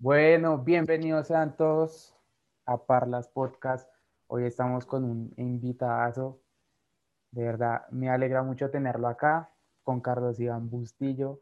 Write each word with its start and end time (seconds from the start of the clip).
Bueno, 0.00 0.58
bienvenidos 0.58 1.26
sean 1.26 1.56
todos 1.56 2.14
a 2.66 2.86
Parlas 2.86 3.26
Podcast. 3.26 3.90
Hoy 4.28 4.44
estamos 4.44 4.86
con 4.86 5.02
un 5.02 5.32
invitadazo. 5.36 6.40
De 7.32 7.42
verdad, 7.42 7.88
me 7.90 8.08
alegra 8.08 8.44
mucho 8.44 8.70
tenerlo 8.70 9.08
acá 9.08 9.50
con 9.82 10.00
Carlos 10.00 10.38
Iván 10.38 10.70
Bustillo. 10.70 11.40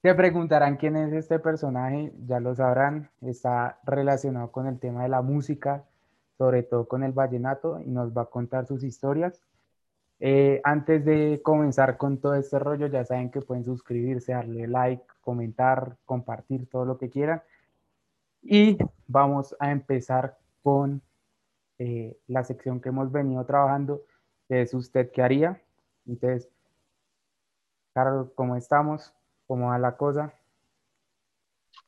Se 0.00 0.14
preguntarán 0.14 0.78
quién 0.78 0.96
es 0.96 1.12
este 1.12 1.38
personaje, 1.40 2.14
ya 2.26 2.40
lo 2.40 2.54
sabrán. 2.54 3.10
Está 3.20 3.80
relacionado 3.84 4.50
con 4.50 4.66
el 4.66 4.78
tema 4.80 5.02
de 5.02 5.10
la 5.10 5.20
música, 5.20 5.84
sobre 6.38 6.62
todo 6.62 6.88
con 6.88 7.02
el 7.02 7.12
vallenato, 7.12 7.80
y 7.80 7.90
nos 7.90 8.16
va 8.16 8.22
a 8.22 8.30
contar 8.30 8.64
sus 8.64 8.82
historias. 8.82 9.42
Eh, 10.20 10.62
antes 10.64 11.04
de 11.04 11.42
comenzar 11.44 11.98
con 11.98 12.18
todo 12.18 12.34
este 12.34 12.58
rollo, 12.58 12.86
ya 12.86 13.04
saben 13.04 13.30
que 13.30 13.42
pueden 13.42 13.64
suscribirse, 13.64 14.32
darle 14.32 14.66
like, 14.66 15.04
comentar, 15.20 15.98
compartir 16.06 16.66
todo 16.70 16.86
lo 16.86 16.96
que 16.96 17.10
quieran. 17.10 17.42
Y 18.42 18.78
vamos 19.06 19.54
a 19.58 19.70
empezar 19.70 20.38
con 20.62 21.02
eh, 21.78 22.16
la 22.26 22.44
sección 22.44 22.80
que 22.80 22.90
hemos 22.90 23.10
venido 23.10 23.44
trabajando, 23.44 24.02
que 24.48 24.62
es 24.62 24.74
usted 24.74 25.10
qué 25.10 25.22
haría. 25.22 25.62
Entonces, 26.06 26.48
Carlos, 27.92 28.30
¿cómo 28.34 28.56
estamos? 28.56 29.12
¿Cómo 29.46 29.68
va 29.68 29.78
la 29.78 29.96
cosa? 29.96 30.32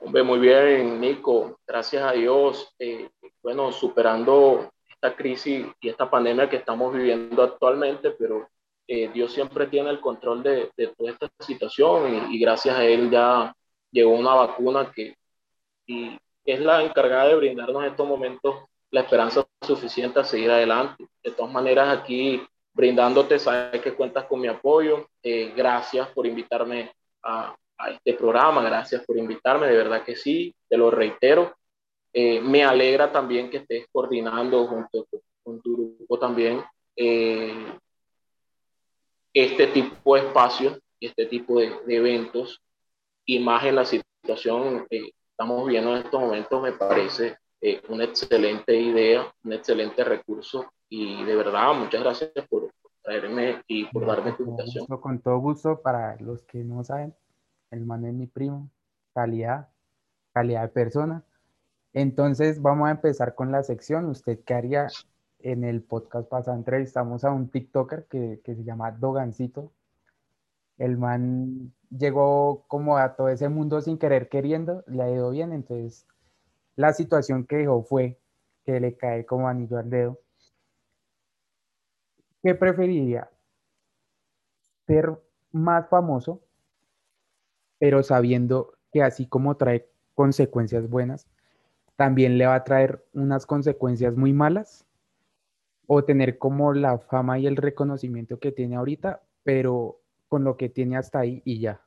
Muy 0.01 0.39
bien, 0.39 1.01
Nico. 1.01 1.59
Gracias 1.67 2.03
a 2.03 2.13
Dios. 2.13 2.75
Eh, 2.79 3.09
bueno, 3.43 3.71
superando 3.73 4.71
esta 4.91 5.17
crisis 5.17 5.67
y 5.81 5.89
esta 5.89 6.11
pandemia 6.11 6.49
que 6.49 6.57
estamos 6.57 6.93
viviendo 6.95 7.43
actualmente, 7.43 8.11
pero 8.13 8.49
eh, 8.87 9.11
Dios 9.13 9.33
siempre 9.33 9.67
tiene 9.67 9.91
el 9.91 10.01
control 10.01 10.43
de, 10.43 10.71
toda 10.97 11.11
esta 11.11 11.29
situación 11.41 12.31
y, 12.33 12.39
gracias 12.39 12.77
a 12.77 12.85
Él 12.85 13.11
ya 13.11 13.55
llegó 13.91 14.13
una 14.15 14.35
vacuna 14.35 14.93
que 14.93 15.17
es 16.45 16.61
la 16.61 16.83
encargada 16.83 17.29
de 17.29 17.37
brindarnos 17.37 17.83
en 17.85 17.91
estos 17.91 18.07
momentos 18.07 18.65
la 18.91 19.01
esperanza 19.01 19.47
suficiente 19.63 20.21
a 20.21 20.25
seguir 20.25 20.51
adelante. 20.51 21.07
De 21.23 21.31
todas 21.31 21.53
maneras, 21.53 21.99
aquí 21.99 22.43
brindándote, 22.75 23.39
sabes 23.39 23.81
que 23.81 23.95
cuentas 23.95 24.27
con 24.27 24.41
mi 24.41 24.49
apoyo. 24.49 25.09
Eh, 25.23 25.53
gracias 25.57 26.09
por 26.09 26.27
invitarme 26.27 26.93
a, 27.23 27.55
a, 27.79 27.91
este 27.91 28.15
programa, 28.15 28.63
gracias 28.63 29.05
por 29.05 29.17
invitarme, 29.17 29.67
de 29.67 29.77
verdad 29.77 30.05
que 30.05 30.17
sí, 30.17 30.55
te 30.69 30.77
lo 30.77 30.91
reitero. 30.91 31.55
Eh, 32.13 32.41
me 32.41 32.63
alegra 32.63 33.11
también 33.11 33.49
que 33.51 33.59
estés 33.59 33.87
coordinando 33.91 34.67
junto 34.67 35.07
con 35.43 35.63
tu 35.63 35.73
grupo 35.73 36.19
también 36.19 36.63
eh, 36.95 37.67
este 39.33 39.69
tipo 39.69 40.15
de 40.15 40.27
espacios 40.27 40.79
y 41.01 41.07
este 41.07 41.25
tipo 41.25 41.59
de, 41.59 41.73
de, 41.87 41.97
eventos 41.97 42.61
y 43.25 43.39
más 43.39 43.65
en 43.65 43.77
la 43.77 43.87
situación 43.87 44.87
estamos 45.43 45.69
viendo 45.69 45.97
en 45.97 46.05
estos 46.05 46.21
momentos 46.21 46.63
me 46.63 46.73
parece 46.73 47.37
eh, 47.61 47.83
una 47.89 48.05
excelente 48.05 48.79
idea, 48.79 49.27
un 49.45 49.53
excelente 49.53 50.05
recurso 50.05 50.73
y 50.89 51.25
de 51.25 51.35
verdad 51.35 51.75
muchas 51.75 52.01
gracias 52.01 52.31
por, 52.49 52.71
traerme 53.03 53.61
y 53.67 53.87
por 53.87 54.07
darme 54.07 54.31
esta 54.31 54.45
invitación. 54.45 54.87
Con 54.87 55.19
todo 55.19 55.39
gusto, 55.39 55.83
para 55.83 56.17
los 56.21 56.43
que 56.45 56.63
no 56.63 56.85
saben, 56.85 57.13
el 57.73 57.85
man 57.85 58.05
es 58.05 58.15
mi 58.15 58.29
primo, 58.29 58.71
calidad, 59.13 59.69
calidad 60.33 60.63
de 60.63 60.69
persona 60.69 61.25
entonces 61.93 62.63
vamos 62.63 62.89
a 62.89 62.93
empezar 62.93 63.35
con 63.35 63.53
la 63.53 63.63
sección. 63.65 64.07
¿Usted 64.07 64.41
qué 64.47 64.55
haría? 64.55 64.87
En 65.41 65.65
el 65.65 65.83
podcast 65.83 66.29
pasado 66.29 66.57
entrevistamos 66.57 67.25
a 67.25 67.33
un 67.33 67.51
TikToker 67.51 68.07
que, 68.07 68.41
que 68.45 68.55
se 68.55 68.63
llama 68.63 68.93
Dogancito. 68.93 69.73
El 70.79 70.97
man 70.97 71.73
llegó 71.97 72.65
como 72.69 72.97
a 72.97 73.15
todo 73.17 73.29
ese 73.29 73.49
mundo 73.49 73.81
sin 73.81 73.99
querer 73.99 74.29
queriendo, 74.29 74.85
le 74.87 75.03
ha 75.03 75.11
ido 75.11 75.31
bien, 75.31 75.53
entonces 75.53 76.07
la 76.77 76.93
situación 76.93 77.47
que 77.47 77.57
dejó 77.57 77.83
fue 77.83 78.19
que 78.65 78.81
le 78.81 78.97
cae 78.97 79.27
como 79.27 79.49
anillo 79.49 79.79
al 79.79 79.91
dedo. 79.91 80.19
¿Qué 82.43 82.55
preferiría? 82.55 83.31
Ser 84.87 85.17
más 85.53 85.89
famoso, 85.89 86.41
pero 87.79 88.03
sabiendo 88.03 88.73
que 88.91 89.03
así 89.03 89.27
como 89.27 89.57
trae 89.57 89.89
consecuencias 90.15 90.89
buenas, 90.89 91.29
también 91.97 92.39
le 92.39 92.47
va 92.47 92.55
a 92.57 92.65
traer 92.65 93.05
unas 93.13 93.47
consecuencias 93.47 94.17
muy 94.17 94.33
malas 94.33 94.87
o 95.87 96.05
tener 96.05 96.39
como 96.39 96.73
la 96.73 96.99
fama 96.99 97.39
y 97.39 97.47
el 97.47 97.57
reconocimiento 97.57 98.39
que 98.39 98.51
tiene 98.51 98.77
ahorita, 98.77 99.23
pero 99.45 100.02
con 100.33 100.45
lo 100.45 100.57
que 100.57 100.71
tiene 100.71 100.97
hasta 100.97 101.19
ahí 101.19 101.43
y 101.45 101.61
ya. 101.61 101.79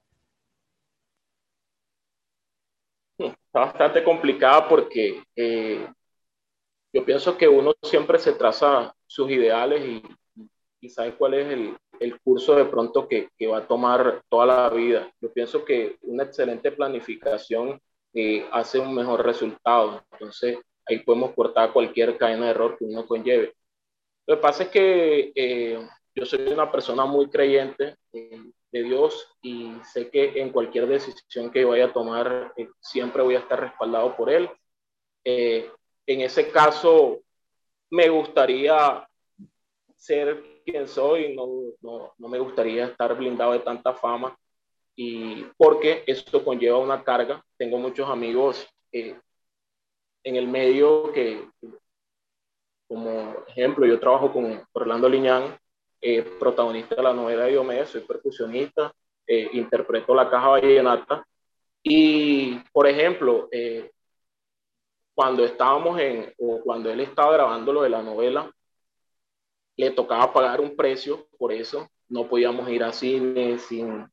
Está 3.17 3.59
bastante 3.61 4.03
complicada 4.03 4.69
porque 4.69 5.23
eh, 5.35 5.87
yo 6.93 7.03
pienso 7.03 7.35
que 7.35 7.47
uno 7.47 7.73
siempre 7.81 8.19
se 8.19 8.33
traza 8.33 8.93
sus 9.07 9.31
ideales 9.31 9.81
y, 9.83 10.03
y 10.79 10.89
sabe 10.89 11.15
cuál 11.15 11.33
es 11.33 11.47
el, 11.47 11.75
el 11.99 12.21
curso 12.21 12.55
de 12.55 12.65
pronto 12.65 13.07
que, 13.07 13.29
que, 13.35 13.47
va 13.47 13.57
a 13.57 13.67
tomar 13.67 14.21
toda 14.29 14.45
la 14.45 14.69
vida. 14.69 15.11
Yo 15.19 15.33
pienso 15.33 15.65
que 15.65 15.97
una 16.03 16.25
excelente 16.25 16.71
planificación 16.71 17.81
hace 18.51 18.77
un 18.77 18.93
mejor 18.93 19.25
resultado. 19.25 20.05
Entonces, 20.11 20.59
ahí 20.85 20.99
podemos 20.99 21.33
cortar 21.33 21.73
cualquier 21.73 22.15
cadena 22.19 22.45
de 22.45 22.51
error 22.51 22.77
que 22.77 22.85
uno 22.85 23.07
conlleve. 23.07 23.55
Lo 24.27 24.35
que 24.35 24.41
pasa 24.43 24.63
es 24.65 24.69
que 24.69 25.31
eh, 25.33 25.79
yo 26.15 26.25
soy 26.25 26.47
una 26.47 26.71
persona 26.71 27.05
muy 27.05 27.29
creyente 27.29 27.97
de 28.11 28.83
Dios 28.83 29.27
y 29.41 29.73
sé 29.93 30.09
que 30.09 30.41
en 30.41 30.51
cualquier 30.51 30.87
decisión 30.87 31.51
que 31.51 31.65
vaya 31.65 31.85
a 31.85 31.93
tomar, 31.93 32.53
eh, 32.55 32.69
siempre 32.79 33.21
voy 33.21 33.35
a 33.35 33.39
estar 33.39 33.59
respaldado 33.59 34.15
por 34.15 34.29
Él. 34.29 34.49
Eh, 35.25 35.69
en 36.07 36.21
ese 36.21 36.49
caso, 36.51 37.19
me 37.89 38.07
gustaría 38.09 39.05
ser 39.97 40.61
quien 40.65 40.87
soy, 40.87 41.35
no, 41.35 41.47
no, 41.81 42.13
no 42.17 42.27
me 42.27 42.39
gustaría 42.39 42.85
estar 42.85 43.15
blindado 43.15 43.51
de 43.51 43.59
tanta 43.59 43.93
fama 43.93 44.37
y 44.95 45.43
porque 45.57 46.03
esto 46.07 46.43
conlleva 46.43 46.77
una 46.77 47.03
carga. 47.03 47.43
Tengo 47.57 47.77
muchos 47.77 48.09
amigos 48.09 48.65
eh, 48.91 49.19
en 50.23 50.35
el 50.35 50.47
medio 50.47 51.11
que, 51.11 51.47
como 52.87 53.35
ejemplo, 53.47 53.85
yo 53.85 53.99
trabajo 53.99 54.31
con 54.31 54.65
Orlando 54.73 55.09
Liñán, 55.09 55.57
eh, 56.01 56.21
protagonista 56.39 56.95
de 56.95 57.03
la 57.03 57.13
novela 57.13 57.43
de 57.43 57.51
Diomedes, 57.51 57.89
soy 57.89 58.01
percusionista, 58.01 58.93
eh, 59.27 59.49
interpreto 59.53 60.13
la 60.13 60.29
caja 60.29 60.49
vallenata. 60.49 61.25
Y, 61.83 62.59
por 62.71 62.87
ejemplo, 62.87 63.47
eh, 63.51 63.91
cuando 65.13 65.45
estábamos 65.45 65.99
en, 65.99 66.33
o 66.37 66.61
cuando 66.61 66.91
él 66.91 66.99
estaba 67.01 67.33
grabando 67.33 67.73
lo 67.73 67.83
de 67.83 67.89
la 67.89 68.01
novela, 68.01 68.51
le 69.77 69.91
tocaba 69.91 70.31
pagar 70.33 70.61
un 70.61 70.75
precio 70.75 71.27
por 71.37 71.51
eso. 71.51 71.87
No 72.07 72.27
podíamos 72.27 72.69
ir 72.69 72.83
a 72.83 72.91
cine 72.91 73.57
sin 73.57 74.07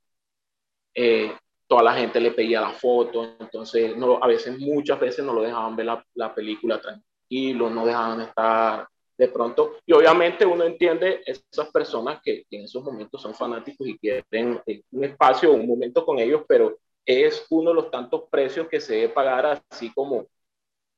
eh, 0.94 1.34
toda 1.66 1.82
la 1.82 1.94
gente 1.94 2.20
le 2.20 2.32
pedía 2.32 2.60
la 2.60 2.72
foto, 2.72 3.36
entonces 3.40 3.96
no, 3.96 4.22
a 4.22 4.26
veces, 4.26 4.58
muchas 4.58 5.00
veces 5.00 5.24
no 5.24 5.32
lo 5.32 5.42
dejaban 5.42 5.74
ver 5.74 5.86
la, 5.86 6.06
la, 6.14 6.34
película 6.34 6.80
tranquilo, 6.80 7.70
no 7.70 7.86
dejaban 7.86 8.20
estar 8.20 8.86
de 9.16 9.28
pronto, 9.28 9.76
y 9.86 9.92
obviamente 9.92 10.46
uno 10.46 10.64
entiende 10.64 11.22
esas 11.26 11.70
personas 11.70 12.20
que, 12.22 12.44
en 12.50 12.64
esos 12.64 12.82
momentos 12.82 13.20
son 13.20 13.34
fanáticos 13.34 13.86
y 13.86 13.98
quieren 13.98 14.60
eh, 14.66 14.82
un 14.90 15.04
espacio, 15.04 15.52
un 15.52 15.66
momento 15.66 16.04
con 16.04 16.18
ellos, 16.18 16.42
pero 16.48 16.78
es 17.04 17.46
uno 17.50 17.70
de 17.70 17.76
los 17.76 17.90
tantos 17.90 18.24
precios 18.30 18.68
que 18.68 18.80
se 18.80 18.94
debe 18.94 19.08
pagar, 19.10 19.62
así 19.70 19.92
como 19.92 20.26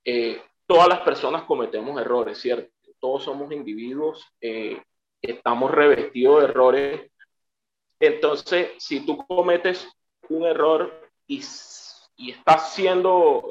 eh, 0.04 0.40
todas 0.66 0.88
las 0.88 1.00
personas 1.00 1.42
cometemos 1.44 2.00
errores, 2.00 2.38
¿cierto? 2.38 2.70
Todos 3.00 3.24
somos 3.24 3.52
individuos, 3.52 4.24
eh, 4.40 4.80
estamos 5.20 5.70
revestidos 5.70 6.40
de 6.40 6.44
errores 6.48 7.10
entonces, 8.00 8.72
si 8.78 9.06
tú 9.06 9.24
cometes 9.26 9.88
un 10.28 10.44
error 10.44 11.10
y, 11.26 11.42
y 12.16 12.32
estás 12.32 12.74
siendo 12.74 13.48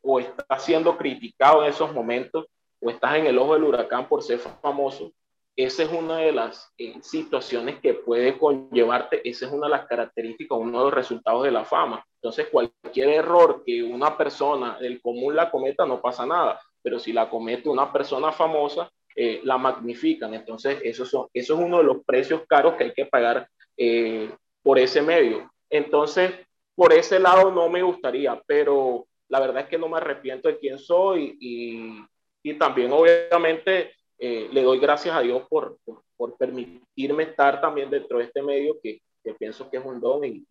o 0.00 0.20
estás 0.20 0.64
siendo 0.64 0.96
criticado 0.96 1.62
en 1.62 1.70
esos 1.70 1.92
momentos 1.92 2.46
o 2.84 2.90
estás 2.90 3.16
en 3.16 3.26
el 3.26 3.38
ojo 3.38 3.54
del 3.54 3.64
huracán 3.64 4.06
por 4.08 4.22
ser 4.22 4.38
famoso, 4.38 5.10
esa 5.56 5.84
es 5.84 5.90
una 5.90 6.18
de 6.18 6.32
las 6.32 6.72
eh, 6.76 6.96
situaciones 7.00 7.80
que 7.80 7.94
puede 7.94 8.36
conllevarte, 8.36 9.26
esa 9.28 9.46
es 9.46 9.52
una 9.52 9.68
de 9.68 9.70
las 9.70 9.86
características, 9.86 10.58
uno 10.58 10.78
de 10.78 10.84
los 10.84 10.94
resultados 10.94 11.44
de 11.44 11.52
la 11.52 11.64
fama. 11.64 12.04
Entonces, 12.20 12.48
cualquier 12.50 13.08
error 13.08 13.62
que 13.64 13.82
una 13.82 14.18
persona 14.18 14.76
del 14.78 15.00
común 15.00 15.34
la 15.34 15.50
cometa 15.50 15.86
no 15.86 16.00
pasa 16.02 16.26
nada, 16.26 16.60
pero 16.82 16.98
si 16.98 17.12
la 17.12 17.30
comete 17.30 17.68
una 17.68 17.92
persona 17.92 18.32
famosa, 18.32 18.90
eh, 19.16 19.40
la 19.44 19.56
magnifican. 19.56 20.34
Entonces, 20.34 20.78
eso, 20.82 21.06
son, 21.06 21.28
eso 21.32 21.54
es 21.54 21.60
uno 21.60 21.78
de 21.78 21.84
los 21.84 22.04
precios 22.04 22.42
caros 22.48 22.74
que 22.74 22.84
hay 22.84 22.92
que 22.92 23.06
pagar 23.06 23.48
eh, 23.76 24.30
por 24.62 24.78
ese 24.78 25.00
medio. 25.02 25.50
Entonces, 25.70 26.32
por 26.74 26.92
ese 26.92 27.20
lado 27.20 27.52
no 27.52 27.68
me 27.68 27.82
gustaría, 27.82 28.42
pero 28.46 29.06
la 29.28 29.40
verdad 29.40 29.62
es 29.62 29.68
que 29.68 29.78
no 29.78 29.88
me 29.88 29.98
arrepiento 29.98 30.48
de 30.48 30.58
quién 30.58 30.78
soy 30.78 31.36
y, 31.40 32.04
y 32.44 32.54
también 32.58 32.92
obviamente 32.92 33.92
eh, 34.18 34.48
le 34.52 34.62
doy 34.62 34.78
gracias 34.78 35.16
a 35.16 35.20
Dios 35.20 35.42
por, 35.48 35.78
por, 35.84 36.02
por, 36.16 36.36
permitirme 36.36 37.24
estar 37.24 37.60
también 37.60 37.90
dentro 37.90 38.18
de 38.18 38.24
este 38.24 38.42
medio 38.42 38.78
que, 38.82 39.00
que 39.24 39.34
pienso 39.34 39.68
que 39.70 39.78
es 39.78 39.84
un 39.84 39.98
don 39.98 40.24
y, 40.24 40.46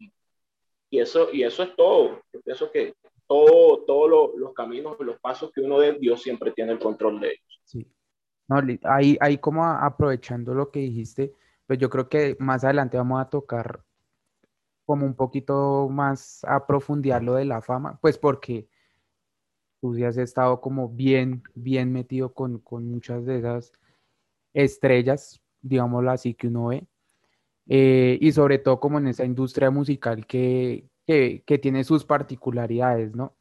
y, 0.89 0.99
eso, 0.99 1.29
y 1.31 1.43
eso 1.43 1.63
es 1.63 1.75
todo. 1.75 2.19
Yo 2.33 2.41
pienso 2.41 2.71
que 2.71 2.95
todo, 3.27 3.83
todo 3.85 4.53
caminos, 4.53 4.97
los 4.99 5.19
pasos 5.19 5.51
que 5.53 5.61
uno 5.61 5.79
dé, 5.79 5.93
Dios 5.93 6.21
siempre 6.21 6.51
tiene 6.51 6.73
el 6.73 6.79
control 6.79 7.19
de 7.19 7.27
ellos. 7.27 7.61
Sí. 7.63 7.87
No, 8.47 8.61
ahí, 8.83 9.17
ahí 9.21 9.37
como 9.37 9.63
aprovechando 9.63 10.53
lo 10.53 10.71
que 10.71 10.79
dijiste, 10.79 11.33
pues 11.67 11.79
yo 11.79 11.89
creo 11.89 12.09
que 12.09 12.35
más 12.39 12.63
adelante 12.63 12.97
vamos 12.97 13.21
a 13.21 13.29
tocar 13.29 13.81
como 14.85 15.05
un 15.05 15.15
poquito 15.15 15.87
más 15.89 16.43
a 16.43 16.65
profundizar 16.65 17.23
lo 17.23 17.35
de 17.35 17.45
la 17.45 17.61
fama, 17.61 17.97
pues 18.01 18.17
porque 18.17 18.67
tú 19.83 19.93
sí 19.93 20.05
has 20.05 20.15
estado 20.15 20.61
como 20.61 20.87
bien, 20.87 21.43
bien 21.55 21.91
metido 21.91 22.33
con, 22.33 22.59
con 22.59 22.89
muchas 22.89 23.25
de 23.25 23.39
esas 23.39 23.73
estrellas, 24.53 25.41
digámoslo 25.61 26.09
así, 26.09 26.33
que 26.35 26.47
uno 26.47 26.67
ve. 26.67 26.87
Eh, 27.67 28.17
y 28.21 28.31
sobre 28.31 28.59
todo 28.59 28.79
como 28.79 28.97
en 28.97 29.07
esa 29.07 29.25
industria 29.25 29.71
musical 29.71 30.25
que, 30.25 30.87
que, 31.05 31.43
que 31.45 31.57
tiene 31.59 31.83
sus 31.83 32.05
particularidades, 32.05 33.13
¿no? 33.13 33.35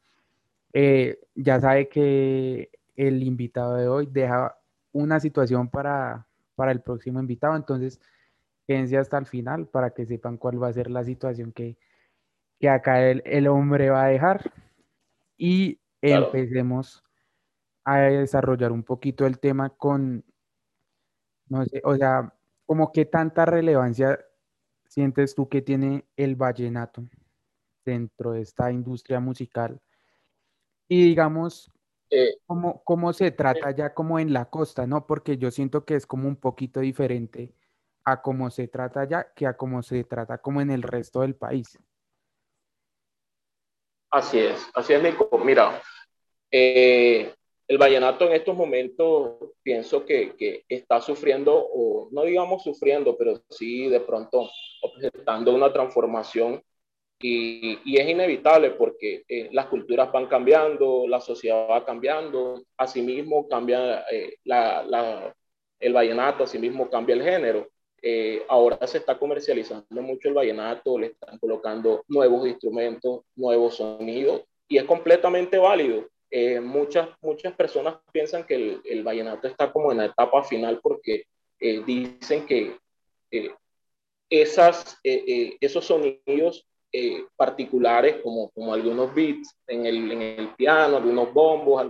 Eh, 0.73 1.17
ya 1.33 1.61
sabe 1.61 1.87
que 1.87 2.71
el 2.97 3.23
invitado 3.23 3.75
de 3.77 3.87
hoy 3.87 4.09
deja 4.11 4.57
una 4.91 5.21
situación 5.21 5.69
para, 5.69 6.27
para 6.55 6.73
el 6.73 6.81
próximo 6.81 7.21
invitado, 7.21 7.55
entonces 7.55 8.01
quédense 8.67 8.97
hasta 8.97 9.17
el 9.17 9.27
final 9.27 9.67
para 9.67 9.91
que 9.91 10.05
sepan 10.05 10.35
cuál 10.35 10.61
va 10.61 10.67
a 10.67 10.73
ser 10.73 10.91
la 10.91 11.05
situación 11.05 11.53
que, 11.53 11.77
que 12.59 12.67
acá 12.67 13.01
el, 13.09 13.23
el, 13.25 13.47
hombre 13.47 13.91
va 13.91 14.03
a 14.03 14.09
dejar. 14.09 14.51
Y 15.37 15.79
empecemos 16.11 17.03
a 17.85 17.97
desarrollar 17.99 18.71
un 18.71 18.83
poquito 18.83 19.25
el 19.25 19.39
tema 19.39 19.69
con, 19.69 20.25
no 21.47 21.65
sé, 21.65 21.81
o 21.83 21.95
sea, 21.95 22.33
como 22.65 22.91
qué 22.91 23.05
tanta 23.05 23.45
relevancia 23.45 24.19
sientes 24.87 25.35
tú 25.35 25.49
que 25.49 25.61
tiene 25.61 26.05
el 26.15 26.35
vallenato 26.35 27.03
dentro 27.85 28.31
de 28.31 28.41
esta 28.41 28.71
industria 28.71 29.19
musical 29.19 29.81
y 30.87 31.03
digamos, 31.03 31.71
eh, 32.09 32.35
¿cómo, 32.45 32.83
¿cómo, 32.83 33.13
se 33.13 33.31
trata 33.31 33.71
ya 33.71 33.93
como 33.93 34.19
en 34.19 34.33
la 34.33 34.45
costa, 34.45 34.85
no? 34.85 35.07
Porque 35.07 35.37
yo 35.37 35.49
siento 35.51 35.85
que 35.85 35.95
es 35.95 36.05
como 36.05 36.27
un 36.27 36.35
poquito 36.35 36.81
diferente 36.81 37.55
a 38.03 38.21
cómo 38.21 38.51
se 38.51 38.67
trata 38.67 39.05
ya 39.05 39.33
que 39.33 39.47
a 39.47 39.55
cómo 39.55 39.81
se 39.81 40.03
trata 40.03 40.37
como 40.37 40.61
en 40.61 40.69
el 40.69 40.83
resto 40.83 41.21
del 41.21 41.35
país. 41.35 41.79
Así 44.13 44.37
es, 44.37 44.69
así 44.75 44.93
es, 44.93 45.01
Nico. 45.01 45.27
Mira, 45.43 45.81
eh, 46.51 47.33
el 47.67 47.77
vallenato 47.79 48.27
en 48.27 48.33
estos 48.33 48.55
momentos 48.55 49.37
pienso 49.63 50.05
que, 50.05 50.63
está 50.69 51.01
sufriendo, 51.01 51.55
o 51.55 52.09
no 52.11 52.21
digamos 52.21 52.61
sufriendo, 52.61 53.17
pero 53.17 53.41
sí 53.49 53.89
de 53.89 54.01
pronto 54.01 54.51
presentando 54.93 55.51
una 55.55 55.73
transformación 55.73 56.61
y, 57.19 57.97
es 57.99 58.07
inevitable 58.07 58.69
porque 58.71 59.23
eh, 59.27 59.49
las 59.51 59.65
culturas 59.65 60.11
van 60.11 60.27
cambiando, 60.27 61.07
la 61.07 61.19
sociedad 61.19 61.67
va 61.67 61.83
cambiando, 61.83 62.61
asimismo 62.77 63.47
cambia 63.47 64.05
eh, 64.11 64.37
el 65.79 65.93
vallenato, 65.93 66.43
asimismo 66.43 66.87
cambia 66.87 67.15
el 67.15 67.23
género. 67.23 67.67
Eh, 68.05 68.43
ahora 68.49 68.85
se 68.85 68.97
está 68.97 69.17
comercializando 69.17 70.01
mucho 70.01 70.27
el 70.27 70.33
vallenato, 70.33 70.99
le 70.99 71.07
están 71.07 71.39
colocando 71.39 72.03
nuevos 72.09 72.45
instrumentos, 72.45 73.21
nuevos 73.33 73.77
sonidos 73.77 74.41
y 74.67 74.77
es 74.77 74.83
completamente 74.83 75.57
válido. 75.57 76.09
Eh, 76.29 76.59
muchas, 76.59 77.07
muchas 77.21 77.53
personas 77.53 77.95
piensan 78.11 78.43
que 78.43 78.55
el, 78.55 78.81
el, 78.83 79.03
vallenato 79.03 79.47
está 79.47 79.71
como 79.71 79.89
en 79.93 79.99
la 79.99 80.07
etapa 80.07 80.43
final 80.43 80.81
porque 80.83 81.27
eh, 81.61 81.81
dicen 81.85 82.45
que 82.45 82.77
esas, 84.29 84.99
esos 85.03 85.85
sonidos 85.85 86.67
particulares 87.37 88.17
como, 88.21 88.49
como 88.49 88.73
algunos 88.73 89.15
beats 89.15 89.55
en 89.65 89.85
el, 89.85 90.11
en 90.11 90.21
el 90.21 90.55
piano, 90.55 90.97
algunos 90.97 91.33
bombos, 91.33 91.89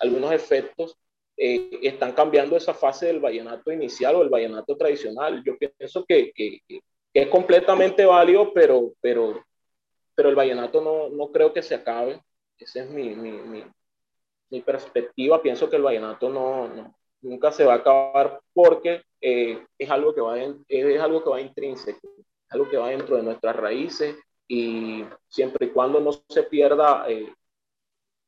algunos 0.00 0.32
efectos, 0.32 0.96
eh, 1.38 1.78
están 1.82 2.12
cambiando 2.12 2.56
esa 2.56 2.74
fase 2.74 3.06
del 3.06 3.20
vallenato 3.20 3.70
inicial 3.70 4.16
o 4.16 4.22
el 4.22 4.28
vallenato 4.28 4.76
tradicional. 4.76 5.42
Yo 5.44 5.56
pienso 5.56 6.04
que, 6.04 6.32
que, 6.34 6.60
que 6.66 6.82
es 7.14 7.28
completamente 7.28 8.04
válido, 8.04 8.52
pero, 8.52 8.92
pero, 9.00 9.44
pero 10.14 10.28
el 10.28 10.34
vallenato 10.34 10.80
no, 10.80 11.08
no 11.08 11.30
creo 11.30 11.52
que 11.52 11.62
se 11.62 11.74
acabe. 11.74 12.20
Esa 12.58 12.82
es 12.82 12.90
mi, 12.90 13.10
mi, 13.14 13.32
mi, 13.32 13.64
mi 14.50 14.60
perspectiva. 14.62 15.40
Pienso 15.40 15.70
que 15.70 15.76
el 15.76 15.82
vallenato 15.82 16.28
no, 16.28 16.68
no 16.68 16.98
nunca 17.20 17.52
se 17.52 17.64
va 17.64 17.74
a 17.74 17.76
acabar 17.76 18.40
porque 18.52 19.02
eh, 19.20 19.64
es, 19.78 19.90
algo 19.90 20.14
que 20.14 20.20
va 20.20 20.40
en, 20.40 20.64
es 20.68 21.00
algo 21.00 21.22
que 21.22 21.30
va 21.30 21.40
intrínseco, 21.40 22.08
es 22.18 22.52
algo 22.52 22.68
que 22.68 22.76
va 22.76 22.88
dentro 22.88 23.16
de 23.16 23.22
nuestras 23.22 23.56
raíces 23.56 24.16
y 24.46 25.04
siempre 25.28 25.66
y 25.66 25.70
cuando 25.70 26.00
no 26.00 26.12
se 26.12 26.42
pierda 26.44 27.04
eh, 27.08 27.32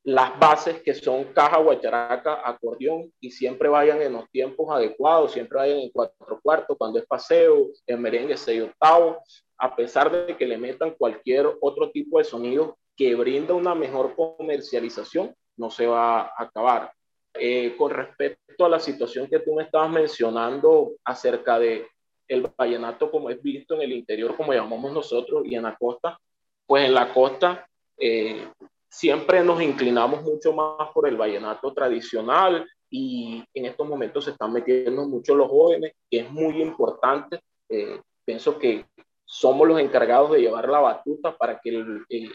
las 0.02 0.38
bases 0.38 0.82
que 0.82 0.94
son 0.94 1.24
caja, 1.34 1.58
guacharaca, 1.58 2.40
acordeón 2.48 3.12
y 3.20 3.30
siempre 3.30 3.68
vayan 3.68 4.00
en 4.00 4.14
los 4.14 4.30
tiempos 4.30 4.66
adecuados, 4.70 5.32
siempre 5.32 5.58
vayan 5.58 5.78
en 5.78 5.90
cuatro 5.90 6.40
cuartos, 6.42 6.76
cuando 6.78 6.98
es 6.98 7.06
paseo, 7.06 7.68
en 7.86 8.00
merengue 8.00 8.36
seis 8.36 8.62
octavos, 8.62 9.18
a 9.58 9.76
pesar 9.76 10.10
de 10.10 10.36
que 10.36 10.46
le 10.46 10.56
metan 10.56 10.92
cualquier 10.92 11.46
otro 11.60 11.90
tipo 11.90 12.18
de 12.18 12.24
sonido 12.24 12.78
que 12.96 13.14
brinda 13.14 13.54
una 13.54 13.74
mejor 13.74 14.14
comercialización, 14.14 15.34
no 15.56 15.70
se 15.70 15.86
va 15.86 16.22
a 16.22 16.32
acabar. 16.38 16.92
Eh, 17.34 17.76
con 17.76 17.90
respecto 17.90 18.64
a 18.64 18.68
la 18.68 18.80
situación 18.80 19.28
que 19.28 19.38
tú 19.38 19.54
me 19.54 19.62
estabas 19.62 19.90
mencionando 19.90 20.92
acerca 21.04 21.58
de 21.58 21.86
el 22.26 22.48
vallenato 22.56 23.10
como 23.10 23.28
es 23.28 23.42
visto 23.42 23.74
en 23.74 23.82
el 23.82 23.92
interior, 23.92 24.36
como 24.36 24.52
llamamos 24.52 24.92
nosotros, 24.92 25.42
y 25.44 25.54
en 25.54 25.62
la 25.64 25.76
costa, 25.76 26.18
pues 26.66 26.84
en 26.84 26.94
la 26.94 27.12
costa 27.12 27.66
eh, 27.98 28.48
siempre 28.90 29.42
nos 29.44 29.62
inclinamos 29.62 30.22
mucho 30.22 30.52
más 30.52 30.90
por 30.92 31.08
el 31.08 31.16
vallenato 31.16 31.72
tradicional 31.72 32.68
y 32.90 33.42
en 33.54 33.66
estos 33.66 33.88
momentos 33.88 34.24
se 34.24 34.32
están 34.32 34.52
metiendo 34.52 35.06
mucho 35.08 35.34
los 35.36 35.48
jóvenes, 35.48 35.94
que 36.10 36.20
es 36.20 36.30
muy 36.30 36.60
importante. 36.60 37.40
Eh, 37.68 38.00
pienso 38.24 38.58
que 38.58 38.84
somos 39.24 39.66
los 39.68 39.80
encargados 39.80 40.32
de 40.32 40.40
llevar 40.40 40.68
la 40.68 40.80
batuta 40.80 41.36
para 41.36 41.60
que 41.60 41.70
el, 41.70 42.04
el, 42.08 42.32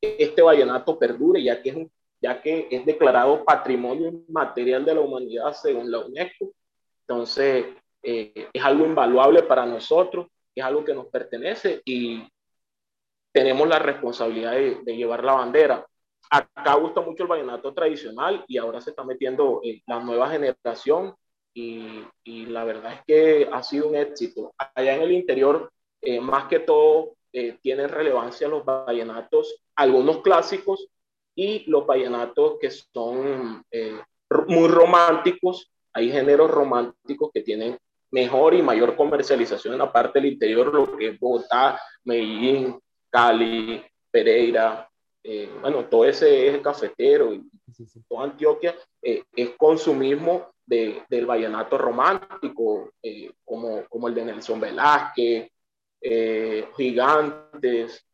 este 0.00 0.42
vallenato 0.42 0.98
perdure, 0.98 1.40
ya 1.40 1.62
que, 1.62 1.70
es 1.70 1.76
un, 1.76 1.90
ya 2.20 2.42
que 2.42 2.66
es 2.68 2.84
declarado 2.84 3.44
patrimonio 3.44 4.12
material 4.28 4.84
de 4.84 4.94
la 4.96 5.00
humanidad 5.00 5.52
según 5.52 5.88
la 5.88 6.00
UNESCO. 6.00 6.50
Entonces, 7.06 7.66
eh, 8.02 8.48
es 8.52 8.64
algo 8.64 8.84
invaluable 8.84 9.44
para 9.44 9.64
nosotros, 9.64 10.26
es 10.52 10.64
algo 10.64 10.84
que 10.84 10.94
nos 10.94 11.06
pertenece 11.06 11.80
y 11.84 12.26
tenemos 13.30 13.68
la 13.68 13.78
responsabilidad 13.78 14.52
de, 14.52 14.80
de 14.82 14.96
llevar 14.96 15.22
la 15.22 15.34
bandera 15.34 15.86
acá 16.32 16.74
gusta 16.74 17.00
mucho 17.02 17.24
el 17.24 17.28
vallenato 17.28 17.74
tradicional 17.74 18.44
y 18.48 18.56
ahora 18.56 18.80
se 18.80 18.90
está 18.90 19.04
metiendo 19.04 19.60
eh, 19.62 19.82
la 19.86 20.00
nueva 20.00 20.30
generación 20.30 21.14
y, 21.54 22.02
y, 22.24 22.46
la 22.46 22.64
verdad 22.64 22.94
es 22.94 23.00
que 23.06 23.48
ha 23.52 23.62
sido 23.62 23.88
un 23.88 23.96
éxito. 23.96 24.54
Allá 24.56 24.96
en 24.96 25.02
el 25.02 25.12
interior, 25.12 25.70
eh, 26.00 26.18
más 26.18 26.46
que 26.46 26.60
todo, 26.60 27.14
eh, 27.34 27.58
tienen 27.60 27.88
relevancia 27.88 28.48
los 28.48 28.64
vallenatos, 28.64 29.62
algunos 29.76 30.22
clásicos 30.22 30.88
y 31.34 31.70
los 31.70 31.86
vallenatos 31.86 32.56
que 32.60 32.70
son 32.70 33.62
eh, 33.70 34.00
muy 34.48 34.68
románticos. 34.68 35.70
Hay 35.92 36.10
géneros 36.10 36.50
románticos 36.50 37.30
que 37.32 37.42
tienen 37.42 37.78
mejor 38.10 38.54
y 38.54 38.62
mayor 38.62 38.96
comercialización 38.96 39.74
en 39.74 39.80
la 39.80 39.92
parte 39.92 40.20
del 40.20 40.32
interior, 40.32 40.72
lo 40.72 40.96
que 40.96 41.08
es 41.08 41.20
Bogotá, 41.20 41.78
Medellín, 42.04 42.78
Cali, 43.10 43.82
Pereira, 44.10 44.88
eh, 45.24 45.50
bueno, 45.60 45.84
todo 45.86 46.04
ese 46.04 46.48
eje 46.48 46.62
cafetero 46.62 47.32
y 47.32 47.42
toda 48.08 48.24
Antioquia 48.24 48.74
eh, 49.00 49.22
es 49.34 49.50
consumismo 49.56 50.52
de, 50.66 51.02
del 51.08 51.26
vallenato 51.26 51.78
romántico, 51.78 52.92
eh, 53.02 53.32
como, 53.44 53.84
como 53.88 54.08
el 54.08 54.14
de 54.14 54.24
Nelson 54.24 54.60
Velázquez, 54.60 55.50
eh, 56.00 56.68
Gigantes, 56.76 58.04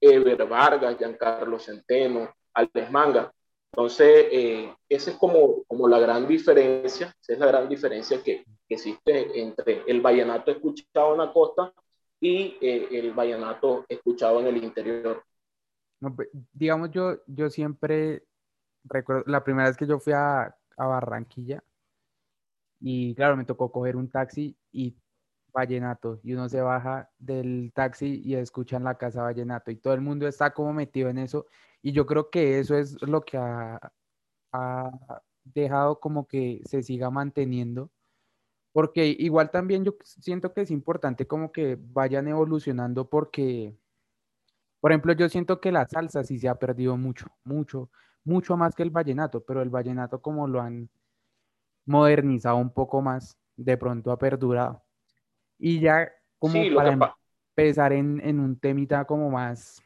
Ever 0.00 0.46
Vargas, 0.46 0.96
Giancarlo 0.98 1.58
Centeno, 1.58 2.34
Alves 2.54 2.90
Manga. 2.90 3.32
Entonces, 3.72 4.26
eh, 4.30 4.74
esa 4.88 5.10
es 5.10 5.16
como, 5.16 5.64
como 5.64 5.88
la 5.88 5.98
gran 5.98 6.26
diferencia, 6.26 7.14
esa 7.20 7.32
es 7.32 7.38
la 7.38 7.46
gran 7.46 7.68
diferencia 7.68 8.22
que, 8.22 8.44
que 8.68 8.74
existe 8.74 9.40
entre 9.40 9.82
el 9.86 10.00
vallenato 10.00 10.50
escuchado 10.50 11.12
en 11.12 11.18
la 11.18 11.32
costa 11.32 11.72
y 12.18 12.56
el 12.60 13.12
vallenato 13.12 13.84
escuchado 13.88 14.40
en 14.40 14.46
el 14.46 14.64
interior. 14.64 15.22
No, 16.00 16.16
digamos, 16.52 16.90
yo, 16.90 17.18
yo 17.26 17.50
siempre 17.50 18.24
recuerdo, 18.84 19.24
la 19.26 19.44
primera 19.44 19.68
vez 19.68 19.76
que 19.76 19.86
yo 19.86 19.98
fui 19.98 20.12
a, 20.12 20.54
a, 20.76 20.86
Barranquilla, 20.86 21.62
y 22.80 23.14
claro, 23.14 23.36
me 23.36 23.44
tocó 23.44 23.72
coger 23.72 23.96
un 23.96 24.10
taxi 24.10 24.56
y 24.72 24.96
vallenato, 25.52 26.20
y 26.22 26.34
uno 26.34 26.48
se 26.48 26.60
baja 26.60 27.10
del 27.18 27.72
taxi 27.74 28.20
y 28.24 28.34
escucha 28.34 28.76
en 28.76 28.84
la 28.84 28.98
casa 28.98 29.22
vallenato, 29.22 29.70
y 29.70 29.76
todo 29.76 29.94
el 29.94 30.02
mundo 30.02 30.28
está 30.28 30.52
como 30.52 30.72
metido 30.72 31.08
en 31.08 31.18
eso, 31.18 31.46
y 31.82 31.92
yo 31.92 32.06
creo 32.06 32.30
que 32.30 32.58
eso 32.60 32.76
es 32.76 33.00
lo 33.02 33.22
que 33.22 33.38
ha, 33.38 33.80
ha 34.52 34.90
dejado 35.44 36.00
como 36.00 36.26
que 36.26 36.60
se 36.66 36.82
siga 36.82 37.10
manteniendo, 37.10 37.90
porque 38.72 39.06
igual 39.06 39.50
también 39.50 39.84
yo 39.84 39.96
siento 40.04 40.52
que 40.52 40.60
es 40.62 40.70
importante 40.70 41.26
como 41.26 41.50
que 41.52 41.78
vayan 41.80 42.28
evolucionando 42.28 43.08
porque 43.08 43.74
por 44.80 44.92
ejemplo, 44.92 45.12
yo 45.14 45.28
siento 45.28 45.60
que 45.60 45.72
la 45.72 45.86
salsa 45.86 46.22
sí 46.24 46.38
se 46.38 46.48
ha 46.48 46.54
perdido 46.54 46.96
mucho, 46.96 47.26
mucho, 47.44 47.90
mucho 48.24 48.56
más 48.56 48.74
que 48.74 48.82
el 48.82 48.90
vallenato, 48.90 49.44
pero 49.44 49.62
el 49.62 49.70
vallenato 49.70 50.20
como 50.20 50.46
lo 50.46 50.60
han 50.60 50.88
modernizado 51.86 52.56
un 52.56 52.70
poco 52.70 53.00
más, 53.00 53.38
de 53.56 53.76
pronto 53.76 54.10
ha 54.10 54.18
perdurado. 54.18 54.82
Y 55.58 55.80
ya 55.80 56.10
como 56.38 56.54
para 56.74 57.16
empezar 57.56 57.92
en, 57.92 58.20
en, 58.20 58.40
un 58.40 58.58
temita 58.58 59.04
como 59.06 59.30
más, 59.30 59.82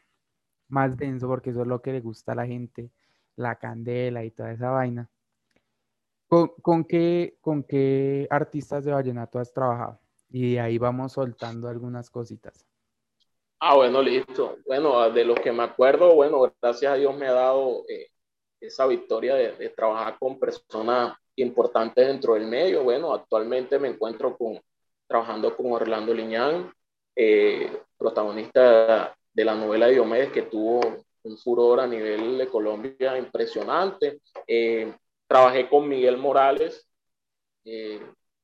más 0.68 0.96
denso, 0.96 1.28
porque 1.28 1.50
eso 1.50 1.62
es 1.62 1.68
lo 1.68 1.80
que 1.80 1.92
le 1.92 2.00
gusta 2.00 2.32
a 2.32 2.34
la 2.34 2.46
gente, 2.46 2.90
la 3.36 3.56
candela 3.56 4.24
y 4.24 4.30
toda 4.30 4.52
esa 4.52 4.70
vaina. 4.70 5.08
¿Con, 6.26 6.52
con 6.62 6.84
qué, 6.84 7.38
¿Con 7.40 7.62
qué 7.62 8.26
artistas 8.30 8.84
de 8.84 8.92
vallenato 8.92 9.38
has 9.38 9.52
trabajado? 9.52 10.00
Y 10.28 10.58
ahí 10.58 10.78
vamos 10.78 11.12
soltando 11.12 11.68
algunas 11.68 12.08
cositas. 12.10 12.69
Ah, 13.62 13.76
bueno, 13.76 14.00
listo. 14.02 14.58
Bueno, 14.66 15.10
de 15.10 15.24
lo 15.24 15.34
que 15.34 15.52
me 15.52 15.62
acuerdo, 15.62 16.14
bueno, 16.14 16.50
gracias 16.62 16.92
a 16.92 16.96
Dios 16.96 17.14
me 17.16 17.26
ha 17.26 17.32
dado 17.32 17.84
eh, 17.88 18.08
esa 18.60 18.86
victoria 18.86 19.34
de, 19.34 19.68
trabajar 19.70 20.18
con 20.18 20.38
personas 20.38 21.16
importantes 21.36 22.06
dentro 22.06 22.34
del 22.34 22.46
medio. 22.46 22.82
Bueno, 22.84 23.12
actualmente 23.12 23.78
me 23.78 23.88
encuentro 23.88 24.36
con, 24.36 24.58
trabajando 25.06 25.54
con 25.56 25.72
Orlando 25.72 26.14
Liñán, 26.14 26.72
eh, 27.14 27.82
protagonista 27.98 29.14
de 29.32 29.44
la 29.44 29.54
novela 29.54 29.86
de 29.86 29.92
Diomedes, 29.92 30.32
que 30.32 30.42
tuvo 30.42 30.80
un 31.22 31.36
furor 31.38 31.80
a 31.80 31.86
nivel 31.86 32.38
de 32.38 32.48
Colombia 32.48 33.18
impresionante. 33.18 34.20
Eh, 34.46 34.94
trabajé 35.26 35.68
con 35.68 35.86
Miguel 35.88 36.16
Morales, 36.16 36.88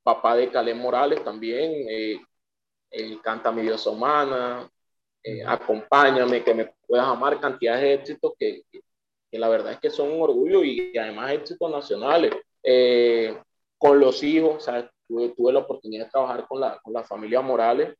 papá 0.03 0.37
de 0.37 0.51
Caleb 0.51 0.77
Morales 0.77 1.25
también, 1.25 1.87
él 2.91 3.21
canta 3.23 3.51
Mi 3.51 3.63
Dios 3.63 3.87
Humana, 3.87 4.71
eh, 5.29 5.43
acompáñame, 5.45 6.45
que 6.45 6.55
me 6.55 6.73
puedas 6.87 7.05
amar, 7.09 7.41
cantidades 7.41 7.83
de 7.83 7.95
éxitos 7.95 8.35
que, 8.39 8.63
que, 8.71 9.39
la 9.41 9.49
verdad 9.49 9.73
es 9.73 9.81
que 9.81 9.91
son 9.91 10.13
un 10.13 10.23
orgullo 10.23 10.63
y, 10.63 10.97
además 10.97 11.33
éxitos 11.33 11.69
nacionales. 11.69 12.33
Eh, 12.63 13.37
con 13.77 13.99
los 13.99 14.23
hijos, 14.23 14.65
tuve, 15.09 15.31
tuve, 15.31 15.53
la 15.53 15.59
oportunidad 15.59 16.05
de 16.05 16.11
trabajar 16.13 16.47
con 16.47 16.61
la, 16.61 16.79
con 16.81 16.93
la 16.93 17.03
familia 17.03 17.41
Morales. 17.41 17.97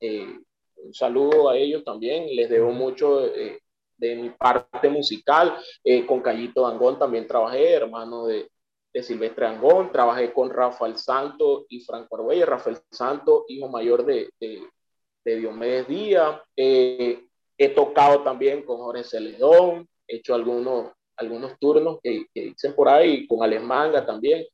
Eh, 0.00 0.38
un 0.76 0.92
saludo 0.92 1.48
a 1.48 1.56
ellos 1.56 1.82
también, 1.82 2.26
les 2.36 2.50
debo 2.50 2.70
mucho 2.72 3.20
de, 3.20 3.58
mi 3.98 4.28
parte 4.28 4.90
musical. 4.90 5.56
con 6.06 6.20
Callito 6.20 6.60
Dangón 6.68 6.98
también 6.98 7.26
trabajé, 7.26 7.72
hermano 7.72 8.26
de, 8.26 8.50
de 8.92 9.02
Silvestre 9.02 9.46
Angón, 9.46 9.90
trabajé 9.90 10.30
con 10.30 10.50
Rafael 10.50 10.98
Santo 10.98 11.64
y 11.70 11.80
Franco 11.80 12.16
Arguelles, 12.16 12.46
Rafael 12.46 12.76
Santo, 12.90 13.46
hijo 13.48 13.66
mayor 13.68 14.04
de, 14.04 14.28
de 14.38 14.60
Diomedes 15.34 15.88
Díaz. 15.88 16.40
Eh, 16.54 17.26
he 17.58 17.68
tocado 17.70 18.22
también 18.22 18.62
con 18.62 18.78
Jorge 18.78 19.02
Celedón, 19.02 19.88
he 20.06 20.16
hecho 20.16 20.34
algunos, 20.34 20.92
algunos 21.16 21.58
turnos 21.58 21.98
que, 22.02 22.26
que 22.32 22.42
dicen 22.42 22.74
por 22.74 22.88
ahí, 22.88 23.26
con 23.26 23.42
Alex 23.42 23.62
Manga 23.62 24.04
también, 24.04 24.44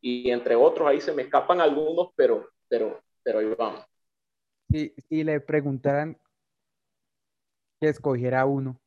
y 0.00 0.30
entre 0.30 0.54
otros, 0.54 0.86
ahí 0.86 1.00
se 1.00 1.12
me 1.12 1.22
escapan 1.22 1.60
algunos, 1.60 2.10
pero, 2.14 2.48
pero, 2.68 3.00
pero 3.22 3.38
ahí 3.38 3.54
vamos. 3.58 3.84
Si, 4.70 4.94
si 5.08 5.24
le 5.24 5.40
preguntaran 5.40 6.16
que 7.80 7.88
escogiera 7.88 8.44
uno 8.44 8.78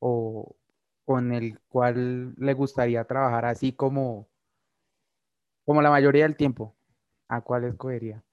o 0.00 0.56
con 1.04 1.32
el 1.32 1.60
cual 1.68 2.34
le 2.36 2.54
gustaría 2.54 3.04
trabajar 3.04 3.44
así 3.44 3.72
como, 3.72 4.26
como 5.64 5.82
la 5.82 5.90
mayoría 5.90 6.24
del 6.24 6.36
tiempo, 6.36 6.74
¿a 7.28 7.42
cuál 7.42 7.64
escogería? 7.64 8.24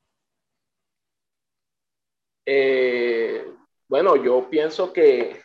Eh, 2.46 3.46
bueno, 3.88 4.16
yo 4.16 4.50
pienso 4.50 4.92
que, 4.92 5.42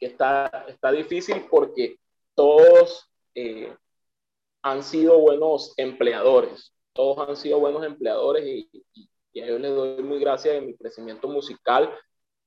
está, 0.00 0.66
está 0.68 0.90
difícil 0.90 1.46
porque 1.48 1.96
todos 2.34 3.08
eh, 3.34 3.72
han 4.62 4.82
sido 4.82 5.18
buenos 5.18 5.74
empleadores, 5.76 6.74
todos 6.92 7.28
han 7.28 7.36
sido 7.36 7.60
buenos 7.60 7.84
empleadores 7.84 8.44
y, 8.44 8.68
a 9.40 9.46
ellos 9.46 9.60
les 9.60 9.74
doy 9.74 10.02
muy 10.02 10.18
gracias 10.18 10.54
de 10.54 10.60
mi 10.60 10.76
crecimiento 10.76 11.26
musical, 11.26 11.90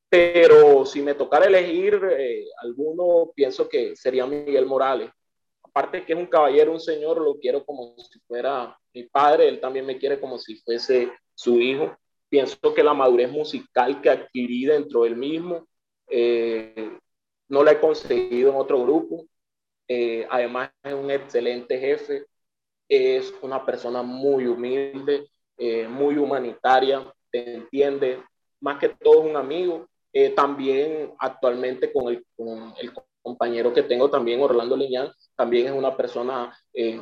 pero 0.07 0.85
si 0.85 1.01
me 1.01 1.15
tocara 1.15 1.47
elegir 1.47 1.99
eh, 2.11 2.45
alguno, 2.61 3.31
pienso 3.33 3.67
que 3.67 3.95
sería 3.95 4.27
Miguel 4.27 4.67
Morales. 4.67 5.09
Aparte 5.63 6.05
que 6.05 6.13
es 6.13 6.19
un 6.19 6.27
caballero, 6.27 6.71
un 6.71 6.79
señor, 6.79 7.19
lo 7.19 7.39
quiero 7.39 7.65
como 7.65 7.95
si 7.97 8.19
fuera 8.19 8.77
mi 8.93 9.03
padre, 9.03 9.47
él 9.47 9.59
también 9.59 9.85
me 9.85 9.97
quiere 9.97 10.19
como 10.19 10.37
si 10.37 10.57
fuese 10.57 11.11
su 11.33 11.59
hijo 11.59 11.97
pienso 12.35 12.73
que 12.73 12.83
la 12.83 12.93
madurez 12.93 13.31
musical 13.31 14.01
que 14.01 14.09
adquirí 14.09 14.65
dentro 14.65 15.03
del 15.03 15.15
mismo 15.15 15.65
eh, 16.09 16.99
no 17.47 17.63
la 17.63 17.71
he 17.71 17.79
conseguido 17.79 18.49
en 18.49 18.57
otro 18.57 18.83
grupo. 18.83 19.25
Eh, 19.87 20.27
además 20.29 20.69
es 20.83 20.93
un 20.93 21.09
excelente 21.09 21.79
jefe, 21.79 22.25
es 22.89 23.33
una 23.41 23.65
persona 23.65 24.01
muy 24.01 24.47
humilde, 24.47 25.29
eh, 25.57 25.87
muy 25.87 26.17
humanitaria, 26.17 27.09
te 27.31 27.53
entiende, 27.55 28.21
más 28.59 28.79
que 28.79 28.89
todo 28.89 29.21
es 29.23 29.29
un 29.29 29.37
amigo. 29.37 29.87
también 30.35 31.13
actualmente 31.19 31.93
con 31.93 32.09
el, 32.09 32.25
con 32.35 32.73
el, 32.81 32.91
compañero 33.21 33.73
que 33.73 33.83
tengo 33.83 34.09
también, 34.09 34.41
Orlando 34.41 34.75
Liñán, 34.75 35.09
también 35.35 35.67
es 35.67 35.71
una 35.71 35.95
persona, 35.95 36.53
es 36.73 37.01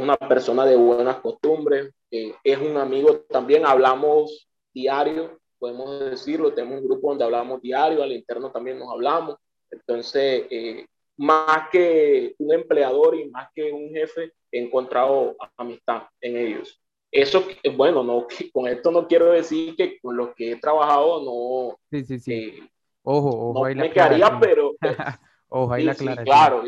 una 0.00 0.16
persona 0.16 0.66
de 0.66 0.76
buenas 0.76 1.20
costumbres, 1.20 1.94
es 2.42 2.58
un 2.58 2.76
amigo. 2.76 3.20
También, 3.30 3.66
hablamos 3.66 4.48
diario, 4.72 5.38
podemos 5.58 6.00
decirlo, 6.00 6.52
tenemos 6.52 6.80
un 6.80 6.88
grupo 6.88 7.08
donde 7.08 7.24
hablamos 7.24 7.62
diario, 7.62 8.02
al 8.02 8.12
interno 8.12 8.50
también 8.50 8.78
nos 8.78 8.90
hablamos, 8.90 9.36
entonces, 9.70 10.46
eh, 10.50 10.86
más 11.16 11.68
que 11.70 12.34
un 12.38 12.52
empleador 12.52 13.16
y 13.16 13.30
más 13.30 13.48
que 13.54 13.72
un 13.72 13.90
jefe, 13.90 14.32
he 14.50 14.60
encontrado 14.60 15.36
amistad 15.56 16.04
en 16.20 16.36
ellos. 16.36 16.80
Eso, 17.10 17.44
bueno, 17.76 18.02
no, 18.02 18.26
con 18.52 18.66
esto 18.66 18.90
no 18.90 19.06
quiero 19.06 19.30
decir 19.30 19.76
que 19.76 19.98
con 20.00 20.16
los 20.16 20.34
que 20.34 20.52
he 20.52 20.56
trabajado 20.56 21.22
no... 21.24 21.78
Sí, 21.90 22.04
sí, 22.04 22.18
sí. 22.18 22.32
Eh, 22.32 22.70
ojo, 23.02 23.50
ojo, 23.50 23.68
no 23.70 23.80
me 23.80 23.90
quedaría, 23.90 24.38
pero... 24.40 24.72
ojo, 25.48 25.72
ahí 25.72 25.84
la 25.84 25.94
claro, 25.94 26.64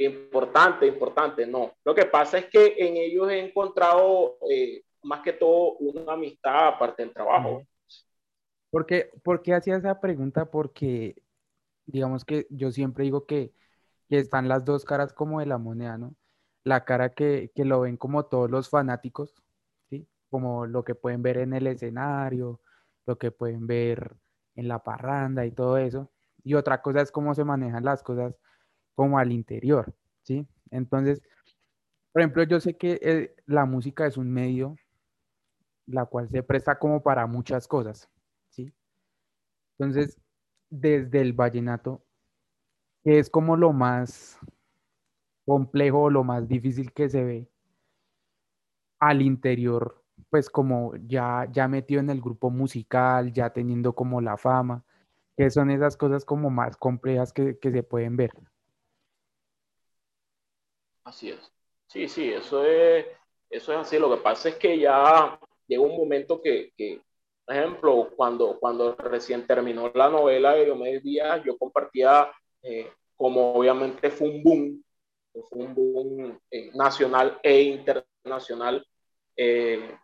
Importante, 0.00 0.86
importante, 0.86 1.44
no. 1.44 1.72
Lo 1.84 1.92
que 1.92 2.06
pasa 2.06 2.38
es 2.38 2.46
que 2.46 2.74
en 2.78 2.96
ellos 2.96 3.28
he 3.30 3.40
encontrado 3.40 4.38
eh, 4.48 4.84
más 5.02 5.22
que 5.22 5.32
todo 5.32 5.72
una 5.78 6.12
amistad 6.12 6.68
aparte 6.68 7.02
del 7.02 7.12
trabajo. 7.12 7.64
¿Por 8.70 8.86
qué 8.86 9.54
hacía 9.54 9.76
esa 9.76 10.00
pregunta? 10.00 10.50
Porque 10.50 11.16
digamos 11.84 12.24
que 12.24 12.46
yo 12.50 12.70
siempre 12.70 13.04
digo 13.04 13.26
que, 13.26 13.52
que, 14.08 14.18
están 14.18 14.46
las 14.46 14.64
dos 14.64 14.84
caras 14.84 15.12
como 15.12 15.40
de 15.40 15.46
la 15.46 15.58
moneda, 15.58 15.98
¿no? 15.98 16.14
La 16.62 16.84
cara 16.84 17.12
que, 17.14 17.50
que 17.56 17.64
lo 17.64 17.80
ven 17.80 17.96
como 17.96 18.26
todos 18.26 18.48
los 18.48 18.68
fanáticos, 18.68 19.34
¿sí? 19.90 20.06
Como 20.30 20.66
lo 20.66 20.84
que 20.84 20.94
pueden 20.94 21.22
ver 21.22 21.38
en 21.38 21.54
el 21.54 21.66
escenario, 21.66 22.60
lo 23.04 23.18
que 23.18 23.32
pueden 23.32 23.66
ver 23.66 24.16
en 24.54 24.68
la 24.68 24.84
parranda 24.84 25.44
y 25.44 25.50
todo 25.50 25.76
eso. 25.76 26.08
Y 26.44 26.54
otra 26.54 26.82
cosa 26.82 27.00
es 27.00 27.10
cómo 27.10 27.34
se 27.34 27.42
manejan 27.42 27.84
las 27.84 28.04
cosas 28.04 28.38
como 28.98 29.16
al 29.20 29.30
interior, 29.30 29.94
¿sí? 30.24 30.44
Entonces, 30.72 31.22
por 32.12 32.22
ejemplo, 32.22 32.42
yo 32.42 32.60
sé 32.60 32.76
que 32.76 32.98
eh, 33.02 33.36
la 33.46 33.64
música 33.64 34.06
es 34.06 34.16
un 34.16 34.28
medio 34.32 34.76
la 35.86 36.04
cual 36.04 36.28
se 36.28 36.42
presta 36.42 36.78
como 36.78 37.02
para 37.02 37.26
muchas 37.26 37.68
cosas, 37.68 38.08
¿sí? 38.50 38.72
Entonces, 39.78 40.18
desde 40.68 41.20
el 41.20 41.32
vallenato, 41.32 42.04
que 43.04 43.18
es 43.18 43.30
como 43.30 43.56
lo 43.56 43.72
más 43.72 44.38
complejo, 45.44 46.10
lo 46.10 46.22
más 46.22 46.46
difícil 46.46 46.92
que 46.92 47.08
se 47.08 47.24
ve 47.24 47.48
al 49.00 49.22
interior, 49.22 50.04
pues 50.30 50.50
como 50.50 50.94
ya, 51.06 51.48
ya 51.50 51.68
metido 51.68 52.00
en 52.00 52.10
el 52.10 52.20
grupo 52.20 52.50
musical, 52.50 53.32
ya 53.32 53.50
teniendo 53.50 53.94
como 53.94 54.20
la 54.20 54.36
fama, 54.36 54.84
que 55.36 55.50
son 55.50 55.70
esas 55.70 55.96
cosas 55.96 56.24
como 56.24 56.50
más 56.50 56.76
complejas 56.76 57.32
que, 57.32 57.58
que 57.58 57.70
se 57.72 57.82
pueden 57.82 58.16
ver. 58.16 58.32
Así 61.08 61.30
es. 61.30 61.40
Sí, 61.86 62.06
sí, 62.06 62.30
eso 62.30 62.62
es, 62.66 63.06
eso 63.48 63.72
es 63.72 63.78
así. 63.78 63.98
Lo 63.98 64.10
que 64.10 64.22
pasa 64.22 64.50
es 64.50 64.56
que 64.56 64.78
ya 64.78 65.40
llega 65.66 65.82
un 65.82 65.96
momento 65.96 66.38
que, 66.38 66.70
que 66.76 67.00
por 67.46 67.56
ejemplo, 67.56 68.10
cuando, 68.14 68.58
cuando 68.60 68.94
recién 68.94 69.46
terminó 69.46 69.90
la 69.94 70.10
novela 70.10 70.52
de 70.52 70.66
Diomedes 70.66 71.02
Díaz, 71.02 71.42
yo 71.46 71.56
compartía, 71.56 72.30
eh, 72.60 72.92
como 73.16 73.54
obviamente 73.54 74.10
fue 74.10 74.28
un 74.28 74.42
boom, 74.42 74.84
fue 75.48 75.64
un 75.64 75.74
boom 75.74 76.40
eh, 76.50 76.70
nacional 76.74 77.40
e 77.42 77.62
internacional, 77.62 78.86
eh, 79.34 79.96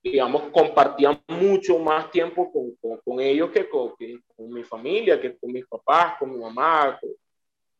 digamos, 0.00 0.44
compartía 0.52 1.20
mucho 1.26 1.80
más 1.80 2.08
tiempo 2.12 2.52
con, 2.52 3.00
con, 3.04 3.20
ellos 3.20 3.50
que 3.50 3.68
con, 3.68 3.94
con, 4.36 4.52
mi 4.52 4.62
familia, 4.62 5.20
que 5.20 5.36
con 5.36 5.50
mis 5.50 5.66
papás, 5.66 6.18
con 6.20 6.30
mi 6.30 6.38
mamá, 6.38 7.00
con, 7.00 7.10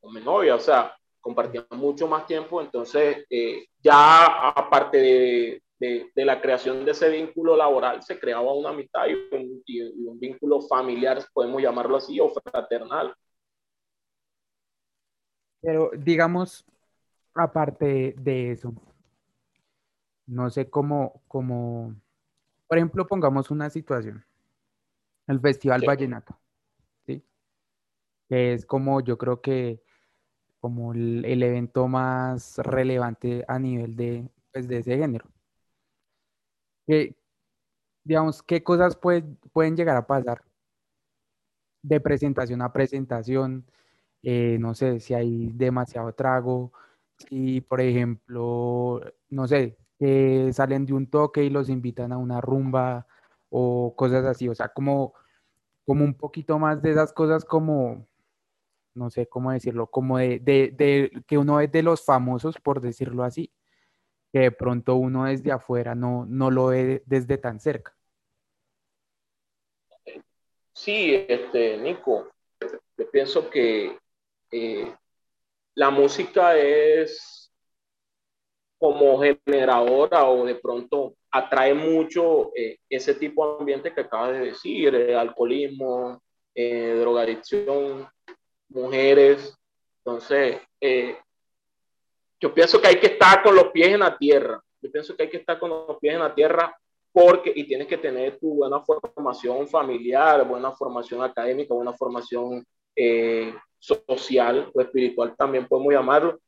con 0.01 0.15
mi 0.15 0.21
novia. 0.21 0.57
O 0.57 0.61
sea, 0.61 0.97
compartían 1.25 1.65
mucho 1.71 2.07
más 2.07 2.27
tiempo, 2.27 2.61
entonces 2.61 3.25
eh, 3.31 3.67
ya 3.83 4.51
aparte 4.51 4.99
de, 4.99 5.63
de, 6.15 6.25
la 6.25 6.39
creación 6.39 6.85
de 6.85 6.91
ese 6.91 7.09
vínculo 7.09 7.57
laboral, 7.57 8.03
se 8.03 8.21
creaba 8.21 8.53
una 8.53 8.69
amistad 8.69 9.07
y 9.07 9.15
un, 9.35 9.63
y 9.65 9.81
un, 10.07 10.21
vínculo 10.21 10.61
familiar, 10.61 11.25
podemos 11.33 11.63
llamarlo 11.63 11.97
así, 11.97 12.21
o 12.21 12.29
fraternal. 12.29 13.15
Pero 15.63 15.91
digamos, 15.97 16.63
aparte 17.35 18.15
de 18.19 18.51
eso, 18.51 18.75
no 20.27 20.51
sé 20.51 20.69
cómo, 20.69 21.23
cómo, 21.27 21.95
por 22.69 22.77
ejemplo, 22.77 23.07
pongamos 23.07 23.51
una 23.51 23.71
situación, 23.71 24.23
el 25.27 25.41
Festival 25.41 25.85
Vallenato, 25.87 26.39
¿sí? 27.07 27.25
Que 28.29 28.53
es 28.53 28.67
como 28.67 29.01
yo 29.01 29.17
creo 29.17 29.41
que 29.41 29.83
como 30.65 30.95
el, 30.95 31.43
evento 31.43 31.89
más 31.89 32.57
relevante 32.57 33.45
a 33.47 33.59
nivel 33.59 33.97
de, 33.97 34.31
pues, 34.51 34.67
de 34.67 34.79
ese 34.79 34.97
género. 34.97 35.27
Digamos, 38.03 38.43
¿qué 38.43 38.63
cosas 38.63 38.97
pueden 38.97 39.77
llegar 39.77 39.97
a 39.99 40.07
pasar 40.07 40.43
de 41.83 42.01
presentación 42.01 42.63
a 42.63 42.73
presentación? 42.73 43.67
Eh, 44.23 44.57
no 44.59 44.75
sé, 44.75 45.01
si 45.01 45.13
hay 45.13 45.51
demasiado 45.53 46.15
trago, 46.15 46.73
si 47.19 47.61
por 47.61 47.83
ejemplo, 47.83 49.03
no 49.29 49.47
sé, 49.47 49.77
que 49.99 50.51
salen 50.55 50.87
de 50.87 50.95
un 50.95 51.09
toque 51.11 51.45
y 51.45 51.51
los 51.51 51.69
invitan 51.69 52.13
a 52.13 52.19
una 52.19 52.41
rumba 52.41 53.07
o 53.51 53.95
cosas 53.97 54.25
así, 54.25 54.49
o 54.49 54.55
sea, 54.55 54.69
como, 54.71 55.13
como 55.87 56.05
un 56.05 56.15
poquito 56.15 56.59
más 56.59 56.83
de 56.83 56.93
esas 56.93 57.13
cosas 57.13 57.45
como, 57.45 58.07
no 58.95 59.11
sé 59.11 59.27
cómo 59.27 59.53
decirlo, 59.53 59.89
como 59.89 60.19
de, 60.19 60.39
de 60.41 61.11
que 61.27 61.39
uno 61.39 61.61
es 61.61 61.71
de 61.71 61.83
los 61.83 62.05
famosos, 62.05 62.57
por 62.63 62.81
decirlo 62.81 63.25
así, 63.25 63.53
que 64.33 64.41
de 64.41 64.51
pronto 64.51 64.97
uno 64.97 65.27
desde 65.27 65.53
afuera 65.53 65.95
no, 65.95 66.27
no 66.27 66.51
lo 66.51 66.67
ve 66.67 67.03
desde 67.07 67.39
tan 67.39 67.61
cerca. 67.61 67.97
Sí, 70.73 71.25
este, 71.29 71.79
Nico, 71.79 72.33
yo 72.61 73.11
pienso 73.13 73.49
que 73.49 73.97
eh, 74.51 74.95
la 75.77 75.91
música 75.91 76.59
es 76.59 77.53
como 78.77 79.21
generadora 79.21 80.29
o 80.29 80.45
de 80.45 80.57
pronto 80.57 81.15
atrae 81.31 81.75
mucho 81.75 82.51
eh, 82.57 82.79
ese 82.89 83.15
tipo 83.15 83.47
de 83.47 83.61
ambiente 83.61 83.95
que 83.95 84.01
acabas 84.01 84.33
de 84.33 84.47
decir, 84.47 84.95
eh, 84.97 85.17
alcoholismo, 85.17 86.21
drogadicción, 86.57 88.09
mujeres. 88.69 89.57
Entonces, 89.99 90.61
yo 92.41 92.53
pienso 92.53 92.81
que 92.81 92.89
hay 92.89 93.01
que 93.01 93.07
estar 93.07 93.43
con 93.43 93.55
los 93.55 93.69
pies 93.69 93.89
en 93.89 94.01
la 94.01 94.17
tierra. 94.17 94.63
Yo 94.83 94.93
pienso 94.93 95.17
que 95.17 95.25
hay 95.25 95.31
que 95.31 95.39
estar 95.39 95.59
con 95.59 95.71
los 95.71 95.99
pies 95.99 96.15
en 96.15 96.21
la 96.21 96.35
tierra 96.35 96.77
porque 97.13 97.53
y 97.55 97.65
tienes 97.65 97.87
que 97.87 97.97
tener 97.97 98.39
tu 98.39 98.55
buena 98.57 98.81
formación 98.81 99.69
familiar, 99.69 100.47
buena 100.47 100.73
formación 100.73 101.23
académica, 101.23 101.73
buena 101.73 101.93
formación 101.93 102.67
social 103.79 104.71
o 104.75 104.81
espiritual 104.81 105.37
también 105.37 105.69
podemos 105.69 105.93
llamarlo, 105.93 106.41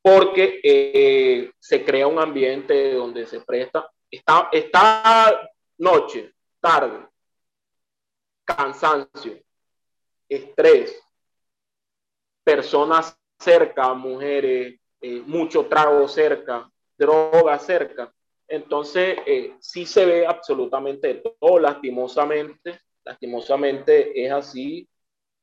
porque 0.00 0.60
eh, 0.62 1.50
se 1.58 1.84
crea 1.84 2.06
un 2.06 2.18
ambiente 2.18 2.94
donde 2.94 3.26
se 3.26 3.40
presta, 3.40 3.90
está, 4.10 4.48
está 4.52 5.50
noche, 5.78 6.32
tarde, 6.60 7.06
cansancio, 8.44 9.40
estrés, 10.28 11.02
personas 12.44 13.18
cerca, 13.38 13.92
mujeres, 13.94 14.78
eh, 15.00 15.22
mucho 15.26 15.66
trago 15.66 16.06
cerca, 16.08 16.70
droga 16.96 17.58
cerca. 17.58 18.12
Entonces, 18.46 19.18
eh, 19.26 19.54
sí 19.60 19.86
se 19.86 20.04
ve 20.04 20.26
absolutamente 20.26 21.22
todo, 21.40 21.58
lastimosamente, 21.58 22.80
lastimosamente 23.04 24.24
es 24.24 24.30
así 24.30 24.88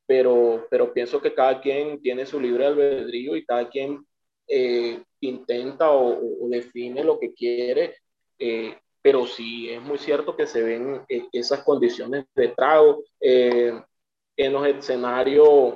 pero, 0.09 0.65
pero 0.71 0.91
pienso 0.91 1.21
que 1.21 1.35
cada 1.35 1.61
quien 1.61 2.01
tiene 2.01 2.25
su 2.25 2.39
libre 2.39 2.65
albedrío 2.65 3.35
y 3.35 3.45
cada 3.45 3.69
quien 3.69 4.03
eh, 4.47 5.03
intenta 5.19 5.91
o, 5.91 6.49
define 6.49 7.03
lo 7.03 7.19
que 7.19 7.31
quiere, 7.31 7.95
eh, 8.39 8.75
pero 9.03 9.27
sí 9.27 9.69
es 9.69 9.79
muy 9.79 9.99
cierto 9.99 10.35
que 10.35 10.47
se 10.47 10.63
ven 10.63 11.05
esas 11.31 11.63
condiciones 11.63 12.25
de 12.33 12.47
trago. 12.47 13.03
en 13.19 14.53
los 14.53 14.65
escenarios 14.65 15.75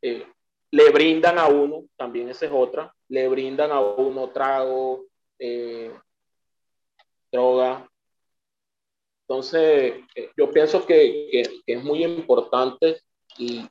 le 0.00 0.90
brindan 0.90 1.38
a 1.38 1.48
uno, 1.48 1.84
también 1.96 2.28
esa 2.28 2.46
es 2.46 2.52
otra, 2.52 2.94
le 3.08 3.28
brindan 3.28 3.72
a 3.72 3.80
uno 3.80 4.30
trago, 4.30 5.04
droga. 7.30 7.88
Entonces, 9.22 9.94
yo 10.36 10.50
pienso 10.50 10.84
que, 10.86 11.28
que, 11.30 11.42
que 11.64 11.72
es 11.74 11.84
muy 11.84 12.04
importante 12.04 13.00
y 13.38 13.66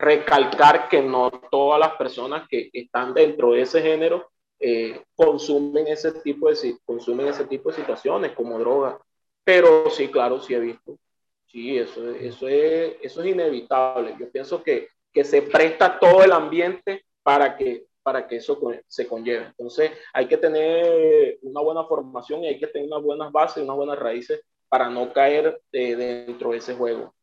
recalcar 0.00 0.88
que 0.88 1.02
no 1.02 1.30
todas 1.50 1.78
las 1.78 1.92
personas 1.96 2.48
que 2.48 2.70
están 2.72 3.12
dentro 3.12 3.52
de 3.52 3.62
ese 3.62 3.82
género 3.82 4.30
eh, 4.58 5.04
consumen 5.14 5.86
ese 5.88 6.12
tipo 6.20 6.50
de 6.50 6.76
consumen 6.84 7.28
ese 7.28 7.46
tipo 7.46 7.70
de 7.70 7.76
situaciones 7.76 8.32
como 8.32 8.58
droga. 8.58 8.98
Pero 9.44 9.90
sí 9.90 10.08
claro 10.08 10.40
sí 10.40 10.54
he 10.54 10.60
visto. 10.60 10.98
Sí 11.46 11.76
eso 11.76 12.10
eso 12.12 12.48
es 12.48 12.96
eso 13.02 13.22
es 13.22 13.26
inevitable. 13.26 14.16
Yo 14.18 14.30
pienso 14.30 14.62
que, 14.62 14.88
que 15.12 15.24
se 15.24 15.42
presta 15.42 15.98
todo 15.98 16.24
el 16.24 16.32
ambiente 16.32 17.04
para 17.22 17.56
que 17.56 17.86
para 18.02 18.26
que 18.26 18.36
eso 18.36 18.58
se 18.86 19.06
conlleve 19.06 19.46
entonces 19.46 19.90
hay 20.12 20.26
que 20.26 20.38
tener 20.38 21.38
una 21.42 21.60
buena 21.60 21.84
formación 21.84 22.42
y 22.44 22.48
hay 22.48 22.58
que 22.58 22.66
tener 22.66 22.88
unas 22.88 23.02
buenas 23.02 23.32
bases 23.32 23.62
unas 23.62 23.76
buenas 23.76 23.98
raíces 23.98 24.40
para 24.68 24.88
no 24.88 25.12
caer 25.12 25.60
eh, 25.72 25.96
dentro 25.96 26.52
de 26.52 26.58
ese 26.58 26.74
juego 26.74 27.14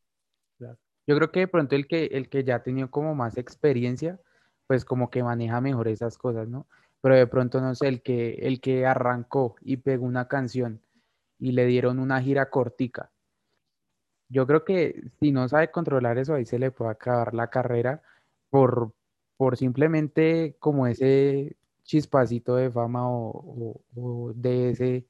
yo 1.08 1.16
creo 1.16 1.32
que 1.32 1.40
de 1.40 1.48
pronto 1.48 1.74
el 1.74 1.88
que, 1.88 2.04
el 2.12 2.28
que 2.28 2.44
ya 2.44 2.56
ha 2.56 2.62
tenido 2.62 2.90
como 2.90 3.14
más 3.14 3.38
experiencia, 3.38 4.20
pues 4.66 4.84
como 4.84 5.08
que 5.08 5.22
maneja 5.22 5.58
mejor 5.62 5.88
esas 5.88 6.18
cosas, 6.18 6.48
¿no? 6.48 6.68
Pero 7.00 7.16
de 7.16 7.26
pronto, 7.26 7.62
no 7.62 7.74
sé, 7.74 7.88
el 7.88 8.02
que, 8.02 8.34
el 8.42 8.60
que 8.60 8.84
arrancó 8.84 9.56
y 9.62 9.78
pegó 9.78 10.04
una 10.04 10.28
canción 10.28 10.82
y 11.38 11.52
le 11.52 11.64
dieron 11.64 11.98
una 11.98 12.20
gira 12.20 12.50
cortica. 12.50 13.10
Yo 14.28 14.46
creo 14.46 14.64
que 14.64 15.02
si 15.20 15.32
no 15.32 15.48
sabe 15.48 15.70
controlar 15.70 16.18
eso, 16.18 16.34
ahí 16.34 16.44
se 16.44 16.58
le 16.58 16.70
puede 16.70 16.90
acabar 16.90 17.34
la 17.34 17.48
carrera 17.48 18.02
por, 18.50 18.92
por 19.36 19.56
simplemente 19.56 20.56
como 20.58 20.86
ese 20.86 21.56
chispacito 21.84 22.56
de 22.56 22.70
fama 22.70 23.08
o, 23.10 23.80
o 23.96 24.32
de 24.34 24.70
ese, 24.70 25.06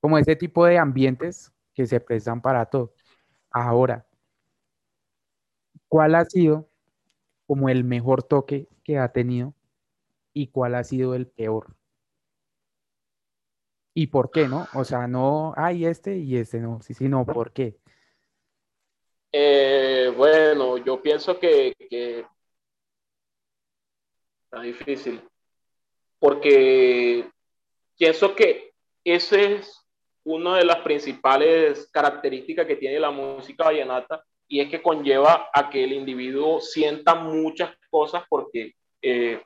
como 0.00 0.18
ese 0.18 0.36
tipo 0.36 0.64
de 0.66 0.78
ambientes 0.78 1.52
que 1.74 1.86
se 1.86 1.98
prestan 2.00 2.40
para 2.40 2.66
todo. 2.66 2.92
Ahora, 3.50 4.06
¿Cuál 5.88 6.14
ha 6.14 6.26
sido 6.26 6.68
como 7.46 7.68
el 7.68 7.84
mejor 7.84 8.22
toque 8.22 8.68
que 8.84 8.98
ha 8.98 9.12
tenido 9.12 9.54
y 10.34 10.48
cuál 10.48 10.74
ha 10.76 10.84
sido 10.84 11.14
el 11.14 11.26
peor? 11.28 11.76
¿Y 13.94 14.08
por 14.08 14.30
qué 14.30 14.48
no? 14.48 14.66
O 14.74 14.84
sea, 14.84 15.06
no 15.06 15.54
hay 15.56 15.86
este 15.86 16.16
y 16.16 16.36
este 16.36 16.58
no, 16.58 16.82
sí, 16.82 16.94
sí, 16.94 17.08
no, 17.08 17.24
¿por 17.24 17.52
qué? 17.52 17.76
Eh, 19.30 20.12
bueno, 20.16 20.78
yo 20.78 21.00
pienso 21.00 21.38
que, 21.38 21.74
que 21.88 22.26
está 24.44 24.60
difícil, 24.62 25.20
porque 26.18 27.28
pienso 27.96 28.34
que 28.34 28.72
ese 29.04 29.54
es 29.54 29.84
una 30.24 30.56
de 30.56 30.64
las 30.64 30.78
principales 30.78 31.88
características 31.92 32.66
que 32.66 32.76
tiene 32.76 32.98
la 32.98 33.10
música 33.10 33.64
vallenata 33.64 34.24
y 34.48 34.60
es 34.60 34.68
que 34.68 34.82
conlleva 34.82 35.50
a 35.52 35.70
que 35.70 35.84
el 35.84 35.92
individuo 35.92 36.60
sienta 36.60 37.14
muchas 37.14 37.74
cosas 37.90 38.24
porque 38.28 38.74
eh, 39.02 39.42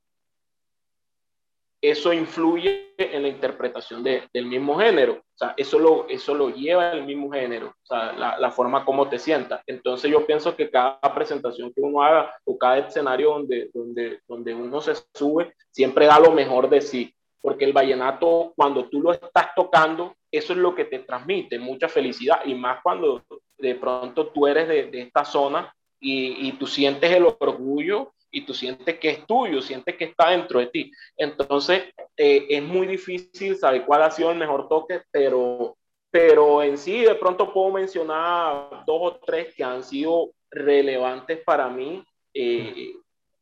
eso 1.80 2.12
influye 2.12 2.94
en 2.98 3.22
la 3.22 3.28
interpretación 3.28 4.02
del 4.02 4.46
mismo 4.46 4.78
género. 4.78 5.14
O 5.14 5.38
sea, 5.38 5.54
eso 5.56 5.78
lo, 5.78 6.08
eso 6.08 6.34
lo 6.34 6.50
lleva 6.50 6.90
el 6.92 7.04
mismo 7.04 7.30
género, 7.30 7.68
o 7.68 7.86
sea, 7.86 8.12
la, 8.12 8.38
la, 8.38 8.50
forma 8.50 8.84
como 8.84 9.08
te 9.08 9.18
sientas. 9.18 9.62
Entonces 9.66 10.10
yo 10.10 10.26
pienso 10.26 10.56
que 10.56 10.70
cada 10.70 11.00
presentación 11.14 11.72
que 11.72 11.80
uno 11.80 12.02
haga 12.02 12.34
o 12.44 12.58
cada 12.58 12.78
escenario 12.78 13.30
donde, 13.30 13.70
donde, 13.72 14.20
donde 14.26 14.54
uno 14.54 14.80
se 14.80 14.94
sube, 15.14 15.54
siempre 15.70 16.06
da 16.06 16.18
lo 16.18 16.32
mejor 16.32 16.68
de 16.68 16.80
sí. 16.80 17.14
Porque 17.40 17.64
el 17.64 17.72
vallenato, 17.72 18.52
cuando 18.56 18.88
tú 18.88 19.00
lo 19.00 19.12
estás 19.12 19.54
tocando, 19.54 20.16
eso 20.30 20.52
es 20.52 20.58
lo 20.58 20.74
que 20.74 20.86
te 20.86 20.98
transmite, 20.98 21.58
mucha 21.60 21.88
felicidad. 21.88 22.40
Y 22.44 22.54
más 22.54 22.80
cuando 22.82 23.22
de 23.56 23.74
pronto 23.76 24.26
tú 24.28 24.48
eres 24.48 24.66
de, 24.66 24.86
de 24.86 25.02
esta 25.02 25.24
zona 25.24 25.72
y, 26.00 26.48
y, 26.48 26.52
tú 26.52 26.66
sientes 26.66 27.10
el 27.10 27.26
orgullo 27.38 28.12
y 28.30 28.42
tú 28.42 28.54
sientes 28.54 28.98
que 28.98 29.10
es 29.10 29.26
tuyo, 29.26 29.60
sientes 29.62 29.96
que 29.96 30.04
está 30.04 30.30
dentro 30.30 30.60
de 30.60 30.66
ti. 30.66 30.92
Entonces, 31.16 31.84
eh, 32.16 32.46
es 32.48 32.62
muy 32.62 32.86
difícil 32.86 33.56
saber 33.56 33.84
cuál 33.84 34.02
ha 34.02 34.10
sido 34.10 34.30
el 34.30 34.38
mejor 34.38 34.68
toque, 34.68 35.02
pero, 35.10 35.76
pero 36.10 36.62
en 36.62 36.76
sí 36.78 37.00
de 37.02 37.14
pronto 37.14 37.52
puedo 37.52 37.70
mencionar 37.70 38.84
dos 38.86 39.00
o 39.00 39.20
tres 39.24 39.54
que 39.54 39.64
han 39.64 39.82
sido 39.82 40.30
relevantes 40.50 41.40
para 41.44 41.68
mí. 41.68 42.04
Eh, 42.34 42.92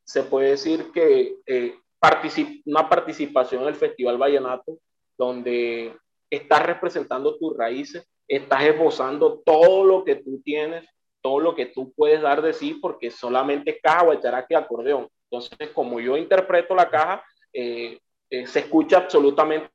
se 0.05 0.23
puede 0.23 0.51
decir 0.51 0.93
que 0.93 1.37
eh, 1.47 1.75
particip 1.99 2.63
una 2.67 2.89
participación 2.89 3.63
en 3.63 3.69
el 3.69 3.75
Festival 3.75 4.19
Vallenato, 4.19 4.79
donde 5.19 5.97
estás 6.31 6.65
representando 6.65 7.37
tus 7.37 7.57
raíces, 7.57 8.07
estás 8.29 8.65
esbozando 8.65 9.43
todo 9.45 9.85
lo 9.85 10.05
que 10.05 10.17
tú 10.17 10.41
tienes, 10.45 10.87
todo 11.27 11.41
lo 11.41 11.57
que 11.57 11.67
tú 11.67 11.93
puedes 11.93 12.23
dar 12.23 12.41
de 12.41 12.53
sí, 12.53 12.75
porque 12.75 13.11
solamente 13.11 13.81
caja, 13.83 14.05
guacharaque 14.05 14.55
y 14.55 14.57
acordeón. 14.57 15.09
Entonces, 15.29 15.71
como 15.75 15.99
yo 15.99 16.17
interpreto 16.17 16.73
la 16.73 16.89
caja, 16.89 17.25
eh, 17.53 17.99
eh, 18.31 18.47
se 18.47 18.61
escucha 18.61 18.99
absolutamente 18.99 19.69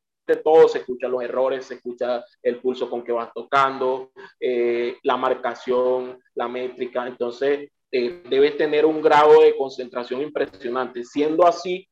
todo, 0.45 0.69
se 0.69 0.77
escucha 0.77 1.09
los 1.09 1.21
errores, 1.21 1.65
se 1.65 1.73
escucha 1.73 2.23
el 2.41 2.61
pulso 2.61 2.89
con 2.89 3.03
que 3.03 3.11
vas 3.11 3.33
tocando, 3.33 4.11
eh, 4.39 4.95
la 5.03 5.17
marcación, 5.17 6.21
la 6.35 6.47
métrica, 6.47 7.05
entonces 7.05 7.69
debes 7.91 8.55
tener 8.55 8.85
un 8.85 9.01
grado 9.01 9.41
de 9.41 9.57
concentración 9.57 10.21
impresionante. 10.21 11.03
Siendo 11.03 11.45
así 11.45 11.85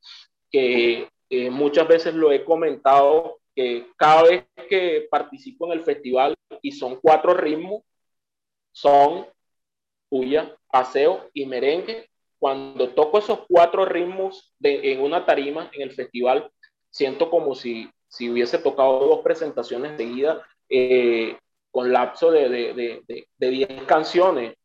que 0.49 1.09
muchas 1.51 1.85
veces 1.85 2.13
lo 2.13 2.31
he 2.31 2.45
comentado, 2.45 3.39
que 3.53 3.87
cada 3.97 4.23
vez 4.23 4.45
que 4.69 5.09
participo 5.11 5.65
en 5.65 5.73
el 5.73 5.83
festival 5.83 6.33
y 6.61 6.71
son 6.71 6.97
cuatro 7.01 7.33
ritmos, 7.33 7.83
son 8.71 9.27
puya, 10.09 10.55
paseo 10.71 11.29
y 11.33 11.45
merengue, 11.45 12.09
cuando 12.39 12.89
toco 12.89 13.19
esos 13.19 13.39
cuatro 13.47 13.85
ritmos 13.85 14.53
de, 14.59 14.93
en 14.93 15.01
una 15.01 15.25
tarima 15.25 15.69
en 15.73 15.81
el 15.81 15.91
festival, 15.91 16.49
siento 16.89 17.29
como 17.29 17.53
si, 17.53 17.89
si 18.07 18.29
hubiese 18.29 18.57
tocado 18.57 18.99
dos 18.99 19.19
presentaciones 19.19 19.97
seguidas 19.97 20.39
eh, 20.69 21.37
con 21.71 21.91
lapso 21.91 22.31
de, 22.31 22.49
de, 22.49 23.03
de, 23.07 23.27
de 23.37 23.49
10 23.49 23.83
canciones 23.83 24.55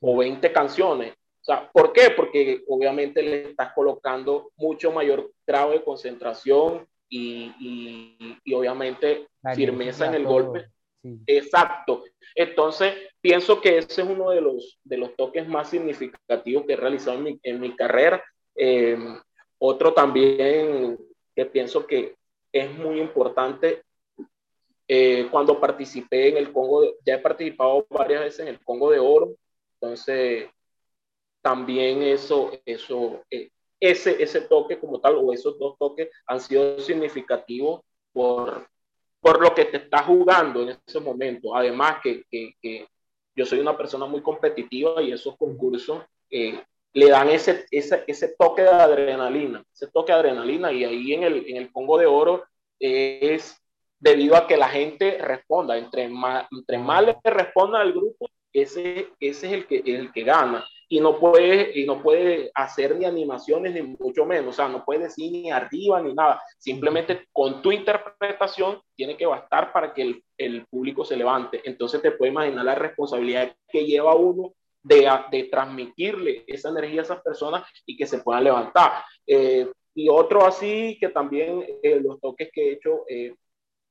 o 0.00 0.16
20 0.16 0.52
canciones. 0.52 1.14
O 1.40 1.44
sea, 1.44 1.70
¿Por 1.72 1.92
qué? 1.92 2.10
Porque 2.10 2.62
obviamente 2.68 3.22
le 3.22 3.50
estás 3.50 3.72
colocando 3.72 4.50
mucho 4.56 4.92
mayor 4.92 5.30
grado 5.46 5.70
de 5.70 5.82
concentración 5.82 6.86
y, 7.08 7.52
y, 7.58 8.38
y 8.44 8.54
obviamente 8.54 9.26
firmeza 9.54 10.06
en 10.06 10.14
el 10.14 10.24
golpe. 10.24 10.66
Exacto. 11.26 12.04
Entonces, 12.34 12.94
pienso 13.20 13.60
que 13.60 13.78
ese 13.78 14.02
es 14.02 14.08
uno 14.08 14.30
de 14.30 14.40
los, 14.40 14.78
de 14.84 14.98
los 14.98 15.16
toques 15.16 15.46
más 15.48 15.70
significativos 15.70 16.64
que 16.66 16.74
he 16.74 16.76
realizado 16.76 17.16
en 17.18 17.24
mi, 17.24 17.40
en 17.42 17.60
mi 17.60 17.74
carrera. 17.74 18.22
Eh, 18.54 18.98
otro 19.58 19.92
también 19.92 20.98
que 21.34 21.46
pienso 21.46 21.86
que 21.86 22.16
es 22.52 22.72
muy 22.74 23.00
importante, 23.00 23.82
eh, 24.88 25.28
cuando 25.30 25.60
participé 25.60 26.30
en 26.30 26.36
el 26.36 26.52
Congo, 26.52 26.82
ya 27.06 27.14
he 27.14 27.18
participado 27.18 27.86
varias 27.90 28.22
veces 28.22 28.40
en 28.40 28.48
el 28.48 28.60
Congo 28.64 28.90
de 28.90 28.98
Oro, 28.98 29.36
entonces 29.74 30.48
también 31.40 32.02
eso, 32.02 32.50
eso, 32.64 33.22
eh, 33.30 33.50
ese, 33.78 34.20
ese 34.20 34.40
toque 34.42 34.78
como 34.78 35.00
tal, 35.00 35.14
o 35.16 35.32
esos 35.32 35.58
dos 35.58 35.78
toques 35.78 36.10
han 36.26 36.40
sido 36.40 36.80
significativos 36.80 37.82
por, 38.12 38.66
por 39.20 39.40
lo 39.40 39.54
que 39.54 39.66
te 39.66 39.76
está 39.78 40.02
jugando 40.02 40.62
en 40.62 40.78
ese 40.86 41.00
momento. 41.00 41.54
Además 41.54 41.96
que, 42.02 42.24
que, 42.30 42.54
que 42.60 42.88
yo 43.34 43.44
soy 43.46 43.60
una 43.60 43.76
persona 43.76 44.06
muy 44.06 44.22
competitiva 44.22 45.02
y 45.02 45.12
esos 45.12 45.36
concursos 45.36 46.02
eh, 46.30 46.62
le 46.92 47.08
dan 47.08 47.28
ese, 47.28 47.66
ese, 47.70 48.04
ese, 48.06 48.34
toque 48.36 48.62
de 48.62 48.68
adrenalina, 48.68 49.64
ese 49.72 49.86
toque 49.88 50.12
de 50.12 50.18
adrenalina 50.18 50.72
y 50.72 50.84
ahí 50.84 51.12
en 51.14 51.22
el, 51.22 51.44
en 51.46 51.56
el 51.56 51.72
Congo 51.72 51.98
de 51.98 52.06
Oro 52.06 52.44
es 52.78 53.56
debido 53.98 54.34
a 54.36 54.46
que 54.46 54.56
la 54.56 54.68
gente 54.68 55.18
responda, 55.18 55.76
entre 55.76 56.08
más, 56.08 56.46
entre 56.50 56.78
más 56.78 57.04
le 57.04 57.16
responda 57.22 57.80
al 57.80 57.92
grupo, 57.92 58.28
ese, 58.52 59.08
ese 59.20 59.46
es 59.46 59.52
el 59.52 59.66
que, 59.66 59.82
el 59.84 60.10
que 60.12 60.24
gana 60.24 60.66
y 60.92 60.98
no 60.98 61.20
puede, 61.20 61.78
y 61.78 61.86
no 61.86 62.02
puede 62.02 62.50
hacer 62.52 62.96
ni 62.96 63.04
animaciones 63.04 63.72
ni 63.72 63.82
mucho 63.82 64.26
menos, 64.26 64.48
o 64.48 64.52
sea, 64.52 64.68
no 64.68 64.84
puede 64.84 65.04
decir 65.04 65.30
ni 65.30 65.48
arriba 65.48 66.02
ni 66.02 66.12
nada, 66.12 66.42
simplemente 66.58 67.28
con 67.32 67.62
tu 67.62 67.70
interpretación 67.70 68.80
tiene 68.96 69.16
que 69.16 69.24
bastar 69.24 69.72
para 69.72 69.94
que 69.94 70.02
el, 70.02 70.24
el 70.36 70.66
público 70.66 71.04
se 71.04 71.16
levante. 71.16 71.60
Entonces 71.64 72.02
te 72.02 72.10
puedes 72.10 72.32
imaginar 72.32 72.64
la 72.64 72.74
responsabilidad 72.74 73.54
que 73.68 73.86
lleva 73.86 74.16
uno 74.16 74.52
de, 74.82 75.08
de 75.30 75.44
transmitirle 75.44 76.42
esa 76.48 76.70
energía 76.70 77.02
a 77.02 77.04
esas 77.04 77.22
personas 77.22 77.62
y 77.86 77.96
que 77.96 78.06
se 78.06 78.18
puedan 78.18 78.42
levantar. 78.42 79.04
Eh, 79.24 79.70
y 79.94 80.08
otro 80.08 80.44
así 80.44 80.98
que 80.98 81.10
también 81.10 81.64
eh, 81.84 82.00
los 82.00 82.20
toques 82.20 82.50
que 82.52 82.68
he 82.68 82.72
hecho 82.72 83.04
eh, 83.08 83.36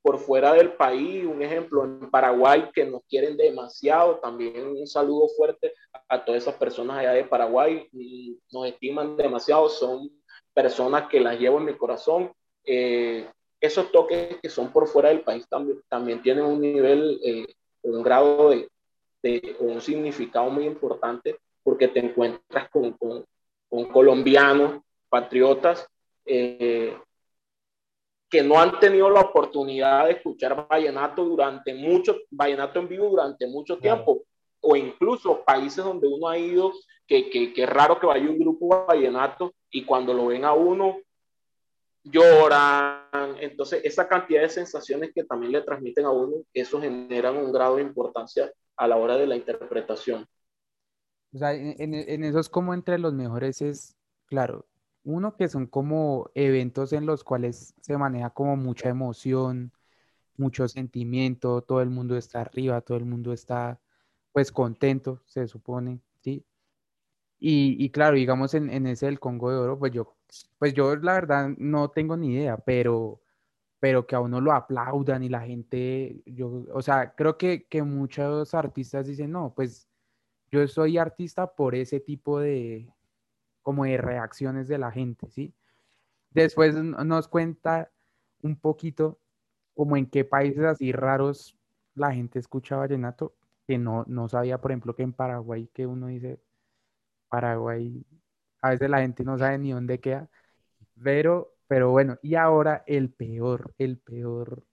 por 0.02 0.20
fuera 0.20 0.54
del 0.54 0.74
país, 0.74 1.26
un 1.26 1.42
ejemplo 1.42 1.84
en 1.84 2.10
Paraguay 2.10 2.70
que 2.74 2.86
nos 2.86 3.04
quieren 3.04 3.36
demasiado, 3.36 4.18
también 4.20 4.68
un 4.68 4.88
saludo 4.88 5.28
fuerte 5.36 5.74
a 6.08 6.24
todas 6.24 6.44
esas 6.44 6.56
personas 6.56 6.98
allá 6.98 7.12
de 7.12 7.26
Paraguay, 7.26 7.88
nos 8.52 8.68
estiman 8.68 9.18
demasiado, 9.18 9.68
son 9.70 10.10
personas 10.54 11.10
que 11.10 11.20
las 11.20 11.38
llevo 11.38 11.58
en 11.58 11.66
mi 11.66 11.74
corazón. 11.76 12.32
Eh, 12.64 13.28
esos 13.60 13.92
toques 13.92 14.38
que 14.42 14.50
son 14.50 14.72
por 14.72 14.88
fuera 14.88 15.10
del 15.10 15.22
país 15.22 15.46
también, 15.50 15.82
también 15.90 16.22
tienen 16.22 16.46
un 16.46 16.62
nivel, 16.62 17.20
eh, 17.24 17.48
un 17.82 18.02
grado 18.02 18.52
de, 18.52 18.70
de, 19.22 19.58
un 19.60 19.82
significado 19.82 20.50
muy 20.50 20.66
importante 20.66 21.38
porque 21.62 21.90
te 21.90 22.00
encuentras 22.00 22.70
con, 22.70 22.94
con, 22.94 23.26
con 23.70 23.86
colombianos, 23.86 24.82
patriotas, 25.10 25.88
eh, 26.26 26.96
que 28.30 28.44
no 28.44 28.60
han 28.60 28.80
tenido 28.80 29.10
la 29.10 29.22
oportunidad 29.22 30.06
de 30.06 30.13
escuchar 30.13 30.68
vallenato 30.68 31.26
durante 31.26 31.74
mucho, 31.74 32.15
vallenato 32.30 32.80
en 32.80 32.88
vivo 32.88 33.10
durante 33.10 33.48
mucho 33.48 33.78
tiempo, 33.80 34.24
o 34.62 34.76
incluso 34.76 35.44
países 35.44 35.84
donde 35.84 36.08
uno 36.08 36.28
ha 36.28 36.38
ido, 36.38 36.72
que, 37.08 37.30
que, 37.30 37.54
que, 37.54 37.63
es 37.63 37.70
raro 37.70 38.00
que 38.00 38.06
vaya 38.06 38.30
un 38.30 38.38
grupo 38.38 38.86
vallenato 38.88 39.54
y 39.72 39.84
cuando 39.84 40.13
lo 40.13 40.28
ven 40.28 40.46
a 40.46 40.54
uno 40.54 40.98
lloran, 42.04 43.36
entonces 43.39 43.82
esa 43.84 44.08
cantidad 44.08 44.42
de 44.42 44.50
sensaciones 44.50 45.12
que 45.13 45.24
también 45.24 45.52
le 45.52 45.62
transmiten 45.62 46.06
a 46.06 46.12
uno, 46.12 46.44
eso 46.54 46.80
generan 46.80 47.38
un 47.38 47.52
grado 47.52 47.76
de 47.76 47.84
importancia 47.84 48.52
a 48.78 48.88
la 48.88 48.96
hora 48.96 49.18
de 49.18 49.28
la 49.28 49.36
interpretación. 49.36 50.26
O 51.34 51.38
sea, 51.38 51.54
en, 51.54 51.76
en 51.94 52.24
eso 52.24 52.39
es 52.39 52.50
como 52.50 52.74
entre 52.74 52.98
los 52.98 53.13
mejores 53.13 53.62
es, 53.62 53.96
claro, 54.26 54.65
uno 55.04 55.36
que 55.36 55.48
son 55.48 55.68
como 55.68 56.30
eventos 56.36 56.94
en 56.94 57.06
los 57.06 57.24
cuales 57.24 57.76
se 57.82 57.98
maneja 57.98 58.32
como 58.32 58.56
mucha 58.58 58.90
emoción, 58.90 59.72
mucho 60.38 60.68
sentimiento, 60.68 61.62
todo 61.64 61.82
el 61.82 61.90
mundo 61.90 62.18
está 62.18 62.42
arriba, 62.42 62.82
todo 62.82 62.98
el 62.98 63.06
mundo 63.06 63.34
está 63.34 63.80
pues 64.32 64.52
contento, 64.52 65.22
se 65.26 65.48
supone, 65.48 66.02
¿sí? 66.22 66.46
Y, 67.40 67.84
y 67.84 67.90
claro, 67.92 68.18
digamos 68.18 68.54
en, 68.54 68.70
en, 68.70 68.88
ese 68.88 69.06
del 69.08 69.20
Congo 69.20 69.52
de 69.52 69.58
Oro, 69.58 69.80
pues 69.80 69.94
yo, 69.94 70.18
pues 70.58 70.74
yo 70.74 70.96
la 70.98 71.14
verdad 71.14 71.50
no 71.58 71.90
tengo 71.92 72.18
ni 72.18 72.34
idea, 72.34 72.58
pero, 72.58 73.22
pero 73.80 74.08
que 74.08 74.16
a 74.16 74.20
uno 74.22 74.42
lo 74.42 74.54
aplaudan 74.54 75.24
y 75.24 75.30
la 75.30 75.42
gente, 75.42 76.22
yo, 76.26 76.66
o 76.74 76.82
sea, 76.82 77.16
creo 77.16 77.38
que, 77.38 77.66
que 77.68 77.84
muchos 77.84 78.54
artistas 78.54 79.08
dicen, 79.08 79.32
no, 79.32 79.54
pues 79.56 79.90
yo 80.52 80.68
soy 80.68 80.98
artista 80.98 81.56
por 81.56 81.76
ese 81.76 82.00
tipo 82.02 82.40
de, 82.40 82.94
como 83.62 83.86
de 83.86 83.98
reacciones 83.98 84.67
de 84.67 84.78
la 84.78 84.91
gente, 84.91 85.30
¿sí? 85.30 85.54
Después 86.32 86.76
nos 86.76 87.28
cuenta 87.28 87.91
un 88.41 88.56
poquito 88.60 89.19
como 89.76 89.98
en 89.98 90.08
qué 90.08 90.26
países 90.26 90.63
así 90.63 90.91
raros 90.91 91.58
la 91.95 92.13
gente 92.13 92.39
escucha 92.39 92.78
vallenato, 92.78 93.36
que 93.67 93.78
no, 93.78 94.06
no 94.08 94.28
sabía, 94.30 94.60
por 94.60 94.72
ejemplo, 94.72 94.95
que 94.95 95.04
en 95.04 95.13
Paraguay, 95.13 95.69
que 95.74 95.86
uno 95.86 96.08
dice, 96.08 96.39
Paraguay, 97.30 98.06
a 98.62 98.72
veces 98.72 98.89
la 98.89 99.02
gente 99.02 99.24
no 99.24 99.38
sabe 99.38 99.58
ni 99.58 99.72
dónde 99.72 100.00
queda, 100.00 100.30
pero, 101.02 101.56
pero 101.67 101.91
bueno, 101.91 102.17
y 102.22 102.36
ahora 102.36 102.84
el 102.88 103.12
peor, 103.12 103.74
el 103.78 103.98
peor 104.00 104.65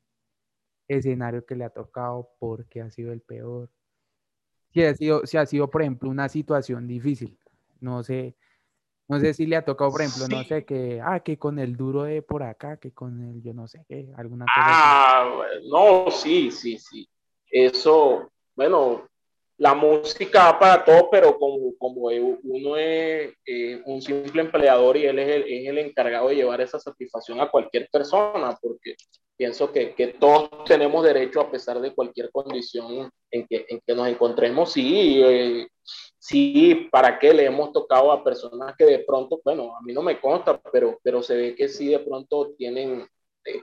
escenario 0.89 1.45
que 1.45 1.57
le 1.57 1.65
ha 1.65 1.71
tocado, 1.71 2.31
porque 2.39 2.81
ha 2.81 2.91
sido 2.91 3.13
el 3.13 3.21
peor. 3.21 3.71
Si 4.73 4.85
ha 4.85 4.95
sido, 4.95 5.27
si 5.27 5.37
ha 5.37 5.47
sido, 5.47 5.71
por 5.71 5.83
ejemplo, 5.83 6.11
una 6.11 6.29
situación 6.29 6.87
difícil, 6.87 7.39
no 7.81 8.03
sé, 8.03 8.37
no 9.09 9.21
sé 9.21 9.35
si 9.35 9.47
le 9.47 9.57
ha 9.57 9.65
tocado, 9.65 9.91
por 9.91 10.03
ejemplo, 10.03 10.27
sí. 10.27 10.35
no 10.35 10.45
sé, 10.45 10.65
que, 10.65 11.01
ah, 11.03 11.21
que 11.21 11.39
con 11.39 11.59
el 11.59 11.77
duro 11.77 12.05
de 12.05 12.23
por 12.23 12.43
acá, 12.43 12.77
que 12.77 12.93
con 12.93 13.23
el, 13.23 13.43
yo 13.43 13.55
no 13.55 13.69
sé 13.69 13.85
qué, 13.89 14.09
alguna 14.17 14.47
cosa. 14.47 14.67
Ah, 14.67 15.43
así. 15.59 15.69
no, 15.69 16.11
sí, 16.11 16.51
sí, 16.51 16.79
sí. 16.79 17.09
Eso, 17.49 18.31
bueno, 18.57 19.09
la 19.59 19.75
música 19.75 20.59
para 20.59 20.85
todo, 20.85 21.09
pero 21.11 21.39
como, 21.39 21.77
como 21.79 22.09
uno 22.43 22.77
es 22.77 23.33
eh, 23.47 23.81
un 23.87 24.03
simple 24.03 24.43
empleador 24.43 24.97
y 24.97 25.07
él 25.07 25.19
es 25.19 25.29
el, 25.29 25.43
es 25.45 25.69
el, 25.69 25.79
encargado 25.79 26.29
de 26.29 26.37
llevar 26.37 26.61
esa 26.61 26.79
satisfacción 26.79 27.41
a 27.41 27.51
cualquier 27.51 27.89
persona, 27.91 28.59
porque 28.61 28.97
pienso 29.37 29.71
que, 29.73 29.95
que 29.95 30.09
todos 30.09 30.65
tenemos 30.65 31.05
derecho, 31.05 31.41
a 31.41 31.51
pesar 31.51 31.81
de 31.81 31.95
cualquier 31.95 32.31
condición 32.31 33.11
en 33.31 33.47
que, 33.47 33.67
en 33.69 33.81
que 33.87 33.95
nos 33.95 34.09
encontremos, 34.09 34.73
sí, 34.73 35.21
eh, 35.23 35.69
sí, 36.19 36.89
¿para 36.91 37.19
qué 37.19 37.35
le 37.35 37.45
hemos 37.45 37.73
tocado 37.73 38.11
a 38.11 38.25
personas 38.25 38.75
que 38.77 38.85
de 38.85 38.99
pronto, 39.01 39.41
bueno, 39.45 39.77
a 39.77 39.83
mí 39.83 39.93
no 39.93 40.03
me 40.03 40.21
consta, 40.21 40.61
pero, 40.73 40.99
pero 41.03 41.23
se 41.23 41.37
ve 41.37 41.55
que 41.55 41.69
sí 41.69 41.89
de 41.89 41.99
pronto 41.99 42.55
tienen, 42.57 43.07
eh, 43.45 43.63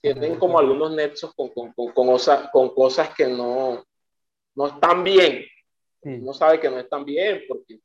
tienen 0.00 0.36
como 0.38 0.58
algunos 0.58 0.92
nexos 0.92 1.34
con, 1.34 1.50
con, 1.50 1.72
con, 1.72 1.92
con, 1.92 2.08
osa, 2.08 2.50
con 2.50 2.74
cosas 2.74 3.14
que 3.14 3.26
no, 3.26 3.84
no 4.54 4.66
están 4.66 5.04
bien. 5.04 5.44
Sí. 6.02 6.10
Uno 6.10 6.32
sabe 6.32 6.60
que 6.60 6.70
no 6.70 6.78
están 6.78 7.04
bien 7.04 7.42
porque 7.48 7.80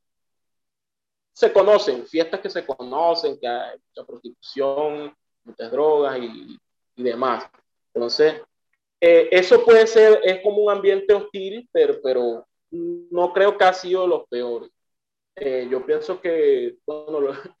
se 1.32 1.52
conocen, 1.52 2.06
fiestas 2.06 2.40
que 2.40 2.50
se 2.50 2.64
conocen, 2.64 3.38
que 3.40 3.48
hay 3.48 3.78
mucha 3.78 4.06
prostitución, 4.06 5.16
muchas 5.44 5.70
drogas 5.70 6.18
y, 6.18 6.58
y 6.96 7.02
demás. 7.02 7.48
Entonces, 7.94 8.40
eh, 9.00 9.28
eso 9.30 9.64
puede 9.64 9.86
ser, 9.86 10.20
es 10.24 10.40
como 10.42 10.58
un 10.58 10.70
ambiente 10.70 11.12
hostil, 11.12 11.68
pero, 11.72 12.00
pero 12.02 12.46
no 12.70 13.32
creo 13.32 13.56
que 13.56 13.64
ha 13.64 13.72
sido 13.72 14.06
los 14.06 14.28
peores. 14.28 14.70
eh, 15.36 15.66
yo 15.70 15.84
pienso 15.84 16.20
que, 16.20 16.76
bueno, 16.86 17.28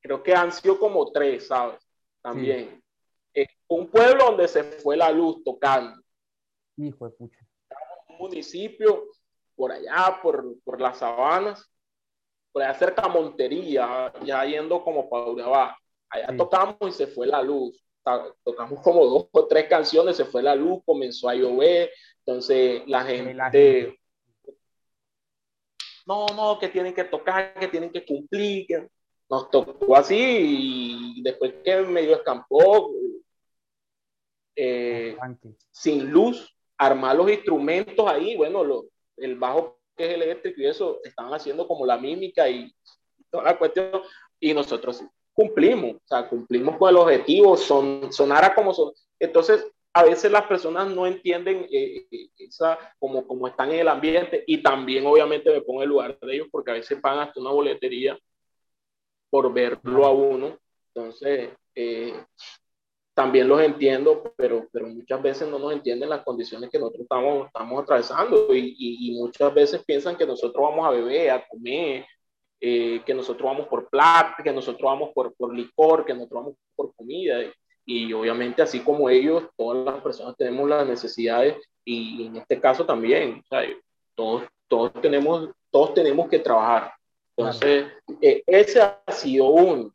creo 0.00 0.22
que 0.22 0.34
han 0.34 0.52
sido 0.52 0.78
como 0.78 1.10
tres, 1.12 1.46
¿sabes? 1.46 1.80
También. 2.22 2.82
un 3.68 3.88
pueblo 3.88 4.26
donde 4.26 4.48
se 4.48 4.62
fue 4.62 4.96
la 4.96 5.10
luz 5.10 5.42
tocando. 5.44 6.00
Hijo 6.76 7.08
de 7.08 7.10
pucha. 7.12 7.38
Un 8.08 8.18
municipio 8.18 9.08
por 9.54 9.72
allá, 9.72 10.18
por, 10.22 10.60
por 10.62 10.80
las 10.80 10.98
sabanas, 10.98 11.70
por 12.52 12.62
allá 12.62 12.74
cerca 12.78 13.08
Montería, 13.08 14.12
ya 14.24 14.44
yendo 14.44 14.82
como 14.82 15.08
para 15.08 15.26
Urabá. 15.26 15.78
Allá 16.08 16.36
tocamos 16.36 16.76
y 16.82 16.92
se 16.92 17.06
fue 17.06 17.26
la 17.26 17.42
luz. 17.42 17.84
Tocamos 18.44 18.80
como 18.80 19.06
dos 19.06 19.28
o 19.32 19.46
tres 19.46 19.66
canciones, 19.66 20.16
se 20.16 20.24
fue 20.24 20.42
la 20.42 20.54
luz, 20.54 20.82
comenzó 20.84 21.28
a 21.28 21.34
llover. 21.34 21.90
Entonces 22.18 22.82
la 22.86 23.02
gente, 23.04 23.98
no, 26.06 26.26
no, 26.36 26.58
que 26.58 26.68
tienen 26.68 26.94
que 26.94 27.04
tocar, 27.04 27.54
que 27.54 27.68
tienen 27.68 27.90
que 27.90 28.04
cumplir. 28.04 28.66
Que... 28.66 28.88
Nos 29.28 29.50
tocó 29.50 29.96
así 29.96 31.16
y 31.16 31.22
después 31.22 31.54
que 31.64 31.80
medio 31.80 32.16
escampó, 32.16 32.92
eh, 34.54 35.16
sin 35.72 36.10
luz, 36.10 36.54
armar 36.76 37.16
los 37.16 37.30
instrumentos 37.30 38.06
ahí, 38.06 38.36
bueno, 38.36 38.62
lo, 38.62 38.84
el 39.16 39.36
bajo 39.36 39.80
que 39.96 40.06
es 40.06 40.14
eléctrico 40.14 40.60
y 40.60 40.66
eso, 40.66 41.00
estaban 41.04 41.32
haciendo 41.32 41.66
como 41.66 41.86
la 41.86 41.96
mímica 41.96 42.48
y 42.48 42.74
toda 43.30 43.44
la 43.44 43.58
cuestión, 43.58 44.02
y 44.38 44.52
nosotros 44.52 45.02
cumplimos, 45.34 45.96
o 45.96 46.06
sea, 46.06 46.28
cumplimos 46.28 46.76
con 46.76 46.90
el 46.90 46.96
objetivo, 46.96 47.56
son, 47.56 48.12
sonara 48.12 48.54
como 48.54 48.72
son. 48.72 48.92
Entonces, 49.18 49.66
a 49.92 50.02
veces 50.04 50.30
las 50.30 50.46
personas 50.46 50.88
no 50.88 51.06
entienden 51.06 51.66
eh, 51.70 52.06
eh, 52.10 52.28
esa, 52.38 52.78
como, 52.98 53.26
como 53.26 53.46
están 53.46 53.70
en 53.72 53.80
el 53.80 53.88
ambiente 53.88 54.42
y 54.46 54.62
también 54.62 55.06
obviamente 55.06 55.50
me 55.50 55.60
pongo 55.60 55.80
en 55.80 55.84
el 55.84 55.90
lugar 55.90 56.18
de 56.18 56.34
ellos 56.34 56.48
porque 56.50 56.72
a 56.72 56.74
veces 56.74 57.00
pagan 57.00 57.28
hasta 57.28 57.40
una 57.40 57.50
boletería 57.50 58.18
por 59.30 59.52
verlo 59.52 60.04
a 60.04 60.12
uno. 60.12 60.58
Entonces, 60.94 61.50
eh, 61.74 62.14
también 63.14 63.48
los 63.48 63.60
entiendo, 63.60 64.34
pero, 64.36 64.68
pero 64.72 64.88
muchas 64.88 65.22
veces 65.22 65.48
no 65.48 65.58
nos 65.58 65.72
entienden 65.72 66.08
las 66.08 66.24
condiciones 66.24 66.70
que 66.70 66.78
nosotros 66.78 67.02
estamos, 67.02 67.46
estamos 67.46 67.82
atravesando 67.82 68.52
y, 68.52 68.74
y, 68.76 69.12
muchas 69.14 69.54
veces 69.54 69.84
piensan 69.84 70.16
que 70.16 70.26
nosotros 70.26 70.60
vamos 70.60 70.84
a 70.84 70.90
beber, 70.90 71.30
a 71.30 71.46
comer, 71.46 72.04
que 72.60 73.14
nosotros 73.14 73.44
vamos 73.44 73.68
por 73.68 73.88
plata, 73.88 74.42
que 74.42 74.52
nosotros 74.52 74.90
vamos 74.90 75.10
por, 75.14 75.34
por 75.34 75.54
licor, 75.54 76.04
que 76.04 76.14
nosotros 76.14 76.44
vamos 76.44 76.58
por 76.74 76.94
comida 76.94 77.40
y 77.86 78.12
obviamente 78.12 78.62
así 78.62 78.80
como 78.80 79.10
ellos, 79.10 79.44
todas 79.56 79.84
las 79.84 80.02
personas 80.02 80.36
tenemos 80.36 80.68
las 80.68 80.86
necesidades 80.86 81.56
y 81.84 82.26
en 82.26 82.36
este 82.36 82.58
caso 82.60 82.86
también, 82.86 83.44
todos, 84.14 84.44
todos, 84.68 84.92
tenemos, 85.02 85.50
todos 85.70 85.92
tenemos 85.92 86.28
que 86.28 86.38
trabajar. 86.38 86.92
Entonces, 87.36 87.86
eh, 88.22 88.42
ese 88.46 88.80
ha 88.80 89.02
sido 89.08 89.48
uno. 89.48 89.94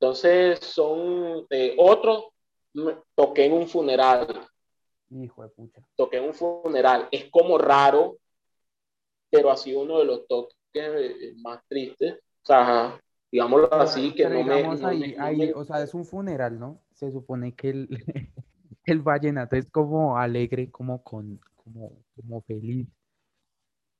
Entonces, 0.00 0.58
son 0.60 1.46
eh, 1.50 1.76
otros, 1.78 2.24
toqué 3.14 3.44
en 3.44 3.52
un 3.52 3.68
funeral. 3.68 4.48
Hijo 5.10 5.42
de 5.42 5.50
pucha. 5.50 5.82
Toqué 5.94 6.16
en 6.16 6.24
un 6.24 6.34
funeral. 6.34 7.06
Es 7.12 7.30
como 7.30 7.58
raro, 7.58 8.16
pero 9.30 9.50
ha 9.50 9.56
sido 9.56 9.80
uno 9.80 9.98
de 9.98 10.04
los 10.06 10.26
toques 10.26 10.56
eh, 10.74 11.34
más 11.42 11.60
tristes. 11.68 12.14
O 12.42 12.46
sea, 12.46 13.00
digámoslo 13.30 13.72
así, 13.74 14.14
que 14.14 14.28
no 14.28 14.42
me, 14.42 15.52
O 15.54 15.64
sea, 15.64 15.82
es 15.82 15.94
un 15.94 16.04
funeral, 16.04 16.58
¿no? 16.58 16.80
Se 16.92 17.10
supone 17.10 17.54
que 17.54 17.70
el, 17.70 17.88
el 18.84 19.02
vallenato 19.02 19.56
es 19.56 19.70
como 19.70 20.16
alegre, 20.16 20.70
como, 20.70 21.02
con, 21.02 21.40
como, 21.54 21.92
como 22.16 22.40
feliz. 22.42 22.88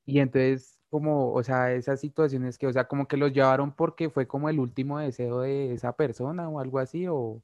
Y 0.06 0.18
entonces, 0.18 0.80
como, 0.88 1.32
o 1.32 1.42
sea, 1.42 1.72
esas 1.72 2.00
situaciones 2.00 2.58
que, 2.58 2.66
o 2.66 2.72
sea, 2.72 2.88
como 2.88 3.06
que 3.06 3.16
los 3.16 3.32
llevaron 3.32 3.74
porque 3.74 4.10
fue 4.10 4.26
como 4.26 4.48
el 4.48 4.58
último 4.58 4.98
deseo 4.98 5.40
de 5.40 5.72
esa 5.72 5.92
persona 5.92 6.48
o 6.48 6.58
algo 6.60 6.78
así, 6.78 7.06
o... 7.06 7.42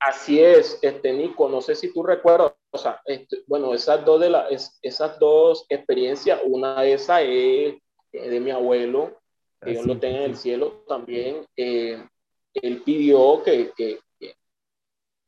Así 0.00 0.38
es, 0.38 0.78
este 0.82 1.12
Nico, 1.12 1.48
no 1.48 1.60
sé 1.60 1.74
si 1.74 1.92
tú 1.92 2.04
recuerdas, 2.04 2.52
o 2.70 2.78
sea, 2.78 3.00
este, 3.06 3.38
bueno, 3.48 3.74
esas 3.74 4.04
dos, 4.04 4.20
de 4.20 4.30
la, 4.30 4.46
esas 4.82 5.18
dos 5.18 5.66
experiencias, 5.68 6.40
una 6.44 6.82
de 6.82 6.92
esas 6.92 7.22
es 7.24 7.74
de 8.38 8.44
mi 8.44 8.50
abuelo, 8.50 9.18
que 9.60 9.70
Dios 9.70 9.86
lo 9.86 9.98
tenga 9.98 10.18
en 10.18 10.30
el 10.30 10.36
cielo, 10.36 10.84
también 10.86 11.44
eh, 11.56 12.02
él 12.54 12.82
pidió 12.84 13.42
que, 13.42 13.72
que, 13.76 13.98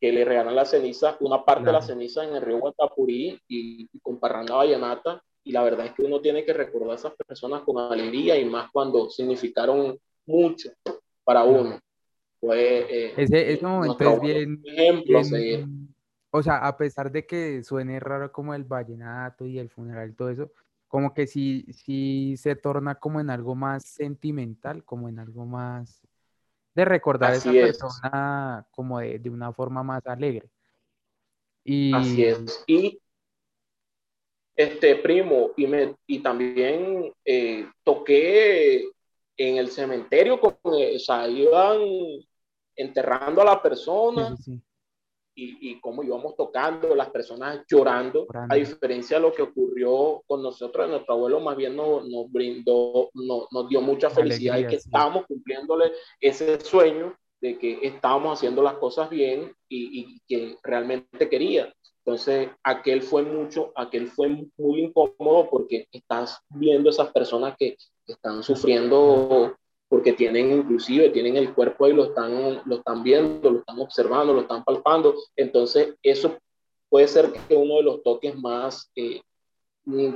que, 0.01 0.12
le 0.12 0.25
regalan 0.25 0.55
la 0.55 0.64
ceniza, 0.64 1.16
una 1.20 1.44
parte 1.44 1.66
de 1.66 1.73
la 1.73 1.83
ceniza 1.83 2.25
en 2.25 2.35
el 2.35 2.42
río 2.42 2.59
Guatapurí 2.59 3.38
y, 3.49 3.88
con 4.01 4.18
Parranda 4.18 4.55
Vallenata, 4.55 5.23
y 5.42 5.53
la 5.53 5.62
verdad 5.62 5.87
es 5.87 5.92
que 5.92 6.03
uno 6.03 6.20
tiene 6.20 6.44
que 6.44 6.53
recordar 6.53 6.92
a 6.92 6.94
esas 6.94 7.14
personas 7.27 7.62
con 7.62 7.79
alegría 7.79 8.38
y 8.38 8.44
más 8.44 8.70
cuando 8.70 9.11
significaron 9.11 9.99
mucho 10.27 10.70
para 11.25 11.44
uno. 11.44 11.79
Eh, 12.53 13.12
ese, 13.16 13.53
ese 13.53 13.66
momento 13.66 14.03
es 14.03 14.20
bien, 14.20 14.62
ejemplo, 14.64 15.20
o 16.31 16.42
sea, 16.42 16.66
a 16.66 16.77
pesar 16.77 17.11
de 17.11 17.27
que 17.27 17.62
suene 17.64 17.99
raro 17.99 18.31
como 18.31 18.55
el 18.55 18.64
vallenato 18.64 19.46
y 19.46 19.59
el 19.59 19.68
funeral 19.68 20.11
y 20.11 20.14
todo 20.14 20.31
eso, 20.31 20.53
como 20.90 21.14
que 21.14 21.29
sí, 21.29 21.64
sí 21.72 22.35
se 22.37 22.57
torna 22.57 22.96
como 22.96 23.20
en 23.20 23.31
algo 23.31 23.55
más 23.55 23.85
sentimental, 23.85 24.85
como 24.85 25.09
en 25.09 25.20
algo 25.20 25.46
más 25.46 26.03
de 26.74 26.85
recordar 26.85 27.31
a 27.31 27.37
esa 27.37 27.53
persona 27.53 28.66
como 28.72 28.98
de, 28.98 29.20
de, 29.20 29.31
una 29.31 29.53
forma 29.53 29.85
más 29.85 30.05
alegre. 30.09 30.50
Y... 31.62 31.94
Así 31.94 32.24
es. 32.24 32.64
Y 32.66 33.00
este 34.57 34.96
primo, 34.96 35.53
y, 35.57 35.68
me, 35.68 35.94
y 36.09 36.18
también 36.18 37.12
eh, 37.24 37.68
toqué 37.85 38.90
en 39.37 39.59
el 39.59 39.70
cementerio, 39.70 40.40
con, 40.40 40.57
o 40.64 40.98
sea, 40.98 41.29
iban 41.29 41.79
enterrando 42.74 43.42
a 43.42 43.44
la 43.44 43.62
persona. 43.62 44.37
Sí, 44.38 44.42
sí, 44.42 44.62
y, 45.34 45.70
y 45.70 45.80
cómo 45.80 46.02
íbamos 46.02 46.36
tocando, 46.36 46.94
las 46.94 47.10
personas 47.10 47.64
llorando, 47.68 48.26
a 48.48 48.54
diferencia 48.54 49.16
de 49.16 49.22
lo 49.22 49.32
que 49.32 49.42
ocurrió 49.42 50.22
con 50.26 50.42
nosotros, 50.42 50.88
nuestro 50.88 51.14
abuelo 51.14 51.40
más 51.40 51.56
bien 51.56 51.76
nos, 51.76 52.06
nos 52.08 52.30
brindó, 52.30 53.10
nos 53.14 53.68
dio 53.68 53.80
mucha 53.80 54.10
felicidad 54.10 54.58
y 54.58 54.66
que 54.66 54.76
estábamos 54.76 55.26
cumpliéndole 55.26 55.92
ese 56.20 56.60
sueño 56.60 57.14
de 57.40 57.58
que 57.58 57.78
estábamos 57.82 58.38
haciendo 58.38 58.62
las 58.62 58.74
cosas 58.74 59.08
bien 59.08 59.52
y, 59.68 60.00
y, 60.00 60.20
que 60.28 60.56
realmente 60.62 61.28
quería. 61.28 61.72
Entonces, 62.04 62.50
aquel 62.62 63.02
fue 63.02 63.22
mucho, 63.22 63.72
aquel 63.76 64.08
fue 64.08 64.28
muy 64.56 64.80
incómodo 64.82 65.48
porque 65.50 65.86
estás 65.92 66.38
viendo 66.48 66.90
esas 66.90 67.12
personas 67.12 67.54
que 67.58 67.76
están 68.06 68.42
sufriendo 68.42 69.56
porque 69.90 70.12
tienen 70.12 70.53
inclusive, 70.53 71.11
tienen 71.11 71.37
el 71.37 71.53
cuerpo 71.53 71.85
ahí, 71.85 71.92
lo 71.92 72.05
están, 72.05 72.62
lo 72.64 72.76
están 72.76 73.03
viendo, 73.03 73.50
lo 73.50 73.59
están 73.59 73.81
observando, 73.81 74.33
lo 74.33 74.42
están 74.42 74.62
palpando. 74.62 75.16
Entonces, 75.35 75.96
eso 76.00 76.38
puede 76.88 77.09
ser 77.09 77.33
que 77.33 77.57
uno 77.57 77.79
de 77.79 77.83
los 77.83 78.03
toques 78.05 78.37
más 78.37 78.88
eh, 78.94 79.20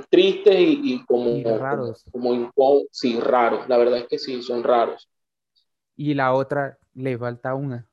tristes 0.09 0.55
y, 0.57 1.03
como, 1.05 1.43
raros. 1.57 2.05
Como, 2.09 2.83
sí, 2.89 3.19
raros. 3.19 3.67
La 3.67 3.77
verdad 3.77 3.97
es 3.97 4.07
que 4.07 4.17
sí, 4.17 4.41
son 4.41 4.63
raros. 4.63 5.09
Y 5.97 6.13
la 6.13 6.33
otra, 6.33 6.79
le 6.93 7.17
falta 7.17 7.53
una. 7.53 7.85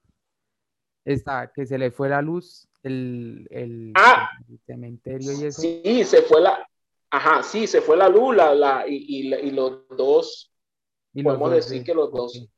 Esta, 1.04 1.50
que 1.52 1.66
se 1.66 1.78
le 1.78 1.90
fue 1.90 2.08
la 2.08 2.22
luz, 2.22 2.68
el, 2.84 3.48
el, 3.50 3.92
ah, 3.96 4.30
cementerio 4.66 5.32
y 5.32 5.46
eso. 5.46 5.60
Sí, 5.60 6.04
se 6.04 6.22
fue 6.22 6.42
la, 6.42 6.64
ajá, 7.10 7.42
sí, 7.42 7.66
se 7.66 7.80
fue 7.80 7.96
la 7.96 8.08
luz, 8.08 8.36
la, 8.36 8.84
y, 8.86 9.34
y 9.34 9.50
los 9.50 9.88
dos 9.88 10.51
podemos 11.22 11.50
decir 11.50 11.84
que 11.84 11.94
los 11.94 12.10
dos. 12.12 12.48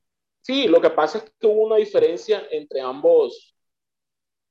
Sí, 0.45 0.69
lo 0.69 0.81
que 0.81 0.91
pasa 0.91 1.19
es 1.19 1.33
que 1.39 1.47
hubo 1.47 1.63
una 1.63 1.77
diferencia 1.77 2.43
entre 2.51 2.81
ambos, 2.83 3.57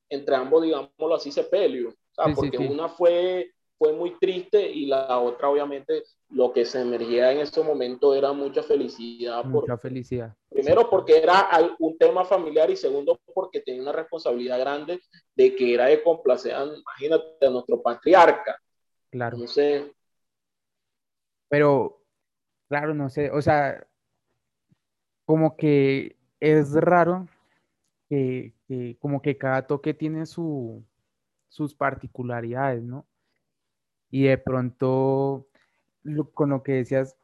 entre 0.10 0.36
ambos, 0.36 0.64
digámoslo 0.64 1.16
así, 1.16 1.32
sepelio. 1.32 1.94
porque 2.36 2.58
una 2.58 2.90
fue, 2.90 3.52
fue 3.78 3.94
muy 3.94 4.18
triste 4.18 4.68
y 4.68 4.88
la 4.88 5.20
otra, 5.20 5.50
obviamente, 5.50 6.04
lo 6.30 6.52
que 6.52 6.66
se 6.66 6.82
emergía 6.82 7.32
en 7.32 7.40
ese 7.40 7.62
momento 7.62 8.16
era 8.16 8.34
mucha 8.34 8.64
felicidad. 8.64 9.44
Mucha 9.46 9.78
felicidad. 9.78 10.36
Primero, 10.50 10.90
porque 10.90 11.18
era 11.18 11.48
un 11.78 11.96
tema 11.96 12.26
familiar 12.26 12.72
y 12.72 12.76
segundo, 12.76 13.20
porque 13.32 13.62
tenía 13.62 13.84
una 13.84 13.92
responsabilidad 13.92 14.60
grande 14.60 15.00
de 15.36 15.56
que 15.56 15.76
era 15.76 15.86
de 15.86 16.02
complacer, 16.02 16.54
imagínate, 16.54 17.46
a 17.46 17.50
nuestro 17.52 17.82
patriarca. 17.84 18.60
Claro. 19.12 19.36
Entonces. 19.36 19.92
Pero, 21.50 22.02
claro, 22.68 22.96
no 22.96 23.12
sé, 23.12 23.30
o 23.30 23.44
sea, 23.44 23.86
como 25.26 25.56
que 25.56 26.18
es 26.40 26.74
raro 26.74 27.28
que, 28.10 28.54
como 29.00 29.22
que 29.22 29.38
cada 29.38 29.66
toque 29.68 29.94
tiene 29.94 30.26
su, 30.26 30.84
sus 31.48 31.76
particularidades, 31.76 32.84
¿no? 32.84 33.06
Y 34.10 34.24
de 34.26 34.38
pronto, 34.38 35.48
con 36.34 36.50
lo 36.50 36.64
que 36.64 36.74
decías, 36.74 37.18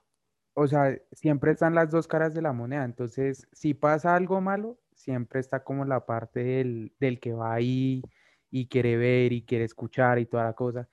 o 0.54 0.68
sea, 0.68 0.98
siempre 1.12 1.52
están 1.52 1.76
las 1.76 1.92
dos 1.92 2.08
caras 2.08 2.34
de 2.34 2.42
la 2.42 2.54
moneda. 2.54 2.84
Entonces, 2.84 3.48
si 3.52 3.74
pasa 3.74 4.16
algo 4.16 4.42
malo, 4.42 4.80
siempre 4.94 5.40
está 5.40 5.64
como 5.64 5.86
la 5.86 6.06
parte 6.06 6.44
del, 6.44 6.94
del 7.00 7.20
que 7.20 7.34
va 7.34 7.54
ahí 7.54 8.04
y 8.52 8.68
quiere 8.68 8.98
ver 8.98 9.34
y 9.34 9.44
quiere 9.44 9.66
escuchar 9.66 10.20
y 10.20 10.26
toda 10.26 10.46
la 10.46 10.54
cosa. 10.54 10.88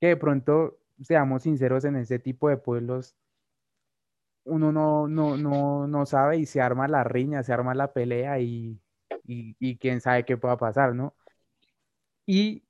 Que 0.00 0.08
de 0.08 0.16
pronto, 0.16 0.78
seamos 1.02 1.44
sinceros, 1.44 1.84
en 1.84 1.96
ese 1.96 2.18
tipo 2.18 2.48
de 2.48 2.58
pueblos 2.58 3.16
uno 4.44 4.72
no, 4.72 5.08
no, 5.08 5.36
no, 5.36 5.86
no 5.86 6.06
sabe 6.06 6.38
y 6.38 6.46
se 6.46 6.60
arma 6.60 6.88
la 6.88 7.04
riña, 7.04 7.42
se 7.42 7.52
arma 7.52 7.74
la 7.74 7.92
pelea 7.92 8.40
y, 8.40 8.80
y, 9.24 9.56
y 9.60 9.78
quién 9.78 10.00
sabe 10.00 10.24
qué 10.24 10.36
pueda 10.36 10.56
pasar, 10.58 10.94
¿no? 10.94 11.16
Y 12.26 12.64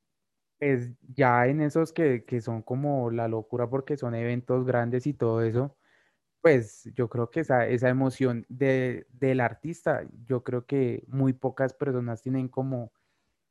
pues 0.58 0.90
ya 1.14 1.46
en 1.48 1.60
esos 1.62 1.92
que, 1.92 2.24
que 2.24 2.40
son 2.40 2.62
como 2.62 3.10
la 3.10 3.28
locura 3.28 3.68
porque 3.70 3.96
son 3.96 4.14
eventos 4.14 4.66
grandes 4.66 5.06
y 5.06 5.14
todo 5.14 5.42
eso, 5.42 5.76
pues 6.42 6.90
yo 6.94 7.08
creo 7.10 7.30
que 7.30 7.40
esa, 7.40 7.66
esa 7.68 7.88
emoción 7.90 8.46
de, 8.48 9.06
del 9.10 9.40
artista, 9.40 10.04
yo 10.26 10.44
creo 10.44 10.66
que 10.66 11.04
muy 11.08 11.32
pocas 11.34 11.74
personas 11.74 12.22
tienen 12.22 12.48
como 12.48 12.92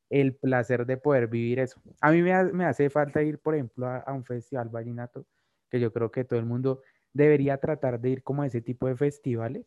el 0.10 0.36
placer 0.36 0.86
de 0.86 0.98
poder 0.98 1.28
vivir 1.28 1.60
eso. 1.60 1.82
A 2.02 2.12
mí 2.12 2.22
me, 2.22 2.44
me 2.54 2.66
hace 2.66 2.90
falta 2.90 3.24
ir, 3.24 3.40
por 3.40 3.56
ejemplo, 3.56 3.88
a, 3.88 4.00
a 4.00 4.14
un 4.14 4.26
festival 4.26 4.70
vallenato, 4.70 5.26
que 5.70 5.80
yo 5.80 5.94
creo 5.94 6.12
que 6.12 6.26
todo 6.26 6.40
el 6.40 6.46
mundo 6.46 6.82
debería 7.14 7.58
tratar 7.58 8.00
de 8.00 8.10
ir 8.12 8.24
como 8.24 8.44
a 8.44 8.48
ese 8.48 8.62
tipo 8.62 8.88
de 8.88 8.96
festivales, 8.96 9.66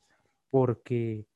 porque, 0.51 1.27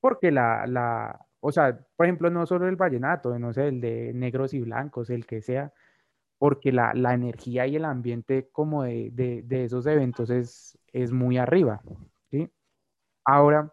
porque 0.00 0.30
la, 0.32 0.66
la, 0.66 1.26
o 1.40 1.52
sea, 1.52 1.78
por 1.96 2.06
ejemplo, 2.06 2.30
no 2.30 2.46
solo 2.46 2.68
el 2.68 2.76
vallenato, 2.76 3.38
no 3.38 3.52
sé, 3.52 3.68
el 3.68 3.80
de 3.80 4.12
negros 4.14 4.54
y 4.54 4.60
blancos, 4.60 5.10
el 5.10 5.26
que 5.26 5.42
sea, 5.42 5.72
porque 6.38 6.72
la, 6.72 6.94
la 6.94 7.14
energía 7.14 7.66
y 7.66 7.76
el 7.76 7.84
ambiente 7.84 8.48
como 8.52 8.84
de, 8.84 9.10
de, 9.12 9.64
esos 9.64 9.86
eventos 9.86 10.30
es, 10.30 10.78
es 10.92 11.12
muy 11.12 11.38
arriba, 11.38 11.82
¿sí? 12.30 12.50
Ahora, 13.24 13.72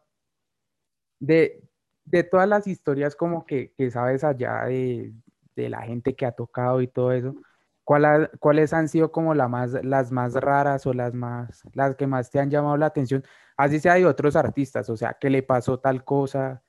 de, 1.19 1.63
de 2.05 2.23
todas 2.23 2.47
las 2.47 2.67
historias 2.67 3.15
como 3.15 3.45
que, 3.45 3.73
que 3.77 3.91
sabes 3.91 4.23
allá 4.23 4.65
de, 4.65 5.13
de 5.55 5.69
la 5.69 5.81
gente 5.83 6.15
que 6.15 6.25
ha 6.25 6.31
tocado 6.31 6.81
y 6.81 6.87
todo 6.87 7.11
eso, 7.11 7.35
¿cuál 7.83 8.05
ha- 8.05 8.31
¿cuáles 8.39 8.73
han 8.73 8.87
sido 8.87 9.11
como 9.11 9.33
la 9.33 9.47
más, 9.47 9.71
las 9.83 10.11
más 10.11 10.33
raras 10.33 10.85
o 10.87 10.93
las 10.93 11.13
más, 11.13 11.63
las 11.73 11.95
que 11.95 12.07
más 12.07 12.29
te 12.31 12.39
han 12.39 12.49
llamado 12.49 12.77
la 12.77 12.87
atención? 12.87 13.23
Así 13.57 13.79
sea 13.79 13.95
de 13.95 14.05
otros 14.05 14.35
artistas, 14.35 14.89
o 14.89 14.97
sea, 14.97 15.17
que 15.19 15.29
le 15.29 15.43
pasó 15.43 15.79
tal 15.79 16.03
cosa, 16.03 16.63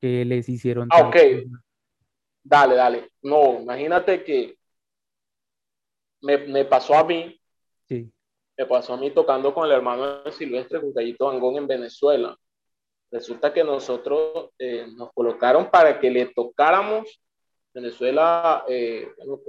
que 0.00 0.24
les 0.24 0.48
hicieron 0.48 0.88
Ah, 0.90 0.98
tal 0.98 1.06
ok, 1.08 1.12
cosa. 1.14 1.64
dale, 2.44 2.74
dale. 2.76 3.10
No, 3.22 3.60
imagínate 3.60 4.24
que 4.24 4.56
me, 6.22 6.38
me 6.38 6.64
pasó 6.64 6.94
a 6.94 7.04
mí, 7.04 7.38
Sí, 7.88 8.10
me 8.56 8.66
pasó 8.66 8.94
a 8.94 8.96
mí 8.96 9.10
tocando 9.10 9.52
con 9.52 9.66
el 9.66 9.72
hermano 9.72 10.22
de 10.22 10.32
Silvestre, 10.32 10.80
con 10.80 10.92
Gallito 10.92 11.28
Angón 11.28 11.56
en 11.56 11.66
Venezuela. 11.66 12.36
Resulta 13.10 13.52
que 13.52 13.62
nosotros 13.64 14.50
eh, 14.58 14.86
nos 14.96 15.12
colocaron 15.12 15.68
para 15.70 15.98
que 16.00 16.10
le 16.10 16.26
tocáramos 16.26 17.20
Venezuela, 17.74 18.64
eh, 18.68 19.08
bueno, 19.18 19.40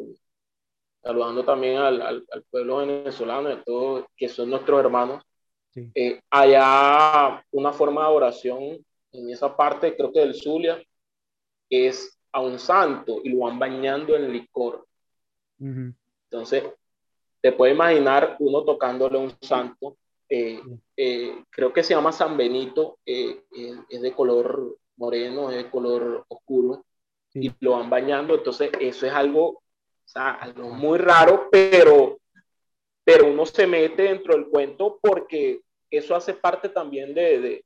saludando 1.04 1.44
también 1.44 1.78
al, 1.78 2.02
al, 2.02 2.26
al, 2.32 2.44
pueblo 2.44 2.78
venezolano 2.78 3.50
y 3.50 3.54
a 3.54 3.64
todos 3.64 4.06
que 4.16 4.30
son 4.30 4.50
nuestros 4.50 4.80
hermanos. 4.80 5.24
sí. 5.72 5.92
Eh, 5.94 6.22
allá 6.30 7.46
una 7.52 7.74
forma 7.74 8.08
de 8.08 8.14
oración 8.14 8.86
en 9.12 9.30
esa 9.30 9.56
parte, 9.56 9.96
creo 9.96 10.12
que 10.12 10.22
del 10.22 10.36
Zulia, 10.36 10.82
es 11.70 12.18
a 12.32 12.42
un 12.42 12.58
santo 12.58 13.22
y 13.24 13.30
lo 13.30 13.40
van 13.40 13.60
bañando 13.60 14.16
en 14.16 14.32
licor. 14.32 14.88
Uh 15.60 15.66
-huh. 15.66 15.96
Entonces, 16.30 16.64
te 17.42 17.52
puedes 17.52 17.76
imaginar 17.76 18.38
uno 18.40 18.64
tocándole 18.64 19.18
a 19.18 19.22
un 19.22 19.34
santo. 19.42 19.98
Eh, 20.30 20.62
eh, 20.98 21.44
creo 21.50 21.74
que 21.74 21.84
se 21.84 21.94
llama 21.94 22.12
San 22.12 22.38
Benito, 22.38 23.00
eh, 23.06 23.44
es 23.90 24.02
de 24.02 24.14
color 24.14 24.78
moreno, 24.96 25.52
es 25.52 25.58
de 25.58 25.70
color 25.70 26.26
oscuro, 26.28 26.86
sí. 27.30 27.48
y 27.48 27.52
lo 27.60 27.72
van 27.72 27.90
bañando. 27.90 28.34
Entonces, 28.36 28.72
eso 28.80 29.06
es 29.06 29.14
algo, 29.14 29.62
o 30.06 30.08
sea, 30.08 30.32
algo 30.32 30.70
muy 30.70 30.98
raro, 30.98 31.48
pero, 31.52 32.20
pero 33.04 33.28
uno 33.28 33.46
se 33.46 33.66
mete 33.66 34.04
dentro 34.04 34.34
del 34.36 34.48
cuento 34.48 35.00
porque 35.02 35.62
eso 35.90 36.16
hace 36.16 36.34
parte 36.34 36.70
también 36.70 37.14
de, 37.14 37.40
de, 37.40 37.66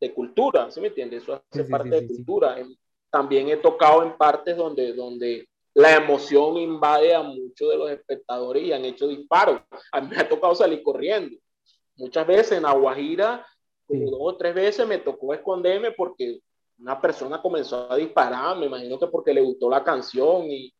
de 0.00 0.14
cultura, 0.14 0.70
¿sí 0.70 0.80
me 0.80 0.88
entiendes? 0.88 1.22
Eso 1.22 1.34
hace 1.34 1.64
sí, 1.64 1.70
parte 1.70 1.90
sí, 1.90 2.00
de 2.00 2.06
cultura. 2.06 2.56
También 3.10 3.48
he 3.48 3.56
tocado 3.56 4.02
en 4.02 4.16
partes 4.16 4.56
donde, 4.56 4.92
donde 4.92 5.48
la 5.72 5.96
emoción 5.96 6.56
invade 6.56 7.14
a 7.14 7.22
muchos 7.22 7.70
de 7.70 7.76
los 7.76 7.90
espectadores 7.90 8.62
y 8.62 8.72
han 8.72 8.84
hecho 8.84 9.08
disparos. 9.08 9.60
A 9.92 10.00
mí 10.00 10.08
me 10.08 10.16
ha 10.16 10.28
tocado 10.28 10.54
salir 10.54 10.82
corriendo. 10.82 11.36
Muchas 11.96 12.26
veces 12.26 12.58
en 12.58 12.66
Aguajira, 12.66 13.46
como 13.86 14.10
dos 14.10 14.20
o 14.20 14.36
tres 14.36 14.54
veces 14.54 14.86
me 14.86 14.98
tocó 14.98 15.34
esconderme 15.34 15.92
porque 15.92 16.40
una 16.78 17.00
persona 17.00 17.40
comenzó 17.40 17.90
a 17.90 17.96
disparar, 17.96 18.56
me 18.56 18.66
imagino 18.66 18.98
que 18.98 19.06
porque 19.06 19.32
le 19.32 19.40
gustó 19.40 19.70
la 19.70 19.84
canción 19.84 20.50
y, 20.50 20.72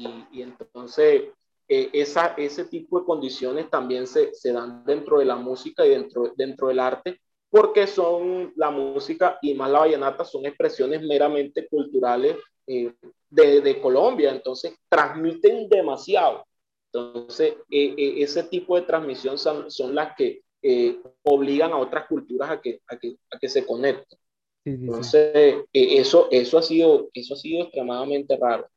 y, 0.00 0.38
y 0.38 0.42
entonces 0.42 1.24
eh, 1.68 1.90
esa, 1.92 2.34
ese 2.36 2.64
tipo 2.64 3.00
de 3.00 3.06
condiciones 3.06 3.70
también 3.70 4.06
se, 4.06 4.34
se, 4.34 4.52
dan 4.52 4.84
dentro 4.84 5.18
de 5.18 5.24
la 5.24 5.36
música 5.36 5.86
y 5.86 5.90
dentro, 5.90 6.32
dentro 6.36 6.68
del 6.68 6.80
arte 6.80 7.20
porque 7.50 7.86
son 7.86 8.52
la 8.56 8.70
música 8.70 9.38
y 9.42 9.54
más 9.54 9.70
la 9.70 9.80
vallenata 9.80 10.24
son 10.24 10.46
expresiones 10.46 11.02
meramente 11.02 11.66
culturales 11.68 12.36
eh, 12.66 12.94
de, 13.28 13.60
de, 13.60 13.80
Colombia, 13.80 14.30
entonces 14.30 14.74
transmiten 14.88 15.68
demasiado. 15.68 16.44
Entonces, 16.92 17.54
eh, 17.70 17.94
eh, 17.96 18.14
ese 18.18 18.44
tipo 18.44 18.76
de 18.76 18.82
transmisión 18.82 19.38
son, 19.38 19.70
son 19.70 19.94
las 19.94 20.14
que 20.16 20.42
eh, 20.62 21.00
obligan 21.22 21.72
a 21.72 21.78
otras 21.78 22.06
culturas 22.06 22.50
a 22.50 22.60
que, 22.60 22.80
a 22.86 22.96
que, 22.96 23.16
a 23.30 23.38
que 23.38 23.48
se 23.48 23.64
conecten. 23.64 24.18
Sí, 24.64 24.76
sí, 24.76 24.84
entonces, 24.84 25.32
eh, 25.34 25.64
eso, 25.72 26.28
eso, 26.30 26.58
ha 26.58 26.62
sido, 26.62 27.08
eso 27.14 27.34
ha 27.34 27.36
sido 27.36 27.62
extremadamente 27.62 28.36
raro. 28.36 28.68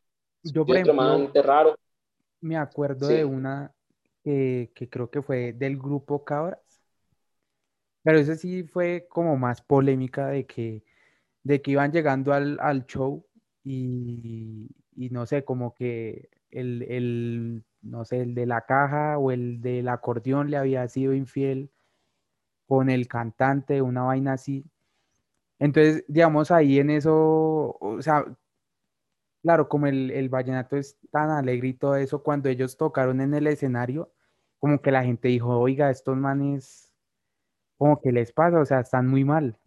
Yo, 0.44 0.66
por 0.66 0.76
ejemplo, 0.76 1.32
raro. 1.44 1.76
me 2.42 2.58
acuerdo 2.58 3.08
de 3.08 3.24
una 3.26 3.74
que, 4.24 4.72
que 4.76 4.90
creo 4.90 5.10
que 5.10 5.22
fue 5.22 5.54
del 5.54 5.78
grupo 5.78 6.24
Cabras, 6.24 6.60
pero 8.04 8.20
ese 8.20 8.36
sí 8.36 8.64
fue 8.64 9.08
como 9.10 9.38
más 9.38 9.62
polémica 9.62 10.28
de 10.28 10.46
que, 10.46 10.84
de 11.44 11.62
que 11.62 11.72
iban 11.72 11.92
llegando 11.92 12.34
al, 12.34 12.60
al 12.60 12.86
show 12.86 13.26
y, 13.64 14.70
y, 14.96 15.10
no 15.10 15.26
sé, 15.26 15.46
como 15.46 15.74
que 15.74 16.30
el, 16.52 16.84
el, 16.84 17.64
no 17.82 18.04
sé, 18.06 18.22
el 18.22 18.36
de 18.36 18.46
la 18.46 18.62
caja 18.66 19.18
o 19.18 19.32
el 19.32 19.62
del 19.62 19.88
acordeón 19.88 20.52
le 20.52 20.58
había 20.58 20.88
sido 20.90 21.14
infiel 21.14 21.72
con 22.68 22.90
el 22.90 23.08
cantante, 23.08 23.82
una 23.82 24.04
vaina 24.04 24.34
así. 24.34 24.66
Entonces, 25.60 26.04
digamos, 26.08 26.52
ahí 26.52 26.80
en 26.80 26.90
eso, 26.90 27.78
o 27.80 28.02
sea, 28.02 28.26
claro, 29.44 29.70
como 29.70 29.88
el, 29.88 30.12
el 30.12 30.30
vallenato 30.30 30.78
es 30.78 30.98
tan 31.12 31.30
alegre 31.32 31.70
y 31.70 31.74
todo 31.76 31.96
eso, 31.98 32.24
cuando 32.24 32.50
ellos 32.50 32.78
tocaron 32.78 33.22
en 33.22 33.34
el 33.36 33.48
escenario, 33.48 34.12
como 34.60 34.82
que 34.82 34.92
la 34.92 35.04
gente 35.06 35.28
dijo, 35.30 35.60
oiga, 35.60 35.90
estos 35.92 36.18
manes, 36.18 36.94
como 37.78 38.02
que 38.02 38.12
les 38.14 38.32
pasa, 38.34 38.60
o 38.62 38.66
sea, 38.66 38.82
están 38.82 39.08
muy 39.08 39.26
mal. 39.26 39.60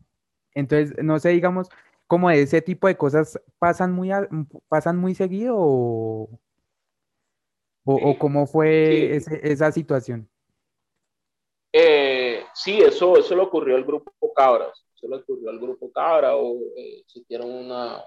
Entonces, 0.54 0.96
no 1.04 1.18
sé, 1.20 1.30
digamos, 1.30 1.68
como 2.08 2.30
ese 2.30 2.62
tipo 2.62 2.88
de 2.88 2.96
cosas 2.96 3.40
pasan 3.58 3.92
muy, 3.92 4.12
a, 4.12 4.28
pasan 4.68 4.98
muy 4.98 5.14
seguido 5.14 5.56
o, 5.58 6.30
o, 7.84 7.94
o 8.10 8.18
cómo 8.18 8.46
fue 8.46 9.08
Sí. 9.10 9.16
ese, 9.16 9.40
esa 9.52 9.72
situación. 9.72 10.28
Eh, 11.72 12.44
sí, 12.54 12.78
eso, 12.80 13.16
eso 13.18 13.34
le 13.36 13.42
ocurrió 13.42 13.76
al 13.76 13.84
grupo 13.84 14.12
Cabras. 14.34 14.84
Eso 14.94 15.08
le 15.08 15.16
ocurrió 15.16 15.50
al 15.50 15.58
grupo 15.58 15.90
Cabra 15.92 16.36
o 16.36 16.56
eh, 16.76 17.00
existieron 17.00 17.50
una, 17.50 18.02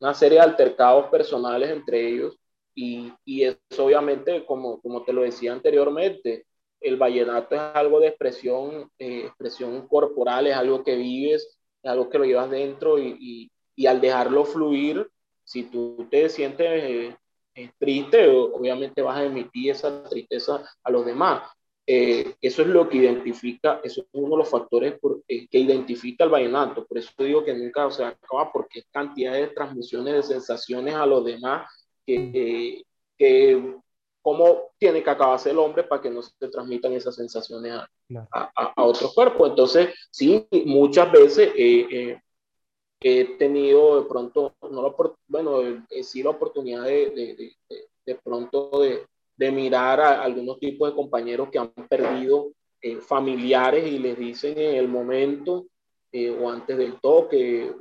una 0.00 0.14
serie 0.14 0.38
de 0.38 0.44
altercados 0.44 1.06
personales 1.10 1.70
entre 1.70 2.08
ellos 2.08 2.38
y, 2.74 3.12
y 3.24 3.44
eso 3.44 3.84
obviamente, 3.84 4.44
como, 4.46 4.80
como 4.80 5.04
te 5.04 5.12
lo 5.12 5.22
decía 5.22 5.52
anteriormente, 5.52 6.46
el 6.80 6.96
vallenato 6.96 7.54
es 7.54 7.60
algo 7.74 8.00
de 8.00 8.08
expresión, 8.08 8.90
eh, 8.98 9.26
expresión 9.26 9.86
corporal, 9.86 10.46
es 10.46 10.56
algo 10.56 10.82
que 10.82 10.96
vives, 10.96 11.58
es 11.82 11.90
algo 11.90 12.08
que 12.08 12.18
lo 12.18 12.24
llevas 12.24 12.50
dentro 12.50 12.98
y, 12.98 13.50
y, 13.76 13.86
al 13.86 14.00
dejarlo 14.00 14.44
fluir, 14.44 15.10
si 15.44 15.64
tú 15.64 16.06
te 16.10 16.28
sientes 16.28 17.16
eh, 17.54 17.70
triste, 17.78 18.28
obviamente 18.28 19.02
vas 19.02 19.18
a 19.18 19.24
emitir 19.24 19.70
esa 19.72 20.04
tristeza 20.04 20.62
a 20.82 20.90
los 20.90 21.04
demás. 21.04 21.42
Eh, 21.86 22.34
eso 22.40 22.62
es 22.62 22.68
lo 22.68 22.88
que 22.88 22.98
identifica, 22.98 23.80
eso 23.82 24.02
es 24.02 24.06
uno 24.12 24.30
de 24.30 24.36
los 24.38 24.48
factores 24.48 24.98
por, 25.00 25.22
eh, 25.26 25.48
que 25.48 25.58
identifica 25.58 26.24
el 26.24 26.30
vallenato. 26.30 26.86
Por 26.86 26.98
eso 26.98 27.10
digo 27.18 27.44
que 27.44 27.54
nunca 27.54 27.90
se 27.90 28.04
acaba, 28.04 28.52
porque 28.52 28.80
es 28.80 28.86
cantidad 28.92 29.32
de 29.32 29.48
transmisiones 29.48 30.14
de 30.14 30.22
sensaciones 30.22 30.94
a 30.94 31.06
los 31.06 31.24
demás 31.24 31.68
que, 32.06 32.30
eh, 32.34 32.84
que 33.18 33.74
cómo 34.22 34.70
tiene 34.78 35.02
que 35.02 35.10
acabarse 35.10 35.50
el 35.50 35.58
hombre 35.58 35.82
para 35.82 36.00
que 36.02 36.10
no 36.10 36.22
se 36.22 36.48
transmitan 36.48 36.92
esas 36.92 37.16
sensaciones 37.16 37.72
a, 37.72 37.88
Claro. 38.06 38.28
a, 38.32 38.72
a 38.76 38.84
otros 38.84 39.14
cuerpos. 39.14 39.50
Entonces, 39.50 39.94
sí, 40.10 40.46
muchas 40.66 41.10
veces 41.10 41.50
he 41.56 43.24
tenido 43.38 44.02
de 44.02 44.08
pronto, 44.08 44.54
no 44.70 44.82
la, 44.82 44.94
bueno, 45.26 45.86
sí 46.02 46.22
la 46.22 46.30
oportunidad 46.30 46.84
de, 46.84 47.10
de, 47.10 47.56
de, 47.68 47.88
de 48.04 48.14
pronto 48.16 48.80
de, 48.80 49.06
de 49.40 49.50
mirar 49.50 49.98
a 50.02 50.22
algunos 50.22 50.58
tipos 50.58 50.90
de 50.90 50.94
compañeros 50.94 51.48
que 51.50 51.58
han 51.58 51.72
perdido 51.88 52.52
eh, 52.82 52.96
familiares 52.96 53.90
y 53.90 53.98
les 53.98 54.18
dicen 54.18 54.58
en 54.58 54.74
el 54.74 54.86
momento 54.86 55.64
eh, 56.12 56.28
o 56.28 56.50
antes 56.50 56.76
del 56.76 57.00
toque. 57.00 57.72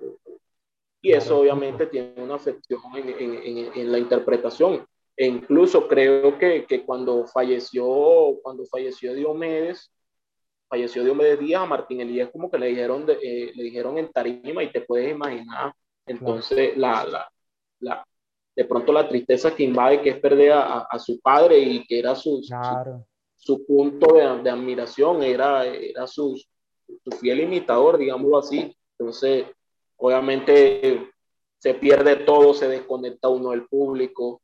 Y 1.01 1.11
eso 1.11 1.39
obviamente 1.39 1.87
tiene 1.87 2.13
una 2.15 2.35
afección 2.35 2.81
en, 2.95 3.09
en, 3.09 3.33
en, 3.43 3.71
en 3.75 3.91
la 3.91 3.99
interpretación. 3.99 4.85
E 5.17 5.25
incluso 5.25 5.85
creo 5.85 6.39
que, 6.39 6.65
que, 6.65 6.85
cuando 6.85 7.27
falleció, 7.27 8.39
cuando 8.41 8.65
falleció 8.65 9.13
Diomedes, 9.13 9.91
falleció 10.69 11.03
Diomedes 11.03 11.41
Díaz, 11.41 11.63
a 11.63 11.65
Martín 11.65 11.99
Elías 11.99 12.29
como 12.31 12.49
que 12.49 12.57
le 12.57 12.67
dijeron, 12.67 13.05
eh, 13.21 13.51
le 13.53 13.63
dijeron 13.63 13.97
en 13.97 14.09
tarima 14.13 14.63
y 14.63 14.71
te 14.71 14.79
puedes 14.79 15.11
imaginar 15.11 15.73
entonces 16.05 16.77
la, 16.77 17.03
la, 17.03 17.29
la, 17.81 18.07
de 18.59 18.65
pronto 18.65 18.91
la 18.91 19.07
tristeza 19.07 19.55
que 19.55 19.63
invade, 19.63 20.01
que 20.01 20.09
es 20.09 20.19
perder 20.19 20.51
a, 20.51 20.79
a 20.79 20.99
su 20.99 21.17
padre 21.21 21.57
y 21.59 21.85
que 21.85 21.97
era 21.97 22.13
su, 22.13 22.41
su, 23.37 23.65
punto 23.65 24.15
de, 24.15 24.43
de, 24.43 24.49
admiración, 24.49 25.23
era, 25.23 25.65
era 25.65 26.05
su, 26.05 26.37
su 26.85 27.11
fiel 27.21 27.39
imitador, 27.39 27.97
digámoslo 27.97 28.37
así. 28.37 28.75
Entonces, 28.97 29.45
obviamente 29.95 31.09
se 31.57 31.73
pierde 31.73 32.17
todo, 32.17 32.53
se 32.53 32.67
desconecta 32.67 33.29
uno 33.29 33.51
del 33.51 33.65
público. 33.65 34.41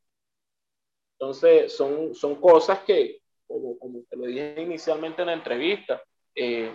Entonces, 1.19 1.73
son, 1.73 2.15
son 2.15 2.35
cosas 2.35 2.79
que, 2.85 3.19
como, 3.45 3.77
como 3.77 3.99
te 4.09 4.15
lo 4.15 4.27
dije 4.27 4.61
inicialmente 4.61 5.23
en 5.23 5.27
la 5.27 5.33
entrevista, 5.33 6.01
eh, 6.33 6.73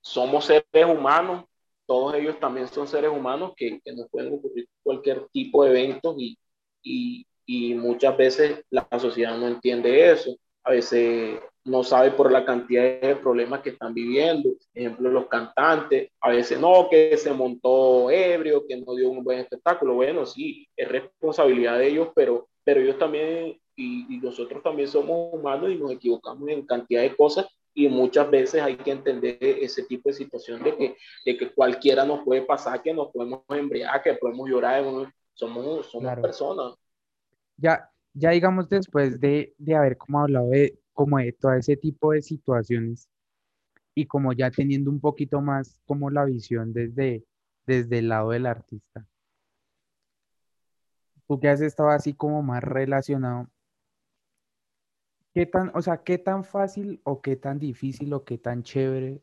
somos 0.00 0.44
seres 0.44 0.86
humanos, 0.86 1.46
todos 1.84 2.14
ellos 2.14 2.38
también 2.38 2.68
son 2.68 2.86
seres 2.86 3.10
humanos 3.10 3.54
que, 3.56 3.80
que 3.84 3.92
nos 3.92 4.08
pueden 4.08 4.34
ocurrir 4.34 4.68
cualquier 4.82 5.26
tipo 5.32 5.64
de 5.64 5.70
eventos 5.70 6.14
y, 6.18 6.38
y, 6.82 7.26
y, 7.46 7.74
muchas 7.74 8.16
veces 8.16 8.64
la 8.70 8.86
sociedad 8.98 9.36
no 9.36 9.48
entiende 9.48 10.10
eso. 10.10 10.36
A 10.64 10.72
veces 10.72 11.40
no 11.64 11.84
sabe 11.84 12.10
por 12.12 12.30
la 12.30 12.44
cantidad 12.44 13.00
de 13.00 13.16
problemas 13.16 13.60
que 13.60 13.70
están 13.70 13.94
viviendo. 13.94 14.50
Ejemplo, 14.74 15.10
los 15.10 15.26
cantantes, 15.26 16.10
a 16.20 16.30
veces 16.30 16.58
no, 16.58 16.88
que 16.90 17.16
se 17.16 17.32
montó 17.32 18.10
ebrio, 18.10 18.66
que 18.66 18.76
no 18.76 18.94
dio 18.94 19.10
un 19.10 19.24
buen 19.24 19.38
espectáculo. 19.38 19.94
Bueno, 19.94 20.26
sí, 20.26 20.68
es 20.76 20.88
responsabilidad 20.88 21.78
de 21.78 21.88
ellos, 21.88 22.08
pero, 22.14 22.48
pero 22.64 22.80
ellos 22.80 22.98
también 22.98 23.58
y, 23.76 24.14
y 24.14 24.18
nosotros 24.18 24.62
también 24.62 24.88
somos 24.88 25.32
humanos 25.32 25.70
y 25.70 25.76
nos 25.76 25.92
equivocamos 25.92 26.48
en 26.48 26.66
cantidad 26.66 27.02
de 27.02 27.16
cosas 27.16 27.46
y 27.74 27.88
muchas 27.88 28.30
veces 28.30 28.62
hay 28.62 28.76
que 28.76 28.90
entender 28.90 29.38
ese 29.40 29.84
tipo 29.84 30.08
de 30.08 30.14
situación 30.14 30.62
de 30.62 30.76
que, 30.76 30.96
de 31.24 31.36
que 31.36 31.52
cualquiera 31.52 32.04
nos 32.04 32.24
puede 32.24 32.42
pasar, 32.42 32.82
que 32.82 32.92
nos 32.92 33.10
podemos 33.10 33.42
embriagar, 33.48 34.02
que 34.02 34.14
podemos 34.14 34.48
llorar, 34.48 34.84
somos, 35.32 35.86
somos 35.86 36.18
personas. 36.20 36.74
Ya, 37.56 37.90
ya 38.12 38.30
digamos 38.30 38.68
después 38.68 39.20
de, 39.20 39.54
de 39.56 39.74
haber 39.74 39.96
como 39.96 40.20
hablado 40.20 40.48
de, 40.50 40.78
como 40.92 41.18
de 41.18 41.32
todo 41.32 41.54
ese 41.54 41.76
tipo 41.76 42.12
de 42.12 42.22
situaciones 42.22 43.08
y 43.94 44.06
como 44.06 44.32
ya 44.32 44.50
teniendo 44.50 44.90
un 44.90 45.00
poquito 45.00 45.40
más 45.40 45.80
como 45.86 46.10
la 46.10 46.24
visión 46.24 46.72
desde, 46.72 47.24
desde 47.66 47.98
el 47.98 48.08
lado 48.08 48.30
del 48.30 48.46
artista. 48.46 49.06
Tú 51.26 51.40
que 51.40 51.48
has 51.48 51.60
estado 51.60 51.90
así 51.90 52.12
como 52.12 52.42
más 52.42 52.62
relacionado, 52.62 53.48
¿qué 55.34 55.46
tan, 55.46 55.70
o 55.74 55.82
sea, 55.82 55.98
qué 55.98 56.18
tan 56.18 56.44
fácil 56.44 57.00
o 57.04 57.20
qué 57.22 57.36
tan 57.36 57.58
difícil 57.58 58.12
o 58.12 58.24
qué 58.24 58.38
tan 58.38 58.62
chévere 58.62 59.22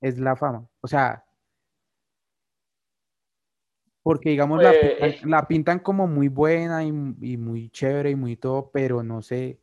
es 0.00 0.18
la 0.18 0.36
fama? 0.36 0.68
O 0.80 0.88
sea, 0.88 1.24
porque 4.02 4.30
digamos 4.30 4.62
la, 4.62 4.72
pues, 5.00 5.24
la, 5.24 5.48
pintan 5.48 5.80
como 5.80 6.06
muy 6.06 6.28
buena 6.28 6.84
y, 6.84 6.88
y 6.88 7.36
muy 7.36 7.70
chévere 7.70 8.10
y 8.10 8.16
muy 8.16 8.36
todo, 8.36 8.70
pero 8.70 9.02
no 9.02 9.20
sé 9.22 9.58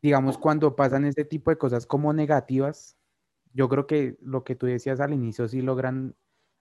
digamos, 0.00 0.38
cuando 0.38 0.76
pasan 0.76 1.04
este 1.04 1.24
tipo 1.24 1.50
de 1.50 1.58
cosas 1.58 1.86
como 1.86 2.12
negativas, 2.12 2.96
yo 3.52 3.68
creo 3.68 3.86
que 3.86 4.16
lo 4.20 4.44
que 4.44 4.54
tú 4.54 4.66
decías 4.66 5.00
al 5.00 5.12
inicio 5.12 5.48
sí 5.48 5.60
logran 5.60 6.14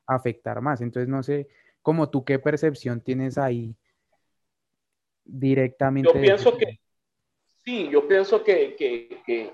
afectar 0.08 0.62
más. 0.62 0.82
Entonces, 0.82 1.08
no 1.08 1.22
sé, 1.24 1.48
como 1.82 2.10
tú 2.10 2.26
qué 2.26 2.40
percepción 2.40 3.02
tienes 3.02 3.38
ahí 3.38 3.76
directamente. 5.24 6.12
Yo 6.14 6.22
pienso 6.22 6.58
que, 6.58 6.80
sí, 7.68 7.90
yo 7.92 8.08
pienso 8.08 8.46
que, 8.46 8.78
que, 8.78 9.22
que, 9.26 9.54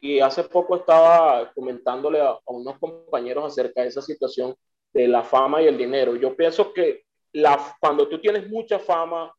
y 0.00 0.18
hace 0.18 0.42
poco 0.42 0.74
estaba 0.74 1.52
comentándole 1.54 2.20
a, 2.20 2.36
unos 2.46 2.76
compañeros 2.80 3.44
acerca 3.44 3.82
de 3.82 3.88
esa 3.88 4.02
situación 4.02 4.56
de 4.92 5.06
la 5.06 5.22
fama 5.22 5.62
y 5.62 5.68
el 5.68 5.78
dinero. 5.78 6.16
Yo 6.16 6.34
pienso 6.34 6.72
que 6.72 7.04
la, 7.32 7.76
cuando 7.78 8.08
tú 8.08 8.20
tienes 8.20 8.50
mucha 8.50 8.80
fama 8.80 9.32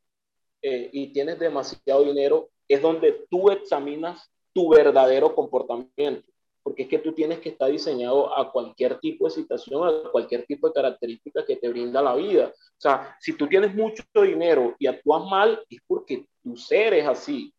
eh, 0.62 0.90
y 0.94 1.12
tienes 1.12 1.40
demasiado 1.40 2.06
dinero, 2.06 2.48
es 2.70 2.82
donde 2.82 3.26
tú 3.30 3.52
examinas 3.52 4.32
tu 4.54 4.70
verdadero 4.70 5.36
comportamiento, 5.36 6.26
porque 6.64 6.84
es 6.84 6.88
que 6.88 7.00
tú 7.00 7.12
tienes 7.12 7.40
que 7.40 7.50
estar 7.50 7.70
diseñado 7.70 8.34
a 8.38 8.50
cualquier 8.50 8.98
tipo 9.00 9.26
de 9.26 9.32
situación, 9.32 9.86
a 9.86 10.10
cualquier 10.10 10.46
tipo 10.46 10.70
de 10.70 10.74
característica 10.74 11.46
que 11.46 11.58
te 11.58 11.68
brinda 11.68 12.02
la 12.02 12.16
vida. 12.16 12.48
O 12.48 12.82
sea, 12.82 13.18
si 13.20 13.34
tú 13.36 13.46
tienes 13.48 13.76
mucho 13.76 14.04
dinero 14.14 14.74
y 14.80 14.88
actúas 14.88 15.30
mal, 15.30 15.62
es 15.70 15.80
porque 15.86 16.26
tu 16.42 16.56
ser 16.56 16.94
es 16.94 17.06
así, 17.06 17.54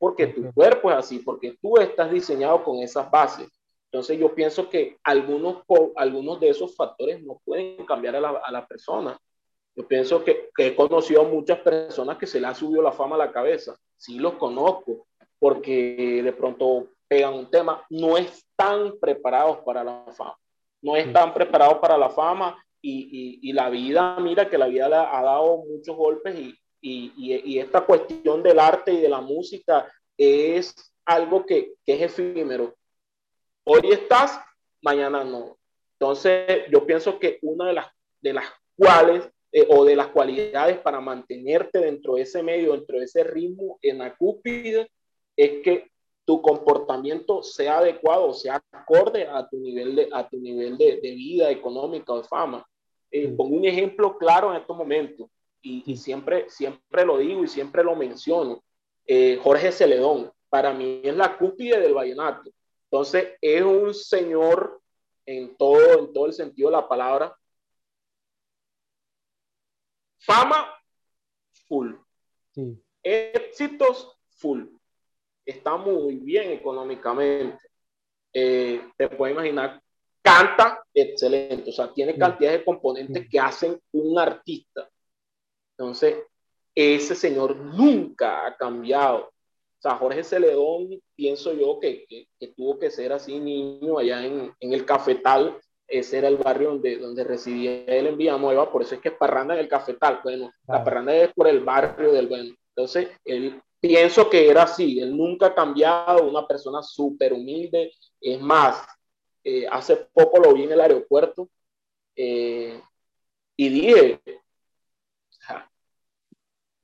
porque 0.00 0.28
tu 0.28 0.50
cuerpo 0.54 0.90
es 0.90 0.96
así, 0.96 1.18
porque 1.18 1.58
tú 1.60 1.76
estás 1.76 2.10
diseñado 2.10 2.64
con 2.64 2.78
esas 2.78 3.10
bases. 3.10 3.46
Entonces 3.84 4.18
yo 4.18 4.34
pienso 4.34 4.66
que 4.70 4.96
algunos, 5.04 5.62
algunos 5.94 6.40
de 6.40 6.48
esos 6.48 6.74
factores 6.74 7.22
no 7.22 7.38
pueden 7.44 7.84
cambiar 7.84 8.16
a 8.16 8.20
la, 8.20 8.30
a 8.42 8.50
la 8.50 8.66
persona. 8.66 9.18
Yo 9.76 9.86
pienso 9.86 10.24
que, 10.24 10.48
que, 10.56 10.68
he 10.68 10.74
conocido 10.74 11.20
a 11.20 11.28
muchas 11.28 11.58
personas 11.58 12.16
que 12.16 12.26
se 12.26 12.40
le 12.40 12.46
ha 12.46 12.54
subido 12.54 12.80
la 12.80 12.92
fama 12.92 13.16
a 13.16 13.18
la 13.18 13.30
cabeza. 13.30 13.76
Sí 13.98 14.18
los 14.18 14.34
conozco, 14.34 15.06
porque 15.38 16.22
de 16.24 16.32
pronto 16.32 16.88
pegan 17.06 17.34
un 17.34 17.50
tema, 17.50 17.84
no 17.90 18.16
están 18.16 18.94
preparados 18.98 19.58
para 19.58 19.84
la 19.84 20.06
fama. 20.16 20.38
No 20.80 20.96
están 20.96 21.34
preparados 21.34 21.76
para 21.76 21.98
la 21.98 22.08
fama 22.08 22.56
y, 22.80 23.40
y, 23.42 23.50
y 23.50 23.52
la 23.52 23.68
vida, 23.68 24.16
mira 24.18 24.48
que 24.48 24.56
la 24.56 24.68
vida 24.68 24.88
le 24.88 24.96
ha 24.96 25.22
dado 25.22 25.58
muchos 25.58 25.94
golpes 25.94 26.38
y, 26.38 26.54
y, 26.80 27.58
esta 27.58 27.82
cuestión 27.82 28.42
del 28.42 28.58
arte 28.58 28.92
y 28.92 29.00
de 29.00 29.08
la 29.08 29.20
música 29.20 29.90
es 30.16 30.74
algo 31.04 31.44
que, 31.44 31.74
que 31.84 31.94
es 31.94 32.02
efímero. 32.02 32.74
Hoy 33.64 33.80
estás, 33.90 34.40
mañana 34.82 35.24
no. 35.24 35.58
Entonces, 35.98 36.64
yo 36.70 36.86
pienso 36.86 37.18
que 37.18 37.38
una 37.42 37.66
de 37.66 37.74
las, 37.74 37.86
de 38.20 38.32
las 38.32 38.46
cuales 38.76 39.28
eh, 39.52 39.66
o 39.68 39.84
de 39.84 39.96
las 39.96 40.08
cualidades 40.08 40.78
para 40.78 41.00
mantenerte 41.00 41.78
dentro 41.80 42.14
de 42.14 42.22
ese 42.22 42.42
medio, 42.42 42.72
dentro 42.72 42.98
de 42.98 43.04
ese 43.04 43.24
ritmo 43.24 43.78
en 43.82 43.98
la 43.98 44.14
cúpide, 44.16 44.90
es 45.36 45.62
que 45.62 45.90
tu 46.24 46.40
comportamiento 46.40 47.42
sea 47.42 47.78
adecuado, 47.78 48.32
sea 48.32 48.62
acorde 48.72 49.26
a 49.26 49.48
tu 49.48 49.58
nivel 49.58 49.96
de, 49.96 50.08
a 50.12 50.28
tu 50.28 50.38
nivel 50.38 50.78
de, 50.78 51.00
de 51.02 51.10
vida 51.14 51.50
económica 51.50 52.12
o 52.12 52.22
de 52.22 52.28
fama. 52.28 52.64
Eh, 53.10 53.28
pongo 53.28 53.56
un 53.56 53.64
ejemplo 53.64 54.16
claro 54.16 54.50
en 54.52 54.60
estos 54.60 54.76
momentos 54.76 55.28
y, 55.62 55.82
y, 55.86 55.96
siempre, 55.96 56.48
siempre 56.48 57.04
lo 57.04 57.18
digo 57.18 57.44
y 57.44 57.48
siempre 57.48 57.84
lo 57.84 57.94
menciono. 57.96 58.62
Eh, 59.06 59.38
Jorge 59.42 59.72
Celedón, 59.72 60.32
para 60.48 60.72
mí 60.72 61.00
es 61.04 61.16
la 61.16 61.36
cúpide 61.36 61.80
del 61.80 61.94
vallenato. 61.94 62.50
Entonces, 62.84 63.34
es 63.40 63.62
un 63.62 63.94
señor 63.94 64.80
en 65.26 65.56
todo, 65.56 65.98
en 65.98 66.12
todo 66.12 66.26
el 66.26 66.32
sentido 66.32 66.70
de 66.70 66.76
la 66.76 66.88
palabra, 66.88 67.36
Fama, 70.20 70.68
full. 71.66 71.94
Éxitos, 73.02 74.18
full. 74.28 74.66
Está 75.46 75.76
muy 75.76 76.16
bien 76.16 76.50
económicamente. 76.50 77.58
Eh, 78.32 78.82
te 78.96 79.08
puedes 79.08 79.34
imaginar, 79.34 79.82
canta 80.22 80.84
excelente. 80.92 81.70
O 81.70 81.72
sea, 81.72 81.92
tiene 81.92 82.18
cantidad 82.18 82.52
de 82.52 82.64
componentes 82.64 83.28
que 83.30 83.40
hacen 83.40 83.80
un 83.92 84.18
artista. 84.18 84.89
Entonces, 85.80 86.16
ese 86.74 87.14
señor 87.14 87.56
nunca 87.56 88.46
ha 88.46 88.54
cambiado. 88.54 89.28
O 89.28 89.80
sea, 89.80 89.96
Jorge 89.96 90.22
Celedón, 90.22 91.00
pienso 91.16 91.54
yo 91.54 91.80
que, 91.80 92.04
que, 92.06 92.48
tuvo 92.48 92.78
que 92.78 92.90
ser 92.90 93.14
así 93.14 93.38
niño 93.38 93.98
allá 93.98 94.22
en, 94.26 94.52
en 94.60 94.72
el 94.74 94.84
cafetal. 94.84 95.58
Ese 95.88 96.18
era 96.18 96.28
el 96.28 96.36
barrio 96.36 96.72
donde, 96.72 96.98
donde 96.98 97.24
residía 97.24 97.82
él 97.86 98.08
en 98.08 98.18
Villanueva, 98.18 98.70
por 98.70 98.82
eso 98.82 98.94
es 98.94 99.00
que 99.00 99.08
es 99.08 99.14
Parranda 99.14 99.54
en 99.54 99.60
el 99.60 99.68
Cafetal, 99.68 100.20
bueno, 100.22 100.52
la 100.68 100.84
Parranda 100.84 101.12
es 101.16 101.32
por 101.34 101.48
el 101.48 101.60
barrio 101.64 102.12
del 102.12 102.28
bueno. 102.28 102.54
Entonces, 102.76 103.08
él 103.24 103.60
pienso 103.80 104.30
que 104.30 104.48
era 104.48 104.64
así, 104.64 105.00
él 105.00 105.16
nunca 105.16 105.46
ha 105.46 105.54
cambiado, 105.54 106.28
una 106.28 106.46
persona 106.46 106.80
súper 106.82 107.32
humilde, 107.32 107.90
es 108.20 108.40
más, 108.40 108.86
eh, 109.42 109.66
hace 109.68 109.96
poco 110.12 110.38
lo 110.38 110.54
vi 110.54 110.62
en 110.62 110.72
el 110.72 110.80
aeropuerto 110.80 111.48
eh, 112.14 112.80
y 113.56 113.68
dije, 113.68 114.20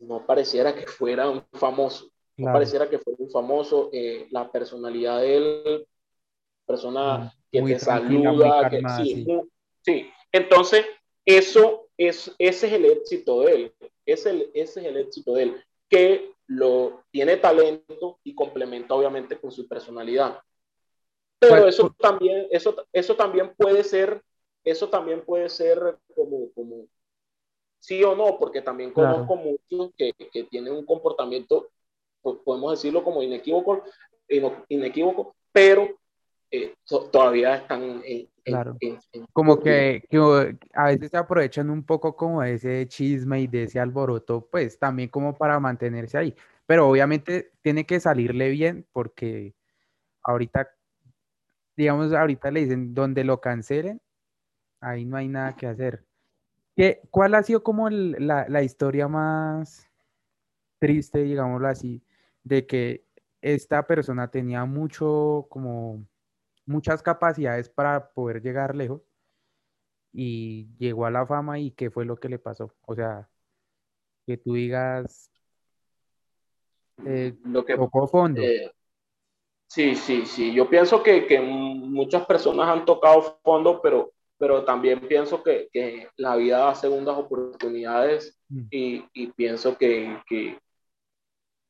no 0.07 0.25
pareciera 0.25 0.75
que 0.75 0.87
fuera 0.87 1.29
un 1.29 1.45
famoso, 1.53 2.11
no 2.37 2.53
pareciera 2.53 2.89
que 2.89 2.99
fuera 2.99 3.19
un 3.21 3.31
famoso, 3.31 3.91
eh, 3.93 4.29
la 4.31 4.51
personalidad 4.51 5.21
de 5.21 5.37
él, 5.37 5.89
persona 6.65 7.33
que 7.51 7.63
te 7.63 7.79
saluda, 7.79 8.69
que, 8.71 8.83
sí, 8.97 9.27
sí, 9.83 10.11
Entonces, 10.33 10.85
eso 11.25 11.89
es, 11.97 12.35
ese 12.39 12.67
es 12.67 12.73
el 12.73 12.85
éxito 12.85 13.41
de 13.41 13.55
él, 13.55 13.75
ese, 14.05 14.51
ese 14.55 14.81
es 14.81 14.87
el 14.87 14.97
éxito 14.97 15.35
de 15.35 15.43
él, 15.45 15.65
que 15.89 16.33
lo 16.47 17.03
tiene 17.11 17.37
talento 17.37 18.19
y 18.23 18.35
complementa 18.35 18.95
obviamente 18.95 19.39
con 19.39 19.51
su 19.51 19.67
personalidad. 19.67 20.39
Pero 21.39 21.63
pues, 21.63 21.75
eso 21.75 21.95
también, 21.99 22.47
eso, 22.51 22.75
eso 22.93 23.17
también 23.17 23.53
puede 23.57 23.85
ser, 23.85 24.23
eso 24.65 24.89
también 24.89 25.23
puede 25.25 25.49
ser 25.49 25.99
como, 26.15 26.51
como 26.53 26.87
sí 27.87 28.03
o 28.03 28.16
no, 28.16 28.37
porque 28.37 28.62
también 28.62 28.93
conozco 28.93 29.37
muchos 29.37 29.93
que, 29.97 30.12
que, 30.12 30.45
tienen 30.45 30.72
un 30.72 30.84
comportamiento, 30.84 31.68
podemos 32.45 32.72
decirlo 32.72 33.05
como 33.05 33.22
inequívoco, 33.22 33.84
inequívoco, 34.68 35.37
pero 35.53 35.89
eh, 36.51 36.74
todavía 37.12 37.55
están 37.55 38.03
en, 38.05 38.28
Claro. 38.47 38.76
como 39.32 39.59
que, 39.59 40.05
que, 40.09 40.18
a 40.72 40.84
veces 40.87 41.11
se 41.11 41.16
aprovechan 41.16 41.68
un 41.68 41.82
poco 41.82 42.14
como 42.14 42.43
de 42.43 42.55
ese 42.55 42.87
chisme 42.87 43.41
y 43.41 43.49
de 43.49 43.64
ese 43.64 43.80
alboroto, 43.80 44.47
pues 44.49 44.78
también 44.78 45.09
como 45.09 45.37
para 45.37 45.59
mantenerse 45.59 46.16
ahí. 46.16 46.34
Pero 46.64 46.89
obviamente 46.89 47.51
tiene 47.61 47.84
que 47.87 47.99
salirle 47.99 48.51
bien 48.51 48.87
porque 48.93 49.57
ahorita, 50.22 50.68
digamos, 51.76 52.12
ahorita 52.12 52.53
le 52.53 52.61
dicen 52.61 52.95
donde 52.95 53.24
lo 53.24 53.41
cancelen, 53.41 54.01
ahí 54.80 55.05
no 55.05 55.16
hay 55.16 55.26
nada 55.26 55.57
que 55.57 55.66
hacer. 55.66 56.06
¿Qué, 56.77 57.01
¿Cuál 57.11 57.35
ha 57.35 57.43
sido 57.43 57.62
como 57.62 57.91
la, 57.91 58.47
la 58.49 58.62
historia 58.62 59.09
más 59.09 59.91
triste, 60.79 61.22
digámoslo 61.22 61.68
así, 61.68 62.03
de 62.45 62.66
que 62.66 63.05
esta 63.41 63.87
persona 63.87 64.31
tenía 64.31 64.64
mucho 64.64 65.47
como 65.49 66.07
muchas 66.66 67.03
capacidades 67.03 67.68
para 67.68 68.11
poder 68.11 68.43
llegar 68.43 68.74
lejos 68.74 69.03
y 70.12 70.68
llegó 70.79 71.07
a 71.07 71.11
la 71.11 71.27
fama 71.27 71.59
y 71.59 71.70
qué 71.70 71.91
fue 71.91 72.05
lo 72.05 72.16
que 72.16 72.29
le 72.29 72.39
pasó. 72.39 72.74
O 72.83 72.95
sea, 72.95 73.29
que 74.27 74.37
tú 74.37 74.55
digas, 74.55 75.31
eh, 77.05 77.35
lo 77.45 77.64
que, 77.64 77.77
tocó 77.77 78.07
fondo. 78.09 78.41
Eh, 78.41 78.72
sí, 79.66 79.95
sí, 79.95 80.27
sí. 80.27 80.55
Yo 80.55 80.68
pienso 80.68 81.03
que, 81.03 81.27
que, 81.27 81.41
muchas 81.41 82.27
personas 82.27 82.68
han 82.68 82.85
tocado 82.85 83.39
fondo, 83.43 83.81
pero, 83.83 84.12
pero 84.39 84.64
también 84.64 85.01
pienso 85.01 85.43
que, 85.43 85.68
que 85.72 86.09
la 86.16 86.37
vida 86.37 86.59
da 86.59 86.74
segundas 86.74 87.16
oportunidades 87.16 88.39
mm. 88.49 88.62
y, 88.70 89.05
y, 89.14 89.26
pienso 89.32 89.76
que, 89.76 90.18
que, 90.28 90.59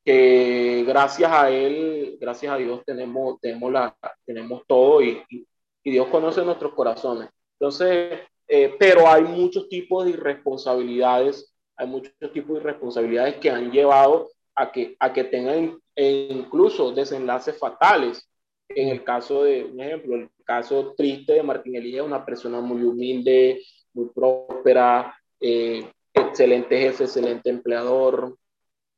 que 0.04 0.84
gracias 0.86 1.30
a 1.30 1.50
Él, 1.50 2.16
gracias 2.20 2.52
a 2.52 2.56
Dios 2.56 2.82
tenemos, 2.84 3.40
tenemos, 3.40 3.72
la, 3.72 3.96
tenemos 4.24 4.62
todo 4.66 5.02
y, 5.02 5.22
y, 5.28 5.46
Dios 5.84 6.08
conoce 6.08 6.44
nuestros 6.44 6.74
corazones. 6.74 7.30
Entonces, 7.60 8.18
eh, 8.48 8.74
pero 8.76 9.06
hay 9.06 9.22
muchos 9.22 9.68
tipos 9.68 10.04
de 10.04 10.10
irresponsabilidades, 10.10 11.54
hay 11.76 11.86
muchos 11.86 12.12
tipos 12.32 12.54
de 12.54 12.60
irresponsabilidades 12.60 13.36
que 13.36 13.50
han 13.50 13.70
llevado 13.70 14.28
a 14.56 14.72
que, 14.72 14.96
a 14.98 15.12
que 15.12 15.22
tengan 15.24 15.78
incluso 15.94 16.90
desenlaces 16.92 17.56
fatales. 17.56 18.28
En 18.68 18.88
el 18.88 19.04
caso 19.04 19.44
de, 19.44 19.64
un 19.64 19.80
ejemplo, 19.80 20.16
el 20.16 20.28
caso 20.46 20.94
triste 20.96 21.34
de 21.34 21.42
Martín 21.42 21.76
Elías, 21.76 22.06
una 22.06 22.24
persona 22.24 22.60
muy 22.60 22.82
humilde, 22.82 23.62
muy 23.92 24.08
próspera, 24.14 25.14
eh, 25.40 25.90
excelente 26.14 26.78
jefe, 26.78 27.04
excelente 27.04 27.50
empleador, 27.50 28.38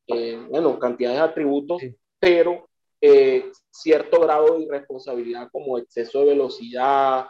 eh, 0.07 0.41
bueno, 0.49 0.79
cantidad 0.79 1.13
de 1.13 1.19
atributos, 1.19 1.83
pero 2.21 2.69
eh, 3.01 3.51
cierto 3.71 4.21
grado 4.21 4.59
de 4.59 4.65
irresponsabilidad 4.65 5.49
como 5.51 5.79
exceso 5.79 6.21
de 6.21 6.27
velocidad, 6.27 7.27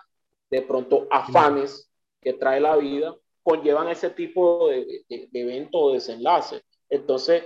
de 0.51 0.63
pronto 0.63 1.07
afanes 1.11 1.91
que 2.21 2.33
trae 2.33 2.61
la 2.61 2.77
vida, 2.77 3.15
conllevan 3.43 3.89
ese 3.89 4.11
tipo 4.11 4.69
de, 4.69 5.05
de, 5.09 5.29
de 5.31 5.41
evento 5.41 5.79
o 5.79 5.93
desenlace. 5.93 6.63
Entonces, 6.89 7.45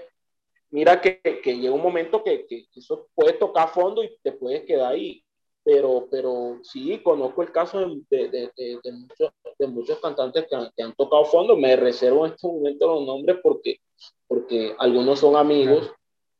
mira 0.70 1.00
que, 1.00 1.20
que, 1.20 1.56
llega 1.56 1.74
un 1.74 1.82
momento 1.82 2.24
que, 2.24 2.46
que, 2.46 2.66
eso 2.74 3.08
puede 3.14 3.34
tocar 3.34 3.68
fondo 3.68 4.02
y 4.02 4.16
te 4.22 4.32
puedes 4.32 4.64
quedar 4.64 4.92
ahí. 4.92 5.24
Pero, 5.64 6.08
pero 6.10 6.58
sí, 6.62 6.98
conozco 6.98 7.42
el 7.42 7.52
caso 7.52 7.78
de, 8.10 8.28
de, 8.28 8.50
de 8.56 8.92
muchos, 8.92 9.30
muchos, 9.68 10.00
cantantes 10.00 10.46
que 10.48 10.56
han, 10.56 10.70
que 10.76 10.82
han, 10.82 10.92
tocado 10.94 11.24
fondo. 11.24 11.56
Me 11.56 11.76
reservo 11.76 12.26
en 12.26 12.32
este 12.32 12.48
momento 12.48 12.86
los 12.86 13.06
nombres 13.06 13.36
porque 13.42 13.78
porque 14.32 14.74
algunos 14.78 15.18
son 15.18 15.36
amigos. 15.36 15.92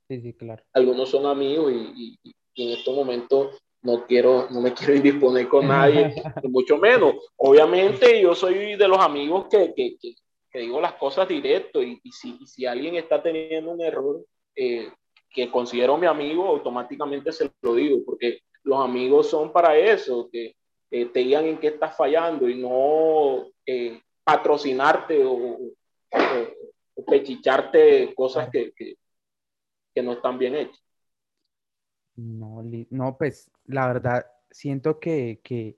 Sí, 0.09 0.21
sí, 0.23 0.33
claro. 0.33 0.63
Algunos 0.73 1.11
son 1.11 1.27
amigos 1.27 1.73
y, 1.73 2.19
en 2.55 2.71
estos 2.71 2.95
momentos 2.95 3.63
no 3.83 4.07
quiero, 4.07 4.49
no 4.51 4.63
me 4.63 4.73
quiero 4.75 4.95
disponer 5.01 5.47
con 5.47 5.69
nadie, 5.69 6.15
mucho 6.45 6.79
menos. 6.79 7.15
Obviamente 7.37 8.21
yo 8.23 8.35
soy 8.35 8.77
de 8.77 8.89
los 8.89 8.99
amigos 8.99 9.47
que, 9.51 9.75
que, 9.75 9.97
que, 10.01 10.59
digo 10.59 10.81
las 10.81 10.95
cosas 10.95 11.29
directo 11.29 11.83
y, 11.83 12.01
si, 12.11 12.39
si, 12.47 12.65
alguien 12.65 12.97
está 12.97 13.23
teniendo 13.23 13.71
un 13.71 13.83
error 13.83 14.25
eh, 14.57 14.91
que 15.29 15.51
considero 15.51 15.99
mi 15.99 16.07
amigo, 16.07 16.47
automáticamente 16.47 17.31
se 17.31 17.51
lo 17.61 17.75
digo, 17.75 17.99
porque 18.07 18.41
los 18.65 18.85
amigos 18.85 19.29
son 19.29 19.53
para 19.53 19.77
eso, 19.77 20.29
que 20.31 20.57
eh, 20.91 21.07
te 21.07 21.21
digan 21.21 21.47
en 21.47 21.59
qué 21.59 21.69
estás 21.69 21.97
fallando 21.97 22.49
y 22.49 22.61
no 22.61 23.47
eh, 23.67 24.01
patrocinarte 24.25 25.23
o, 25.25 25.59
pechicharte 27.07 28.15
cosas 28.15 28.49
que, 28.51 28.73
que, 28.75 30.03
no 30.03 30.13
están 30.13 30.39
bien 30.39 30.55
hechas. 30.55 30.83
No, 32.15 32.63
no, 32.91 33.17
pues 33.17 33.51
la 33.65 33.87
verdad, 33.87 34.27
siento 34.51 35.01
que, 35.01 35.41
que, 35.43 35.77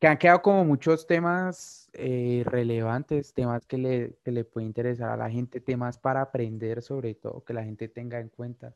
que 0.00 0.06
han 0.06 0.18
quedado 0.18 0.42
como 0.42 0.64
muchos 0.64 1.06
temas 1.06 1.90
eh, 1.92 2.42
relevantes, 2.46 3.32
temas 3.32 3.66
que 3.66 3.78
le, 3.78 4.18
que 4.24 4.32
le 4.32 4.44
puede 4.44 4.66
interesar 4.66 5.10
a 5.10 5.16
la 5.16 5.30
gente, 5.30 5.60
temas 5.60 5.98
para 5.98 6.22
aprender 6.22 6.82
sobre 6.82 7.14
todo, 7.14 7.44
que 7.44 7.54
la 7.54 7.64
gente 7.64 7.88
tenga 7.88 8.18
en 8.18 8.28
cuenta 8.28 8.74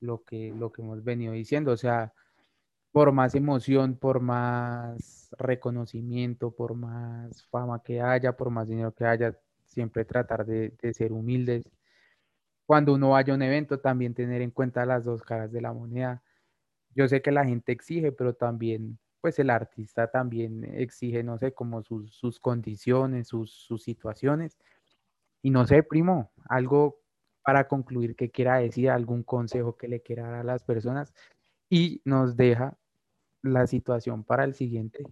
lo 0.00 0.24
que, 0.24 0.52
lo 0.56 0.72
que 0.72 0.82
hemos 0.82 1.04
venido 1.04 1.32
diciendo. 1.32 1.72
O 1.72 1.76
sea, 1.76 2.12
por 2.92 3.12
más 3.12 3.34
emoción, 3.34 3.96
por 3.96 4.20
más 4.20 5.30
reconocimiento, 5.38 6.50
por 6.50 6.74
más 6.74 7.44
fama 7.46 7.82
que 7.82 8.00
haya, 8.00 8.36
por 8.36 8.50
más 8.50 8.68
dinero 8.68 8.92
que 8.92 9.04
haya, 9.04 9.36
siempre 9.64 10.04
tratar 10.04 10.44
de, 10.46 10.74
ser 10.92 11.12
humildes. 11.12 11.70
Cuando 12.66 12.94
uno 12.94 13.10
vaya 13.10 13.32
a 13.32 13.36
un 13.36 13.42
evento, 13.42 13.80
también 13.80 14.14
tener 14.14 14.42
en 14.42 14.50
cuenta 14.50 14.86
las 14.86 15.04
dos 15.04 15.22
caras 15.22 15.52
de 15.52 15.60
la 15.60 15.72
moneda. 15.72 16.22
Yo 16.94 17.08
sé 17.08 17.22
que 17.22 17.32
la 17.32 17.44
gente 17.44 17.72
exige, 17.72 18.12
pero 18.12 18.34
también, 18.34 18.98
pues 19.20 19.38
el 19.38 19.50
artista 19.50 20.10
también 20.10 20.64
exige, 20.74 21.22
no 21.22 21.38
sé, 21.38 21.52
como 21.52 21.82
sus, 21.82 22.40
condiciones, 22.40 23.28
sus, 23.28 23.52
sus 23.52 23.82
situaciones. 23.84 24.58
Y 25.42 25.50
no 25.50 25.66
sé, 25.66 25.82
primo, 25.82 26.32
algo 26.48 27.00
para 27.42 27.68
concluir 27.68 28.16
que 28.16 28.30
quiera 28.30 28.58
decir, 28.58 28.90
algún 28.90 29.22
consejo 29.22 29.76
que 29.76 29.88
le 29.88 30.02
quiera 30.02 30.24
dar 30.24 30.34
a 30.40 30.44
las 30.44 30.64
personas 30.64 31.14
y 31.70 32.02
nos 32.04 32.36
deja 32.36 32.76
la 33.42 33.66
situación 33.66 34.24
para 34.24 34.44
el 34.44 34.54
siguiente. 34.54 35.04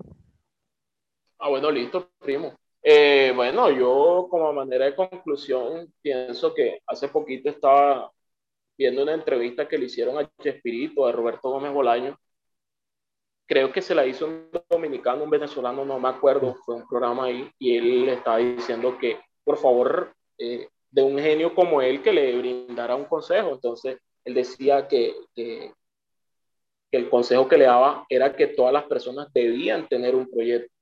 Ah, 1.39 1.49
bueno, 1.49 1.71
listo, 1.71 2.11
primo. 2.19 2.55
Eh, 2.83 3.33
bueno, 3.35 3.71
yo 3.71 4.29
como 4.31 4.53
manera 4.53 4.87
de 4.87 4.95
conclusión 4.95 5.93
pienso 6.01 6.55
que 6.55 6.81
hace 6.87 7.09
poquito 7.09 7.51
estaba 7.51 8.11
viendo 8.77 9.03
una 9.03 9.15
entrevista 9.15 9.69
que 9.69 9.79
le 9.79 9.87
hicieron 9.87 10.19
a 10.19 10.31
Chespirito, 10.39 11.07
a 11.07 11.13
Roberto 11.13 11.51
Gómez 11.51 11.73
Bolaño. 11.73 12.19
Creo 13.47 13.73
que 13.73 13.83
se 13.83 13.95
la 13.95 14.07
hizo 14.07 14.27
un 14.27 14.51
dominicano, 14.69 15.25
un 15.25 15.31
venezolano, 15.31 15.85
no 15.85 15.99
me 15.99 16.09
acuerdo, 16.09 16.55
fue 16.65 16.77
un 16.77 16.87
programa 16.87 17.25
ahí, 17.27 17.51
y 17.59 17.77
él 17.77 18.07
le 18.07 18.13
estaba 18.15 18.37
diciendo 18.39 18.99
que, 18.99 19.19
por 19.43 19.57
favor, 19.57 20.15
eh, 20.37 20.69
de 20.91 21.03
un 21.03 21.19
genio 21.19 21.55
como 21.55 21.81
él, 21.83 22.03
que 22.03 22.13
le 22.13 22.37
brindara 22.39 22.95
un 22.95 23.07
consejo. 23.07 23.53
Entonces, 23.55 23.99
él 24.25 24.35
decía 24.35 24.87
que, 24.87 25.15
que, 25.35 25.73
el 26.91 27.11
consejo 27.11 27.49
que 27.49 27.59
le 27.59 27.65
daba 27.67 28.07
era 28.09 28.35
que 28.35 28.47
todas 28.49 28.73
las 28.73 28.85
personas 28.85 29.29
debían 29.33 29.89
tener 29.89 30.15
un 30.15 30.29
proyecto 30.31 30.73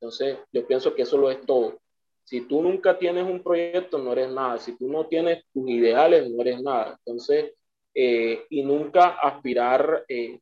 entonces, 0.00 0.38
yo 0.52 0.66
pienso 0.66 0.94
que 0.94 1.02
eso 1.02 1.16
lo 1.16 1.30
es 1.30 1.44
todo. 1.46 1.80
Si 2.24 2.42
tú 2.42 2.62
nunca 2.62 2.98
tienes 2.98 3.24
un 3.24 3.42
proyecto, 3.42 3.98
no 3.98 4.12
eres 4.12 4.30
nada. 4.30 4.58
Si 4.58 4.76
tú 4.76 4.88
no 4.88 5.06
tienes 5.06 5.44
tus 5.52 5.68
ideales, 5.68 6.30
no 6.30 6.42
eres 6.42 6.62
nada. 6.62 6.98
Entonces, 7.04 7.52
eh, 7.94 8.44
y 8.50 8.62
nunca 8.62 9.16
aspirar, 9.22 10.04
eh, 10.08 10.38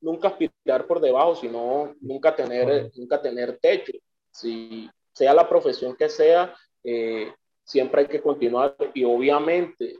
nunca 0.00 0.28
aspirar 0.28 0.86
por 0.86 1.00
debajo, 1.00 1.34
sino 1.34 1.94
nunca 2.00 2.34
tener, 2.34 2.90
nunca 2.96 3.20
tener 3.20 3.58
techo. 3.58 3.92
Si 4.30 4.88
sea 5.12 5.34
la 5.34 5.48
profesión 5.48 5.94
que 5.96 6.08
sea, 6.08 6.54
eh, 6.82 7.32
siempre 7.62 8.02
hay 8.02 8.08
que 8.08 8.20
continuar 8.20 8.76
y 8.94 9.04
obviamente 9.04 9.98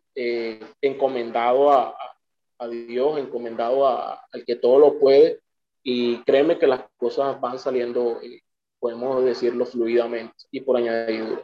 encomendado 0.80 1.70
a, 1.70 1.88
a, 1.90 2.13
Dios, 2.68 3.18
encomendado 3.18 3.86
a, 3.86 4.20
al 4.32 4.44
que 4.44 4.56
todo 4.56 4.78
lo 4.78 4.98
puede 4.98 5.40
y 5.82 6.18
créeme 6.22 6.58
que 6.58 6.66
las 6.66 6.84
cosas 6.96 7.40
van 7.40 7.58
saliendo 7.58 8.20
podemos 8.84 9.24
decirlo 9.24 9.64
fluidamente 9.64 10.34
y 10.50 10.60
por 10.60 10.76
añadidura. 10.76 11.42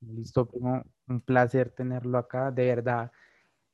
Listo. 0.00 0.48
Un 1.08 1.20
placer 1.20 1.70
tenerlo 1.70 2.16
acá, 2.16 2.50
de 2.50 2.66
verdad. 2.66 3.12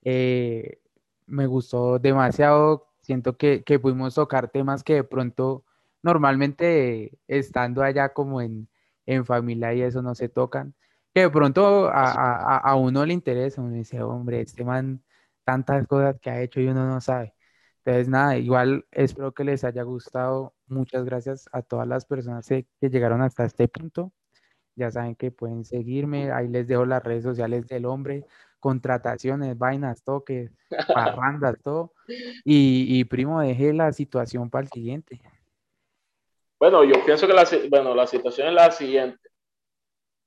Eh, 0.02 0.80
me 1.26 1.46
gustó 1.46 2.00
demasiado. 2.00 2.88
Siento 3.00 3.36
que, 3.36 3.62
que, 3.62 3.78
pudimos 3.78 4.16
tocar 4.16 4.48
temas 4.48 4.82
que 4.82 4.94
de 4.94 5.04
pronto 5.04 5.64
normalmente 6.02 7.16
estando 7.28 7.82
allá 7.82 8.12
como 8.12 8.40
en, 8.40 8.68
en 9.06 9.24
familia 9.24 9.72
y 9.74 9.82
eso 9.82 10.02
no 10.02 10.16
se 10.16 10.28
tocan. 10.28 10.74
Que 11.14 11.20
de 11.20 11.30
pronto 11.30 11.86
a, 11.88 12.10
a, 12.10 12.58
a 12.58 12.74
uno 12.74 13.06
le 13.06 13.12
interesa, 13.12 13.62
uno 13.62 13.74
dice, 13.74 14.02
hombre, 14.02 14.40
este 14.40 14.64
man, 14.64 15.00
tantas 15.44 15.86
cosas 15.86 16.18
que 16.20 16.30
ha 16.30 16.40
hecho 16.42 16.60
y 16.60 16.68
uno 16.68 16.86
no 16.86 17.00
sabe. 17.00 17.34
Entonces, 17.84 18.08
nada, 18.08 18.36
igual 18.36 18.86
espero 18.92 19.32
que 19.32 19.44
les 19.44 19.64
haya 19.64 19.82
gustado. 19.82 20.54
Muchas 20.66 21.04
gracias 21.04 21.48
a 21.52 21.62
todas 21.62 21.88
las 21.88 22.06
personas 22.06 22.46
que 22.46 22.66
llegaron 22.80 23.22
hasta 23.22 23.44
este 23.44 23.68
punto. 23.68 24.12
Ya 24.76 24.90
saben 24.90 25.14
que 25.16 25.30
pueden 25.30 25.64
seguirme. 25.64 26.32
Ahí 26.32 26.48
les 26.48 26.66
dejo 26.66 26.86
las 26.86 27.02
redes 27.02 27.24
sociales 27.24 27.66
del 27.66 27.86
hombre. 27.86 28.24
contrataciones, 28.60 29.58
vainas, 29.58 30.04
toques, 30.04 30.52
parrandas, 30.94 31.56
todo. 31.62 31.92
Y, 32.44 33.04
primo, 33.04 33.40
deje 33.40 33.72
la 33.72 33.92
situación 33.92 34.50
para 34.50 34.62
el 34.64 34.70
siguiente. 34.70 35.20
Bueno, 36.60 36.84
yo 36.84 37.04
pienso 37.04 37.26
que 37.26 37.32
la, 37.32 37.44
bueno, 37.68 37.94
la 37.94 38.06
situación 38.06 38.48
es 38.48 38.54
la 38.54 38.70
siguiente. 38.70 39.18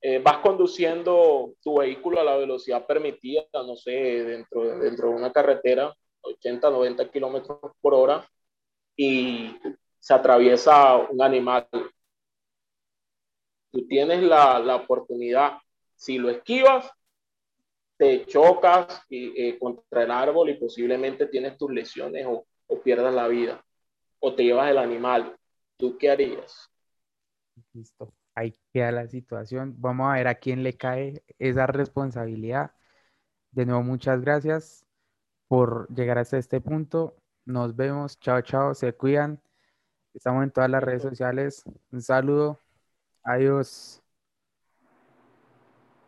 Eh, 0.07 0.19
vas 0.19 0.37
conduciendo 0.37 1.55
tu 1.63 1.79
vehículo 1.79 2.19
a 2.19 2.23
la 2.23 2.37
velocidad 2.37 2.85
permitida, 2.85 3.41
no 3.53 3.75
sé, 3.75 3.91
dentro, 3.91 4.77
dentro 4.77 5.09
de 5.09 5.15
una 5.15 5.33
carretera, 5.33 5.95
80, 6.21 6.69
90 6.69 7.09
kilómetros 7.09 7.57
por 7.81 7.95
hora, 7.95 8.29
y 8.95 9.57
se 9.99 10.13
atraviesa 10.13 10.97
un 10.97 11.23
animal. 11.23 11.67
Tú 13.71 13.87
tienes 13.87 14.21
la, 14.21 14.59
la 14.59 14.75
oportunidad, 14.75 15.57
si 15.95 16.19
lo 16.19 16.29
esquivas, 16.29 16.87
te 17.97 18.27
chocas 18.27 19.01
eh, 19.09 19.57
contra 19.57 20.03
el 20.03 20.11
árbol 20.11 20.51
y 20.51 20.53
posiblemente 20.53 21.25
tienes 21.25 21.57
tus 21.57 21.71
lesiones 21.71 22.27
o, 22.27 22.45
o 22.67 22.79
pierdas 22.79 23.15
la 23.15 23.27
vida, 23.27 23.65
o 24.19 24.35
te 24.35 24.43
llevas 24.43 24.69
el 24.69 24.77
animal. 24.77 25.35
¿Tú 25.77 25.97
qué 25.97 26.11
harías? 26.11 26.69
Listo, 27.73 28.13
ahí 28.35 28.55
queda 28.73 28.91
la 28.91 29.07
situación. 29.07 29.75
Vamos 29.79 30.09
a 30.11 30.15
ver 30.15 30.27
a 30.27 30.35
quién 30.35 30.63
le 30.63 30.77
cae 30.77 31.23
esa 31.39 31.67
responsabilidad. 31.67 32.71
De 33.51 33.65
nuevo, 33.65 33.83
muchas 33.83 34.21
gracias 34.21 34.85
por 35.47 35.89
llegar 35.95 36.17
hasta 36.19 36.37
este 36.37 36.61
punto. 36.61 37.17
Nos 37.45 37.75
vemos. 37.75 38.19
Chao, 38.19 38.41
chao. 38.41 38.73
Se 38.75 38.93
cuidan. 38.93 39.41
Estamos 40.13 40.43
en 40.43 40.51
todas 40.51 40.69
las 40.69 40.83
redes 40.83 41.03
sociales. 41.03 41.63
Un 41.91 42.01
saludo. 42.01 42.59
Adiós. 43.23 44.04